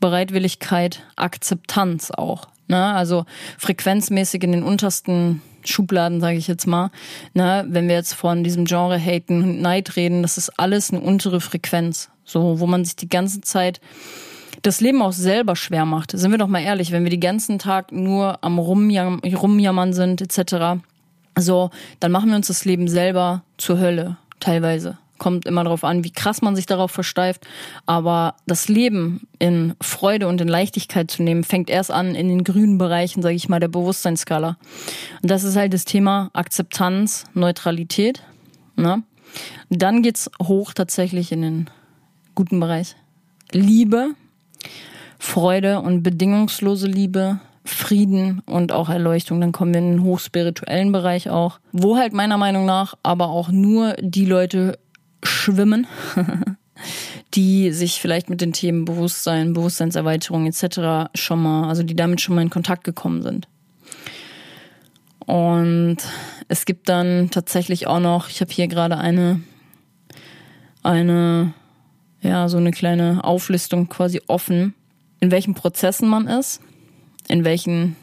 Bereitwilligkeit, 0.01 1.03
Akzeptanz 1.17 2.11
auch. 2.11 2.49
Na, 2.67 2.95
also 2.95 3.25
frequenzmäßig 3.59 4.43
in 4.43 4.53
den 4.53 4.63
untersten 4.63 5.43
Schubladen, 5.65 6.21
sage 6.21 6.37
ich 6.37 6.47
jetzt 6.47 6.67
mal. 6.67 6.91
Na, 7.33 7.65
wenn 7.67 7.89
wir 7.89 7.95
jetzt 7.95 8.15
von 8.15 8.45
diesem 8.45 8.65
Genre 8.65 8.99
Haten 8.99 9.43
und 9.43 9.61
Neid 9.61 9.97
reden, 9.97 10.23
das 10.23 10.39
ist 10.39 10.59
alles 10.59 10.91
eine 10.91 11.01
untere 11.01 11.41
Frequenz. 11.41 12.11
So, 12.25 12.59
wo 12.61 12.67
man 12.67 12.85
sich 12.85 12.97
die 12.97 13.09
ganze 13.09 13.41
Zeit 13.43 13.81
das 14.63 14.81
Leben 14.81 15.03
auch 15.03 15.13
selber 15.13 15.57
schwer 15.57 15.85
macht. 15.85 16.13
Sind 16.13 16.31
wir 16.31 16.39
doch 16.39 16.49
mal 16.49 16.63
ehrlich, 16.63 16.91
wenn 16.91 17.05
wir 17.05 17.11
die 17.11 17.21
ganzen 17.21 17.59
Tag 17.59 17.93
nur 17.93 18.43
am 18.43 18.59
Rumjam 18.59 19.21
Rumjammern 19.21 19.93
sind, 19.93 20.23
etc., 20.23 20.81
so, 21.37 21.71
dann 21.99 22.13
machen 22.13 22.31
wir 22.31 22.37
uns 22.37 22.47
das 22.47 22.65
Leben 22.65 22.87
selber 22.87 23.43
zur 23.59 23.81
Hölle, 23.81 24.19
teilweise. 24.39 24.99
Kommt 25.25 25.47
immer 25.47 25.65
darauf 25.65 25.85
an, 25.85 26.05
wie 26.05 26.13
krass 26.13 26.43
man 26.43 26.55
sich 26.55 26.67
darauf 26.67 26.91
versteift. 26.91 27.47
Aber 27.87 28.35
das 28.47 28.69
Leben 28.69 29.27
in 29.39 29.73
Freude 29.81 30.29
und 30.29 30.39
in 30.43 30.49
Leichtigkeit 30.49 31.11
zu 31.11 31.23
nehmen, 31.23 31.45
fängt 31.45 31.71
erst 31.71 31.91
an 31.91 32.15
in 32.15 32.29
den 32.29 32.45
grünen 32.45 32.77
Bereichen, 32.77 33.23
sage 33.23 33.35
ich 33.35 33.49
mal, 33.49 33.59
der 33.59 33.69
Bewusstseinsskala. 33.69 34.59
Und 35.23 35.31
das 35.31 35.43
ist 35.43 35.57
halt 35.57 35.73
das 35.73 35.87
Thema 35.87 36.29
Akzeptanz, 36.35 37.25
Neutralität. 37.33 38.23
Ne? 38.77 39.03
Dann 39.71 40.03
geht's 40.03 40.31
hoch 40.43 40.75
tatsächlich 40.75 41.33
in 41.33 41.41
den 41.41 41.71
guten 42.35 42.61
Bereich. 42.61 42.95
Liebe, 43.51 44.11
Freude 45.19 45.81
und 45.81 46.03
bedingungslose 46.03 46.87
Liebe, 46.87 47.41
Frieden 47.65 48.43
und 48.45 48.73
auch 48.73 48.91
Erleuchtung. 48.91 49.41
Dann 49.41 49.53
kommen 49.53 49.73
wir 49.73 49.81
in 49.81 49.93
den 49.93 50.03
hochspirituellen 50.05 50.93
Bereich 50.93 51.31
auch, 51.31 51.61
wo 51.73 51.97
halt 51.97 52.13
meiner 52.13 52.37
Meinung 52.37 52.67
nach 52.67 52.93
aber 53.03 53.29
auch 53.29 53.49
nur 53.49 53.95
die 53.95 54.27
Leute 54.27 54.79
schwimmen, 55.25 55.87
die 57.35 57.73
sich 57.73 58.01
vielleicht 58.01 58.31
mit 58.31 58.41
den 58.41 58.53
Themen 58.53 58.85
Bewusstsein, 58.85 59.53
Bewusstseinserweiterung 59.53 60.47
etc. 60.47 61.11
schon 61.15 61.43
mal, 61.43 61.69
also 61.69 61.83
die 61.83 61.97
damit 61.97 62.21
schon 62.21 62.35
mal 62.35 62.43
in 62.43 62.51
Kontakt 62.51 62.85
gekommen 62.85 63.23
sind. 63.23 63.49
Und 65.27 65.99
es 66.49 66.67
gibt 66.67 66.89
dann 66.89 67.31
tatsächlich 67.31 67.87
auch 67.87 68.01
noch, 68.01 68.29
ich 68.29 68.41
habe 68.41 68.53
hier 68.53 68.69
gerade 68.69 68.99
eine, 68.99 69.41
eine, 70.83 71.55
ja, 72.21 72.49
so 72.49 72.59
eine 72.59 72.73
kleine 72.73 73.25
Auflistung 73.25 73.89
quasi 73.89 74.21
offen, 74.27 74.75
in 75.21 75.31
welchen 75.31 75.55
Prozessen 75.55 76.09
man 76.09 76.29
ist, 76.29 76.61
in 77.29 77.45
welchen, 77.45 77.97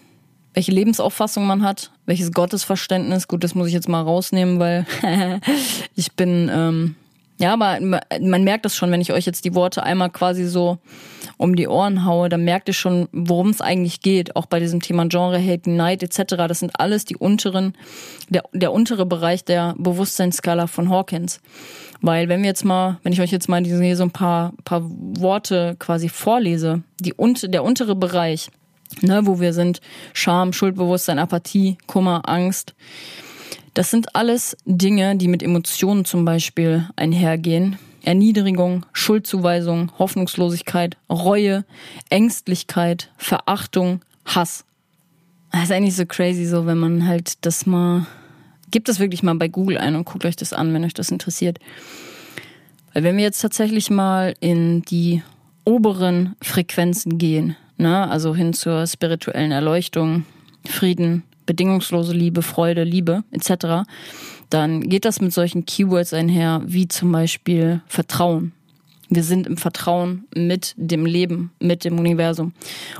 welche 0.55 0.71
Lebensauffassung 0.71 1.45
man 1.45 1.61
hat, 1.61 1.91
welches 2.07 2.31
Gottesverständnis. 2.31 3.27
Gut, 3.27 3.43
das 3.43 3.53
muss 3.53 3.67
ich 3.67 3.73
jetzt 3.73 3.89
mal 3.89 4.01
rausnehmen, 4.01 4.57
weil 4.57 4.87
ich 5.95 6.13
bin, 6.13 6.49
ähm, 6.51 6.95
ja, 7.41 7.53
aber 7.53 7.79
man 7.81 8.43
merkt 8.43 8.65
das 8.65 8.75
schon, 8.75 8.91
wenn 8.91 9.01
ich 9.01 9.11
euch 9.11 9.25
jetzt 9.25 9.45
die 9.45 9.55
Worte 9.55 9.81
einmal 9.81 10.11
quasi 10.11 10.45
so 10.45 10.77
um 11.37 11.55
die 11.55 11.67
Ohren 11.67 12.05
haue, 12.05 12.29
dann 12.29 12.43
merkt 12.43 12.67
ihr 12.67 12.75
schon, 12.75 13.07
worum 13.11 13.49
es 13.49 13.61
eigentlich 13.61 14.01
geht. 14.01 14.35
Auch 14.35 14.45
bei 14.45 14.59
diesem 14.59 14.79
Thema 14.79 15.07
Genre, 15.07 15.43
Hate, 15.43 15.71
Night 15.71 16.03
etc. 16.03 16.35
Das 16.47 16.59
sind 16.59 16.79
alles 16.79 17.03
die 17.03 17.15
unteren, 17.15 17.73
der, 18.29 18.43
der 18.53 18.71
untere 18.71 19.07
Bereich 19.07 19.43
der 19.43 19.73
Bewusstseinsskala 19.79 20.67
von 20.67 20.91
Hawkins. 20.91 21.41
Weil 21.99 22.29
wenn 22.29 22.41
wir 22.43 22.49
jetzt 22.49 22.63
mal, 22.63 22.99
wenn 23.01 23.11
ich 23.11 23.21
euch 23.21 23.31
jetzt 23.31 23.49
mal 23.49 23.63
diese, 23.63 23.95
so 23.95 24.03
ein 24.03 24.11
paar, 24.11 24.53
paar 24.63 24.83
Worte 24.83 25.75
quasi 25.79 26.09
vorlese, 26.09 26.83
die, 26.99 27.15
der 27.45 27.63
untere 27.63 27.95
Bereich, 27.95 28.51
ne, 29.01 29.25
wo 29.25 29.39
wir 29.39 29.53
sind, 29.53 29.81
Scham, 30.13 30.53
Schuldbewusstsein, 30.53 31.17
Apathie, 31.17 31.79
Kummer, 31.87 32.21
Angst, 32.29 32.75
das 33.73 33.91
sind 33.91 34.15
alles 34.15 34.57
Dinge, 34.65 35.15
die 35.15 35.27
mit 35.27 35.43
Emotionen 35.43 36.05
zum 36.05 36.25
Beispiel 36.25 36.89
einhergehen. 36.95 37.77
Erniedrigung, 38.03 38.85
Schuldzuweisung, 38.93 39.91
Hoffnungslosigkeit, 39.99 40.97
Reue, 41.09 41.65
Ängstlichkeit, 42.09 43.11
Verachtung, 43.17 44.01
Hass. 44.25 44.65
Das 45.51 45.63
ist 45.63 45.71
eigentlich 45.71 45.95
so 45.95 46.05
crazy, 46.05 46.45
so 46.45 46.65
wenn 46.65 46.79
man 46.79 47.05
halt 47.05 47.45
das 47.45 47.65
mal 47.65 48.07
Gebt 48.71 48.87
das 48.87 48.99
wirklich 48.99 49.21
mal 49.21 49.35
bei 49.35 49.49
Google 49.49 49.77
ein 49.77 49.95
und 49.95 50.05
guckt 50.05 50.25
euch 50.25 50.37
das 50.37 50.53
an, 50.53 50.73
wenn 50.73 50.85
euch 50.85 50.93
das 50.93 51.11
interessiert. 51.11 51.59
Weil 52.93 53.03
wenn 53.03 53.17
wir 53.17 53.23
jetzt 53.23 53.41
tatsächlich 53.41 53.89
mal 53.89 54.33
in 54.39 54.81
die 54.83 55.21
oberen 55.65 56.35
Frequenzen 56.41 57.17
gehen, 57.17 57.57
ne, 57.77 58.09
also 58.09 58.33
hin 58.33 58.53
zur 58.53 58.87
spirituellen 58.87 59.51
Erleuchtung, 59.51 60.25
Frieden, 60.65 61.23
bedingungslose 61.51 62.13
Liebe, 62.13 62.41
Freude, 62.41 62.85
Liebe 62.85 63.25
etc., 63.31 63.85
dann 64.49 64.81
geht 64.81 65.03
das 65.05 65.19
mit 65.19 65.33
solchen 65.33 65.65
Keywords 65.65 66.13
einher, 66.13 66.61
wie 66.65 66.87
zum 66.87 67.11
Beispiel 67.11 67.81
Vertrauen. 67.87 68.53
Wir 69.09 69.23
sind 69.23 69.47
im 69.47 69.57
Vertrauen 69.57 70.25
mit 70.33 70.73
dem 70.77 71.05
Leben, 71.05 71.51
mit 71.59 71.83
dem 71.83 71.99
Universum. 71.99 72.53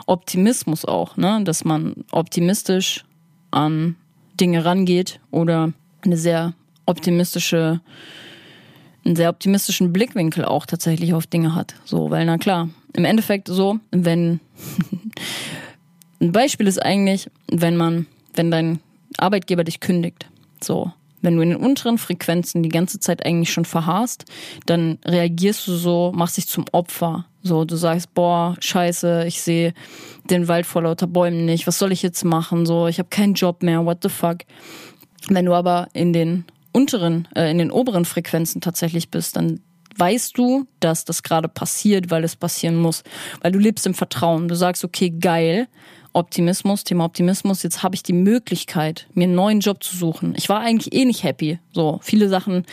Optimismus 0.05 0.83
auch, 0.83 1.15
ne? 1.15 1.41
dass 1.45 1.63
man 1.63 2.03
optimistisch 2.11 3.05
an 3.51 3.95
Dinge 4.39 4.65
rangeht 4.65 5.21
oder 5.31 5.71
eine 6.03 6.17
sehr 6.17 6.53
optimistische, 6.85 7.79
einen 9.05 9.15
sehr 9.15 9.29
optimistischen 9.29 9.93
Blickwinkel 9.93 10.43
auch 10.43 10.65
tatsächlich 10.65 11.13
auf 11.13 11.27
Dinge 11.27 11.55
hat. 11.55 11.75
So, 11.85 12.09
weil 12.09 12.25
na 12.25 12.37
klar, 12.37 12.69
im 12.93 13.05
Endeffekt 13.05 13.47
so, 13.47 13.79
wenn 13.91 14.41
ein 16.21 16.31
Beispiel 16.31 16.67
ist 16.67 16.81
eigentlich, 16.81 17.29
wenn 17.49 17.77
man, 17.77 18.07
wenn 18.33 18.51
dein 18.51 18.79
Arbeitgeber 19.17 19.63
dich 19.63 19.79
kündigt, 19.79 20.27
so, 20.63 20.91
wenn 21.21 21.35
du 21.35 21.43
in 21.43 21.49
den 21.49 21.59
unteren 21.59 21.97
Frequenzen 21.97 22.63
die 22.63 22.69
ganze 22.69 22.99
Zeit 22.99 23.25
eigentlich 23.25 23.53
schon 23.53 23.65
verharrst, 23.65 24.25
dann 24.65 24.97
reagierst 25.05 25.67
du 25.67 25.75
so, 25.75 26.11
machst 26.15 26.37
dich 26.37 26.47
zum 26.47 26.65
Opfer. 26.71 27.25
So, 27.43 27.65
du 27.65 27.75
sagst, 27.75 28.13
boah, 28.13 28.55
scheiße, 28.59 29.25
ich 29.27 29.41
sehe 29.41 29.73
den 30.29 30.47
Wald 30.47 30.65
vor 30.65 30.83
lauter 30.83 31.07
Bäumen 31.07 31.45
nicht, 31.45 31.67
was 31.67 31.79
soll 31.79 31.91
ich 31.91 32.01
jetzt 32.01 32.23
machen? 32.23 32.65
So, 32.65 32.87
ich 32.87 32.99
habe 32.99 33.09
keinen 33.09 33.33
Job 33.33 33.63
mehr, 33.63 33.85
what 33.85 33.99
the 34.03 34.09
fuck? 34.09 34.39
Wenn 35.27 35.45
du 35.45 35.53
aber 35.53 35.87
in 35.93 36.13
den 36.13 36.45
unteren, 36.71 37.27
äh, 37.35 37.49
in 37.51 37.57
den 37.57 37.71
oberen 37.71 38.05
Frequenzen 38.05 38.61
tatsächlich 38.61 39.09
bist, 39.09 39.35
dann 39.35 39.59
weißt 39.97 40.37
du, 40.37 40.65
dass 40.79 41.05
das 41.05 41.21
gerade 41.21 41.47
passiert, 41.47 42.09
weil 42.09 42.23
es 42.23 42.35
passieren 42.35 42.77
muss. 42.77 43.03
Weil 43.41 43.51
du 43.51 43.59
lebst 43.59 43.85
im 43.85 43.93
Vertrauen. 43.93 44.47
Du 44.47 44.55
sagst, 44.55 44.83
okay, 44.83 45.09
geil, 45.09 45.67
Optimismus, 46.13 46.83
Thema 46.83 47.05
Optimismus, 47.05 47.63
jetzt 47.63 47.83
habe 47.83 47.95
ich 47.95 48.03
die 48.03 48.13
Möglichkeit, 48.13 49.07
mir 49.13 49.23
einen 49.23 49.35
neuen 49.35 49.59
Job 49.61 49.83
zu 49.83 49.95
suchen. 49.95 50.33
Ich 50.35 50.49
war 50.49 50.59
eigentlich 50.59 50.93
eh 50.93 51.05
nicht 51.05 51.23
happy. 51.23 51.59
So, 51.71 51.99
viele 52.01 52.27
Sachen 52.27 52.65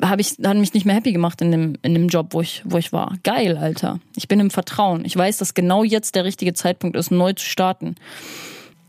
habe 0.00 0.20
ich, 0.20 0.36
haben 0.44 0.60
mich 0.60 0.72
nicht 0.72 0.86
mehr 0.86 0.94
happy 0.94 1.12
gemacht 1.12 1.40
in 1.42 1.50
dem, 1.50 1.74
in 1.82 1.94
dem 1.94 2.08
Job, 2.08 2.28
wo 2.30 2.40
ich, 2.40 2.62
wo 2.64 2.78
ich 2.78 2.92
war. 2.92 3.14
Geil, 3.22 3.58
Alter. 3.58 4.00
Ich 4.16 4.28
bin 4.28 4.40
im 4.40 4.50
Vertrauen. 4.50 5.04
Ich 5.04 5.16
weiß, 5.16 5.38
dass 5.38 5.54
genau 5.54 5.84
jetzt 5.84 6.14
der 6.14 6.24
richtige 6.24 6.54
Zeitpunkt 6.54 6.96
ist, 6.96 7.10
neu 7.10 7.34
zu 7.34 7.44
starten. 7.44 7.96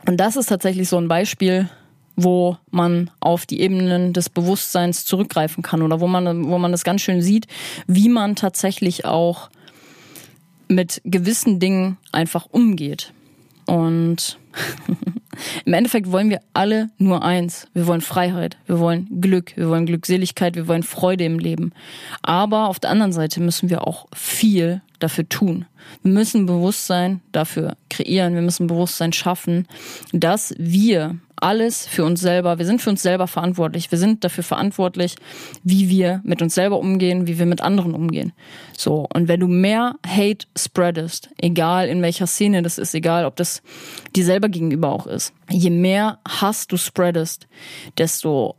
Und 0.07 0.17
das 0.17 0.37
ist 0.37 0.47
tatsächlich 0.47 0.87
so 0.87 0.97
ein 0.97 1.09
Beispiel, 1.09 1.69
wo 2.15 2.57
man 2.71 3.11
auf 3.19 3.45
die 3.45 3.59
Ebenen 3.61 4.13
des 4.13 4.29
Bewusstseins 4.29 5.05
zurückgreifen 5.05 5.63
kann 5.63 5.81
oder 5.81 5.99
wo 5.99 6.07
man, 6.07 6.49
wo 6.49 6.57
man 6.57 6.71
das 6.71 6.83
ganz 6.83 7.01
schön 7.01 7.21
sieht, 7.21 7.47
wie 7.87 8.09
man 8.09 8.35
tatsächlich 8.35 9.05
auch 9.05 9.49
mit 10.67 11.01
gewissen 11.05 11.59
Dingen 11.59 11.97
einfach 12.11 12.47
umgeht. 12.49 13.13
Und 13.67 14.39
im 15.65 15.73
Endeffekt 15.73 16.11
wollen 16.11 16.29
wir 16.29 16.41
alle 16.53 16.89
nur 16.97 17.23
eins. 17.23 17.67
Wir 17.73 17.85
wollen 17.85 18.01
Freiheit, 18.01 18.57
wir 18.65 18.79
wollen 18.79 19.21
Glück, 19.21 19.55
wir 19.55 19.69
wollen 19.69 19.85
Glückseligkeit, 19.85 20.55
wir 20.55 20.67
wollen 20.67 20.83
Freude 20.83 21.25
im 21.25 21.37
Leben. 21.37 21.73
Aber 22.21 22.69
auf 22.69 22.79
der 22.79 22.89
anderen 22.89 23.13
Seite 23.13 23.39
müssen 23.41 23.69
wir 23.69 23.85
auch 23.85 24.07
viel 24.15 24.81
dafür 24.99 25.27
tun. 25.29 25.65
Wir 26.01 26.11
müssen 26.11 26.45
Bewusstsein 26.45 27.21
dafür 27.31 27.77
kreieren, 27.89 28.33
wir 28.33 28.41
müssen 28.41 28.67
Bewusstsein 28.67 29.13
schaffen, 29.13 29.67
dass 30.11 30.53
wir 30.57 31.17
alles 31.41 31.87
für 31.87 32.03
uns 32.03 32.21
selber. 32.21 32.57
Wir 32.59 32.65
sind 32.65 32.81
für 32.81 32.89
uns 32.89 33.01
selber 33.01 33.27
verantwortlich. 33.27 33.91
Wir 33.91 33.97
sind 33.97 34.23
dafür 34.23 34.43
verantwortlich, 34.43 35.15
wie 35.63 35.89
wir 35.89 36.21
mit 36.23 36.41
uns 36.41 36.55
selber 36.55 36.79
umgehen, 36.79 37.27
wie 37.27 37.39
wir 37.39 37.45
mit 37.45 37.61
anderen 37.61 37.93
umgehen. 37.93 38.33
So. 38.77 39.07
Und 39.13 39.27
wenn 39.27 39.39
du 39.39 39.47
mehr 39.47 39.95
Hate 40.05 40.47
spreadest, 40.57 41.29
egal 41.37 41.87
in 41.87 42.01
welcher 42.01 42.27
Szene 42.27 42.61
das 42.61 42.77
ist, 42.77 42.93
egal 42.93 43.25
ob 43.25 43.35
das 43.35 43.61
dir 44.15 44.25
selber 44.25 44.49
gegenüber 44.49 44.89
auch 44.91 45.07
ist, 45.07 45.33
je 45.49 45.69
mehr 45.69 46.19
Hass 46.27 46.67
du 46.67 46.77
spreadest, 46.77 47.47
desto 47.97 48.55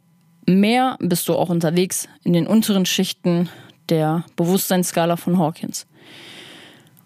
mehr 0.47 0.97
bist 1.01 1.29
du 1.29 1.35
auch 1.35 1.51
unterwegs 1.51 2.09
in 2.25 2.33
den 2.33 2.47
unteren 2.47 2.87
Schichten 2.87 3.49
der 3.89 4.25
Bewusstseinsskala 4.37 5.17
von 5.17 5.39
Hawkins. 5.39 5.87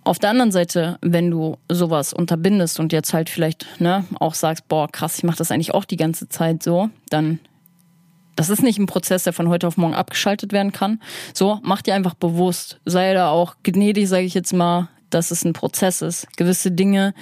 Auf 0.04 0.18
der 0.18 0.30
anderen 0.30 0.50
Seite, 0.50 0.98
wenn 1.00 1.30
du 1.30 1.58
sowas 1.70 2.12
unterbindest 2.12 2.80
und 2.80 2.92
jetzt 2.92 3.14
halt 3.14 3.30
vielleicht 3.30 3.80
ne, 3.80 4.04
auch 4.18 4.34
sagst, 4.34 4.66
boah, 4.68 4.88
krass, 4.90 5.18
ich 5.18 5.24
mache 5.24 5.38
das 5.38 5.50
eigentlich 5.52 5.74
auch 5.74 5.84
die 5.84 5.96
ganze 5.96 6.28
Zeit 6.28 6.62
so, 6.62 6.90
dann 7.08 7.38
das 8.34 8.50
ist 8.50 8.62
nicht 8.62 8.78
ein 8.78 8.86
Prozess, 8.86 9.24
der 9.24 9.32
von 9.32 9.48
heute 9.48 9.66
auf 9.66 9.76
morgen 9.76 9.94
abgeschaltet 9.94 10.52
werden 10.52 10.72
kann. 10.72 11.00
So, 11.34 11.60
mach 11.62 11.82
dir 11.82 11.94
einfach 11.94 12.14
bewusst, 12.14 12.80
sei 12.84 13.12
da 13.12 13.28
auch 13.28 13.56
gnädig, 13.62 14.08
sage 14.08 14.24
ich 14.24 14.34
jetzt 14.34 14.54
mal, 14.54 14.88
dass 15.10 15.30
es 15.30 15.44
ein 15.44 15.52
Prozess 15.52 16.02
ist, 16.02 16.26
gewisse 16.36 16.70
Dinge, 16.70 17.14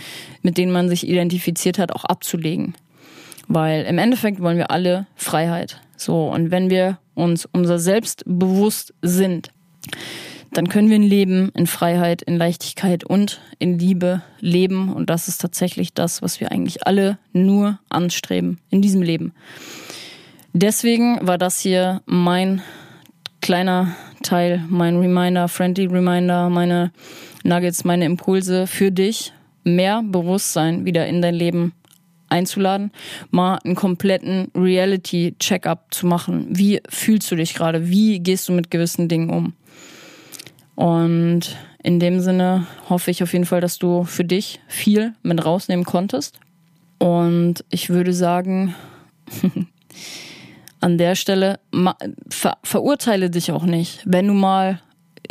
mit 0.43 0.57
denen 0.57 0.73
man 0.73 0.89
sich 0.89 1.09
identifiziert 1.09 1.79
hat, 1.79 1.93
auch 1.93 2.05
abzulegen. 2.05 2.75
Weil 3.49 3.85
im 3.85 3.99
Endeffekt 3.99 4.41
wollen 4.41 4.59
wir 4.59 4.71
alle 4.71 5.07
Freiheit. 5.17 5.81
So, 5.97 6.29
und 6.29 6.53
wenn 6.53 6.71
wir 6.71 6.99
uns 7.15 7.49
unser 7.53 7.81
Selbst 7.81 8.23
bewusst 8.25 8.95
sind, 9.03 9.51
dann 10.53 10.69
können 10.69 10.89
wir 10.89 10.97
ein 10.97 11.03
Leben 11.03 11.51
in 11.55 11.67
Freiheit, 11.67 12.23
in 12.23 12.37
Leichtigkeit 12.37 13.05
und 13.05 13.41
in 13.59 13.79
Liebe 13.79 14.23
leben. 14.41 14.93
Und 14.93 15.11
das 15.11 15.29
ist 15.29 15.41
tatsächlich 15.41 15.95
das, 15.95 16.23
was 16.23 16.41
wir 16.41 16.51
eigentlich 16.51 16.87
alle 16.87 17.19
nur 17.33 17.79
anstreben 17.89 18.59
in 18.71 18.83
diesem 18.83 19.03
Leben. 19.03 19.33
Deswegen 20.53 21.25
war 21.27 21.39
das 21.39 21.61
hier 21.61 22.03
mein 22.07 22.63
kleiner 23.41 23.95
Teil, 24.23 24.65
mein 24.69 24.99
Reminder, 24.99 25.49
Friendly 25.49 25.87
Reminder, 25.87 26.51
meine 26.51 26.93
Nuggets, 27.45 27.85
meine 27.85 28.05
Impulse 28.05 28.67
für 28.67 28.91
dich, 28.91 29.33
mehr 29.65 30.03
Bewusstsein 30.03 30.85
wieder 30.85 31.07
in 31.07 31.23
dein 31.23 31.35
Leben 31.35 31.73
einzuladen, 32.29 32.93
mal 33.31 33.59
einen 33.65 33.75
kompletten 33.75 34.51
Reality-Check-up 34.55 35.93
zu 35.93 36.07
machen. 36.07 36.47
Wie 36.51 36.81
fühlst 36.89 37.31
du 37.31 37.37
dich 37.37 37.55
gerade? 37.55 37.89
Wie 37.89 38.21
gehst 38.21 38.49
du 38.49 38.53
mit 38.53 38.71
gewissen 38.71 39.09
Dingen 39.09 39.31
um? 39.31 39.55
Und 40.81 41.59
in 41.83 42.01
dem 42.01 42.21
Sinne 42.21 42.67
hoffe 42.89 43.11
ich 43.11 43.23
auf 43.23 43.35
jeden 43.35 43.45
Fall, 43.45 43.61
dass 43.61 43.79
du 43.79 44.05
für 44.05 44.25
dich 44.25 44.61
viel 44.67 45.13
mit 45.23 45.45
rausnehmen 45.45 45.85
konntest. 45.85 46.41
Und 46.97 47.67
ich 47.69 47.91
würde 47.91 48.15
sagen, 48.15 48.75
an 50.81 50.97
der 50.97 51.17
Stelle 51.17 51.61
ver 52.31 52.57
verurteile 52.63 53.29
dich 53.29 53.53
auch 53.53 53.65
nicht, 53.65 54.01
wenn 54.07 54.27
du 54.27 54.33
mal 54.33 54.81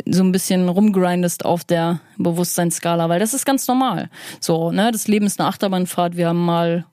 so 0.08 0.22
ein 0.22 0.30
bisschen 0.30 0.68
rumgrindest 0.68 1.44
auf 1.44 1.64
der 1.64 1.98
Bewusstseinsskala, 2.16 3.08
weil 3.08 3.18
das 3.18 3.34
ist 3.34 3.44
ganz 3.44 3.66
normal. 3.66 4.08
So, 4.38 4.70
ne, 4.70 4.92
das 4.92 5.08
Leben 5.08 5.26
ist 5.26 5.40
eine 5.40 5.48
Achterbahnfahrt. 5.48 6.16
Wir 6.16 6.28
haben 6.28 6.44
mal 6.44 6.86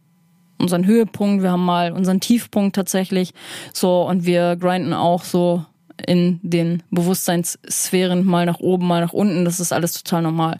unseren 0.58 0.88
Höhepunkt, 0.88 1.43
wir 1.43 1.51
haben 1.51 1.64
mal 1.64 1.91
unseren 1.91 2.22
Tiefpunkt 2.22 2.76
tatsächlich. 2.76 3.36
So, 3.72 4.01
und 4.01 4.26
wir 4.26 4.55
grinden 4.55 4.93
auch 4.93 5.24
so 5.24 5.64
in 6.06 6.39
den 6.43 6.84
Bewusstseinssphären 6.91 8.26
mal 8.26 8.45
nach 8.45 8.60
oben, 8.60 8.88
mal 8.88 9.02
nach 9.02 9.14
unten. 9.14 9.45
Das 9.45 9.60
ist 9.60 9.72
alles 9.72 9.93
total 9.93 10.22
normal. 10.22 10.60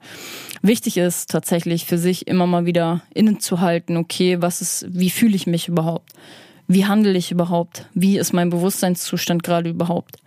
Wichtig 0.62 0.98
ist 0.98 1.30
tatsächlich 1.30 1.86
für 1.86 1.98
sich 1.98 2.28
immer 2.28 2.48
mal 2.48 2.66
wieder 2.66 3.02
innezuhalten, 3.14 3.98
okay, 3.98 4.42
was 4.42 4.62
ist, 4.62 4.86
wie 4.90 5.10
fühle 5.10 5.36
ich 5.36 5.48
mich 5.48 5.68
überhaupt? 5.68 6.14
Wie 6.68 6.86
handle 6.86 7.18
ich 7.18 7.32
überhaupt? 7.32 7.88
Wie 7.94 8.18
ist 8.18 8.34
mein 8.34 8.50
Bewusstseinszustand 8.50 9.44
gerade 9.44 9.70
überhaupt? 9.70 10.18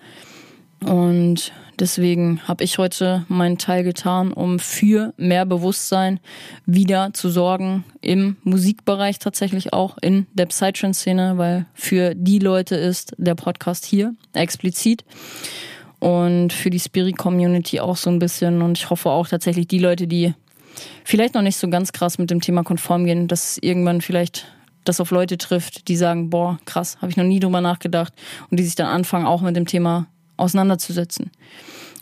Und 0.81 1.53
deswegen 1.81 2.41
habe 2.47 2.63
ich 2.63 2.79
heute 2.79 3.25
meinen 3.29 3.59
Teil 3.59 3.83
getan, 3.83 4.33
um 4.33 4.59
für 4.59 5.13
mehr 5.17 5.47
Bewusstsein 5.47 6.21
wieder 6.67 7.13
zu 7.13 7.31
sorgen 7.31 7.85
im 8.01 8.37
Musikbereich 8.45 9.19
tatsächlich 9.19 9.73
auch 9.73 9.97
in 10.01 10.27
der 10.35 10.47
Psytrance-Szene, 10.47 11.39
weil 11.39 11.67
für 11.75 12.15
die 12.15 12.39
Leute 12.39 12.77
ist 12.77 13.15
der 13.17 13.35
Podcast 13.35 13.85
hier 13.85 14.15
explizit 14.35 15.05
und 15.99 16.53
für 16.53 16.71
die 16.71 16.81
Spirit-Community 16.81 17.81
auch 17.81 17.97
so 17.97 18.11
ein 18.11 18.19
bisschen. 18.19 18.63
Und 18.63 18.79
ich 18.79 18.91
hoffe 18.91 19.11
auch 19.11 19.29
tatsächlich 19.29 19.67
die 19.69 19.79
Leute, 19.79 20.07
die 20.07 20.35
vielleicht 21.05 21.35
noch 21.35 21.43
nicht 21.43 21.57
so 21.57 21.69
ganz 21.69 21.93
krass 21.93 22.19
mit 22.19 22.31
dem 22.31 22.41
Thema 22.41 22.63
konform 22.63 23.05
gehen, 23.05 23.29
dass 23.29 23.59
irgendwann 23.59 24.01
vielleicht 24.01 24.47
das 24.85 25.01
auf 25.01 25.11
Leute 25.11 25.37
trifft, 25.39 25.89
die 25.89 25.97
sagen, 25.97 26.31
boah, 26.31 26.59
krass, 26.65 26.97
habe 27.01 27.11
ich 27.11 27.17
noch 27.17 27.25
nie 27.25 27.41
drüber 27.41 27.61
nachgedacht 27.61 28.15
und 28.51 28.59
die 28.59 28.65
sich 28.65 28.75
dann 28.75 28.87
anfangen, 28.87 29.27
auch 29.27 29.43
mit 29.43 29.57
dem 29.57 29.67
Thema 29.67 30.07
auseinanderzusetzen 30.41 31.31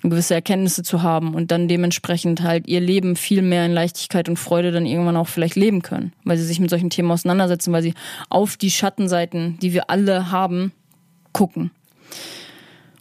gewisse 0.03 0.34
Erkenntnisse 0.34 0.82
zu 0.82 1.03
haben 1.03 1.34
und 1.34 1.51
dann 1.51 1.68
dementsprechend 1.68 2.43
halt 2.43 2.68
ihr 2.68 2.80
Leben 2.80 3.16
viel 3.16 3.43
mehr 3.43 3.66
in 3.66 3.72
Leichtigkeit 3.72 4.28
und 4.28 4.39
Freude 4.39 4.70
dann 4.70 4.86
irgendwann 4.86 5.16
auch 5.16 5.26
vielleicht 5.26 5.57
leben 5.57 5.82
können, 5.82 6.12
weil 6.24 6.36
sie 6.36 6.45
sich 6.45 6.61
mit 6.61 6.70
solchen 6.70 6.91
Themen 6.91 7.11
auseinandersetzen, 7.11 7.72
weil 7.72 7.82
sie 7.82 7.95
auf 8.28 8.57
die 8.57 8.70
Schattenseiten, 8.70 9.59
die 9.61 9.72
wir 9.72 9.91
alle 9.91 10.30
haben, 10.30 10.72
gucken. 11.32 11.70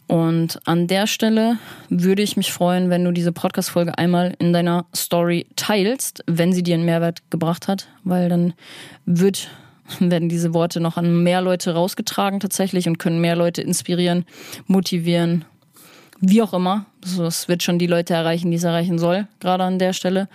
Und 0.08 0.58
an 0.66 0.86
der 0.86 1.06
Stelle 1.06 1.58
würde 1.90 2.22
ich 2.22 2.36
mich 2.36 2.50
freuen, 2.50 2.88
wenn 2.88 3.04
du 3.04 3.12
diese 3.12 3.30
Podcast-Folge 3.30 3.98
einmal 3.98 4.34
in 4.38 4.54
deiner 4.54 4.86
Story 4.96 5.46
teilst, 5.54 6.24
wenn 6.26 6.52
sie 6.52 6.62
dir 6.62 6.74
einen 6.74 6.86
Mehrwert 6.86 7.30
gebracht 7.30 7.68
hat, 7.68 7.88
weil 8.04 8.30
dann 8.30 8.54
wird 9.04 9.50
werden 10.00 10.28
diese 10.28 10.54
Worte 10.54 10.80
noch 10.80 10.96
an 10.96 11.22
mehr 11.22 11.40
Leute 11.40 11.74
rausgetragen 11.74 12.40
tatsächlich 12.40 12.88
und 12.88 12.98
können 12.98 13.20
mehr 13.20 13.36
Leute 13.36 13.62
inspirieren, 13.62 14.24
motivieren, 14.66 15.44
wie 16.20 16.42
auch 16.42 16.52
immer. 16.52 16.86
Es 17.02 17.48
wird 17.48 17.62
schon 17.62 17.78
die 17.78 17.86
Leute 17.86 18.14
erreichen, 18.14 18.50
die 18.50 18.56
es 18.56 18.64
erreichen 18.64 18.98
soll, 18.98 19.26
gerade 19.40 19.64
an 19.64 19.78
der 19.78 19.92
Stelle. 19.92 20.28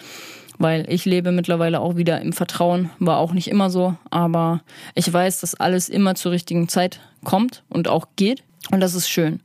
Weil 0.59 0.85
ich 0.87 1.05
lebe 1.05 1.31
mittlerweile 1.31 1.79
auch 1.79 1.95
wieder 1.95 2.21
im 2.21 2.31
Vertrauen, 2.31 2.91
war 2.99 3.17
auch 3.17 3.33
nicht 3.33 3.47
immer 3.47 3.71
so, 3.71 3.95
aber 4.11 4.61
ich 4.93 5.11
weiß, 5.11 5.41
dass 5.41 5.55
alles 5.55 5.89
immer 5.89 6.13
zur 6.13 6.31
richtigen 6.31 6.67
Zeit 6.69 6.99
kommt 7.23 7.63
und 7.69 7.87
auch 7.87 8.07
geht. 8.15 8.43
Und 8.71 8.79
das 8.79 8.93
ist 8.93 9.09
schön, 9.09 9.41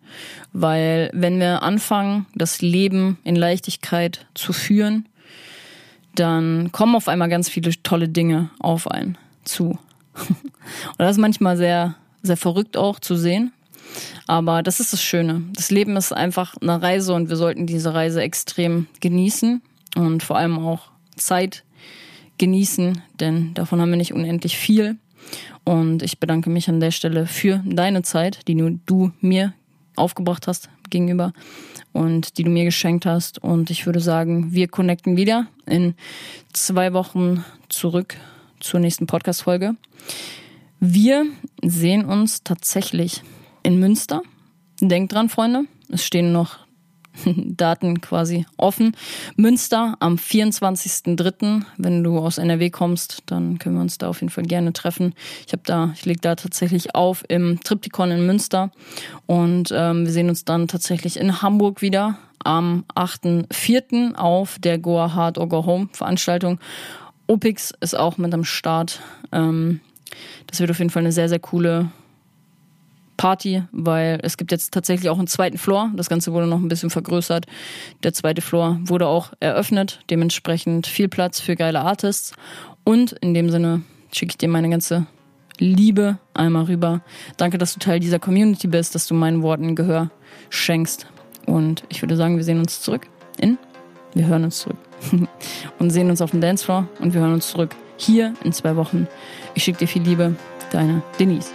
weil 0.53 1.11
wenn 1.13 1.41
wir 1.41 1.63
anfangen, 1.63 2.27
das 2.35 2.61
Leben 2.61 3.19
in 3.25 3.37
Leichtigkeit 3.37 4.27
zu 4.35 4.53
führen, 4.53 5.09
dann 6.15 6.73
kommen 6.73 6.95
auf 6.95 7.09
einmal 7.09 7.29
ganz 7.29 7.49
viele 7.49 7.71
tolle 7.83 8.09
Dinge 8.09 8.51
auf 8.61 8.89
einen 8.89 9.17
zu. 9.45 9.79
Und 10.29 10.99
das 10.99 11.13
ist 11.13 11.21
manchmal 11.21 11.57
sehr, 11.57 11.95
sehr 12.23 12.37
verrückt 12.37 12.77
auch 12.77 12.99
zu 12.99 13.17
sehen. 13.17 13.53
Aber 14.27 14.63
das 14.63 14.81
ist 14.81 14.93
das 14.93 15.03
Schöne. 15.03 15.43
Das 15.55 15.71
Leben 15.71 15.97
ist 15.97 16.13
einfach 16.13 16.55
eine 16.61 16.81
Reise 16.81 17.15
und 17.15 17.31
wir 17.31 17.37
sollten 17.37 17.67
diese 17.67 17.95
Reise 17.95 18.21
extrem 18.21 18.87
genießen 19.01 19.63
und 19.97 20.23
vor 20.23 20.37
allem 20.37 20.59
auch 20.59 20.91
Zeit 21.17 21.65
genießen, 22.37 23.03
denn 23.19 23.55
davon 23.55 23.81
haben 23.81 23.91
wir 23.91 23.97
nicht 23.97 24.13
unendlich 24.13 24.57
viel. 24.57 24.97
Und 25.65 26.03
ich 26.03 26.19
bedanke 26.21 26.51
mich 26.51 26.69
an 26.69 26.81
der 26.81 26.91
Stelle 26.91 27.27
für 27.27 27.63
deine 27.65 28.03
Zeit, 28.03 28.47
die 28.49 28.79
du 28.87 29.13
mir 29.21 29.53
aufgebracht 29.97 30.47
hast 30.47 30.71
gegenüber 30.89 31.33
und 31.93 32.39
die 32.39 32.45
du 32.45 32.51
mir 32.51 32.65
geschenkt 32.65 33.05
hast. 33.05 33.43
Und 33.43 33.71
ich 33.71 33.85
würde 33.85 34.01
sagen, 34.01 34.53
wir 34.53 34.69
connecten 34.69 35.17
wieder 35.17 35.47
in 35.67 35.95
zwei 36.53 36.93
Wochen 36.93 37.45
zurück 37.69 38.17
zur 38.61 38.81
nächsten 38.81 39.07
Podcast-Folge. 39.07 39.77
Wir 40.81 41.27
sehen 41.63 42.05
uns 42.05 42.43
tatsächlich 42.45 43.23
in 43.63 43.79
Münster. 43.81 44.23
Denkt 44.81 45.13
dran, 45.13 45.29
Freunde, 45.29 45.65
es 45.89 46.05
stehen 46.05 46.33
noch 46.33 46.59
Daten 47.27 48.01
quasi 48.01 48.47
offen. 48.57 48.97
Münster 49.37 49.97
am 50.01 50.17
24.03. 50.17 51.63
Wenn 51.77 52.05
du 52.05 52.19
aus 52.19 52.39
NRW 52.39 52.71
kommst, 52.71 53.23
dann 53.27 53.59
können 53.59 53.77
wir 53.77 53.83
uns 53.83 53.99
da 53.99 54.09
auf 54.09 54.21
jeden 54.21 54.31
Fall 54.31 54.45
gerne 54.45 54.73
treffen. 54.73 55.15
Ich 55.47 55.53
habe 55.53 55.63
da, 55.65 55.93
ich 55.95 56.05
lege 56.05 56.21
da 56.21 56.35
tatsächlich 56.35 56.95
auf 56.95 57.25
im 57.29 57.61
Triptychon 57.63 58.11
in 58.11 58.27
Münster 58.27 58.71
und 59.27 59.73
ähm, 59.75 60.05
wir 60.05 60.13
sehen 60.13 60.29
uns 60.29 60.45
dann 60.45 60.69
tatsächlich 60.69 61.19
in 61.19 61.43
Hamburg 61.43 61.83
wieder 61.83 62.19
am 62.45 62.85
8.04. 62.95 64.15
auf 64.15 64.59
der 64.59 64.79
Goa 64.79 65.15
Hard 65.15 65.39
or 65.39 65.49
Go 65.49 65.67
Home 65.67 65.89
Veranstaltung. 65.93 66.61
Opix 67.29 67.73
ist 67.81 67.97
auch 67.97 68.19
mit 68.19 68.35
am 68.35 68.45
Start. 68.45 69.01
Ähm, 69.31 69.81
das 70.47 70.61
wird 70.61 70.71
auf 70.71 70.79
jeden 70.79 70.91
Fall 70.91 71.03
eine 71.03 71.13
sehr, 71.13 71.29
sehr 71.29 71.39
coole 71.39 71.91
Party, 73.17 73.63
weil 73.71 74.19
es 74.23 74.39
gibt 74.39 74.51
jetzt 74.51 74.73
tatsächlich 74.73 75.11
auch 75.11 75.19
einen 75.19 75.27
zweiten 75.27 75.59
Floor. 75.59 75.91
Das 75.95 76.09
Ganze 76.09 76.33
wurde 76.33 76.47
noch 76.47 76.59
ein 76.59 76.69
bisschen 76.69 76.89
vergrößert. 76.89 77.47
Der 78.03 78.15
zweite 78.15 78.41
Floor 78.41 78.79
wurde 78.83 79.07
auch 79.07 79.33
eröffnet, 79.41 80.01
dementsprechend 80.09 80.87
viel 80.87 81.09
Platz 81.09 81.39
für 81.39 81.55
geile 81.55 81.81
Artists. 81.81 82.33
Und 82.85 83.13
in 83.13 83.35
dem 83.35 83.51
Sinne 83.51 83.83
schicke 84.13 84.31
ich 84.31 84.39
dir 84.39 84.49
meine 84.49 84.71
ganze 84.71 85.07
Liebe 85.59 86.19
einmal 86.33 86.65
rüber. 86.65 87.03
Danke, 87.37 87.59
dass 87.59 87.75
du 87.75 87.81
Teil 87.81 88.01
dieser 88.01 88.21
Community 88.21 88.69
bist, 88.69 88.95
dass 88.95 89.07
du 89.07 89.15
meinen 89.15 89.43
Worten 89.43 89.77
Gehör 89.77 90.11
schenkst. 90.49 91.07
Und 91.45 91.83
ich 91.89 92.01
würde 92.01 92.17
sagen, 92.17 92.37
wir 92.37 92.45
sehen 92.45 92.61
uns 92.61 92.81
zurück 92.81 93.07
in, 93.39 93.59
wir 94.15 94.27
hören 94.27 94.45
uns 94.45 94.61
zurück 94.61 94.88
und 95.79 95.91
sehen 95.91 96.11
uns 96.11 96.21
auf 96.21 96.31
dem 96.31 96.41
Dancefloor 96.41 96.89
und 97.01 97.15
wir 97.15 97.21
hören 97.21 97.35
uns 97.35 97.49
zurück 97.49 97.75
hier 97.97 98.35
in 98.45 98.53
zwei 98.53 98.77
Wochen. 98.77 99.09
Ich 99.55 99.65
schicke 99.65 99.79
dir 99.79 99.89
viel 99.89 100.03
Liebe, 100.03 100.37
deine 100.73 101.03
Denise. 101.19 101.51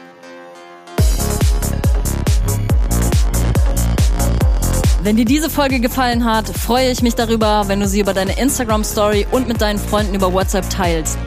Wenn 5.04 5.18
dir 5.18 5.26
diese 5.26 5.50
Folge 5.50 5.82
gefallen 5.82 6.24
hat, 6.24 6.48
freue 6.48 6.90
ich 6.90 7.02
mich 7.02 7.14
darüber, 7.14 7.68
wenn 7.68 7.82
du 7.82 7.88
sie 7.90 8.00
über 8.00 8.14
deine 8.14 8.40
Instagram 8.40 8.86
Story 8.86 9.28
und 9.32 9.50
mit 9.50 9.60
deinen 9.60 9.78
Freunden 9.78 10.16
über 10.16 10.32
WhatsApp 10.32 10.70
teilst. 10.70 11.18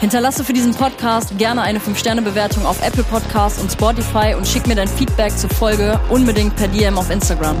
Hinterlasse 0.00 0.44
für 0.44 0.52
diesen 0.52 0.74
Podcast 0.74 1.38
gerne 1.38 1.62
eine 1.62 1.78
5-Sterne-Bewertung 1.78 2.66
auf 2.66 2.86
Apple 2.86 3.04
Podcasts 3.04 3.58
und 3.58 3.72
Spotify 3.72 4.34
und 4.36 4.46
schick 4.46 4.66
mir 4.66 4.74
dein 4.74 4.88
Feedback 4.88 5.34
zur 5.34 5.48
Folge 5.48 5.98
unbedingt 6.10 6.56
per 6.56 6.68
DM 6.68 6.98
auf 6.98 7.10
Instagram. 7.10 7.56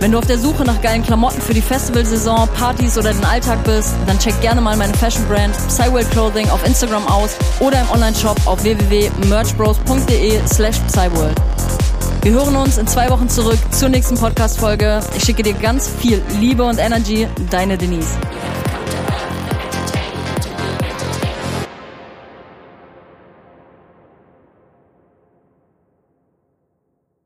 Wenn 0.00 0.12
du 0.12 0.18
auf 0.18 0.26
der 0.26 0.38
Suche 0.38 0.64
nach 0.64 0.80
geilen 0.82 1.02
Klamotten 1.02 1.40
für 1.40 1.54
die 1.54 1.62
Festivalsaison, 1.62 2.48
Partys 2.50 2.98
oder 2.98 3.12
den 3.12 3.24
Alltag 3.24 3.64
bist, 3.64 3.94
dann 4.06 4.18
check 4.18 4.38
gerne 4.40 4.60
mal 4.60 4.76
meine 4.76 4.94
Fashion 4.94 5.24
Brand 5.26 5.54
Psyworld 5.68 6.10
Clothing 6.10 6.48
auf 6.50 6.64
Instagram 6.66 7.06
aus 7.06 7.36
oder 7.60 7.80
im 7.80 7.90
Online-Shop 7.90 8.36
auf 8.46 8.62
www.merchbros.de 8.62 10.40
slash 10.46 10.78
Psyworld. 10.92 11.40
Wir 12.22 12.32
hören 12.32 12.56
uns 12.56 12.76
in 12.76 12.86
zwei 12.86 13.08
Wochen 13.10 13.28
zurück 13.28 13.58
zur 13.70 13.88
nächsten 13.88 14.16
Podcast-Folge. 14.16 15.00
Ich 15.16 15.24
schicke 15.24 15.42
dir 15.42 15.54
ganz 15.54 15.88
viel 15.88 16.20
Liebe 16.40 16.64
und 16.64 16.78
Energy. 16.78 17.28
Deine 17.50 17.78
Denise. 17.78 18.10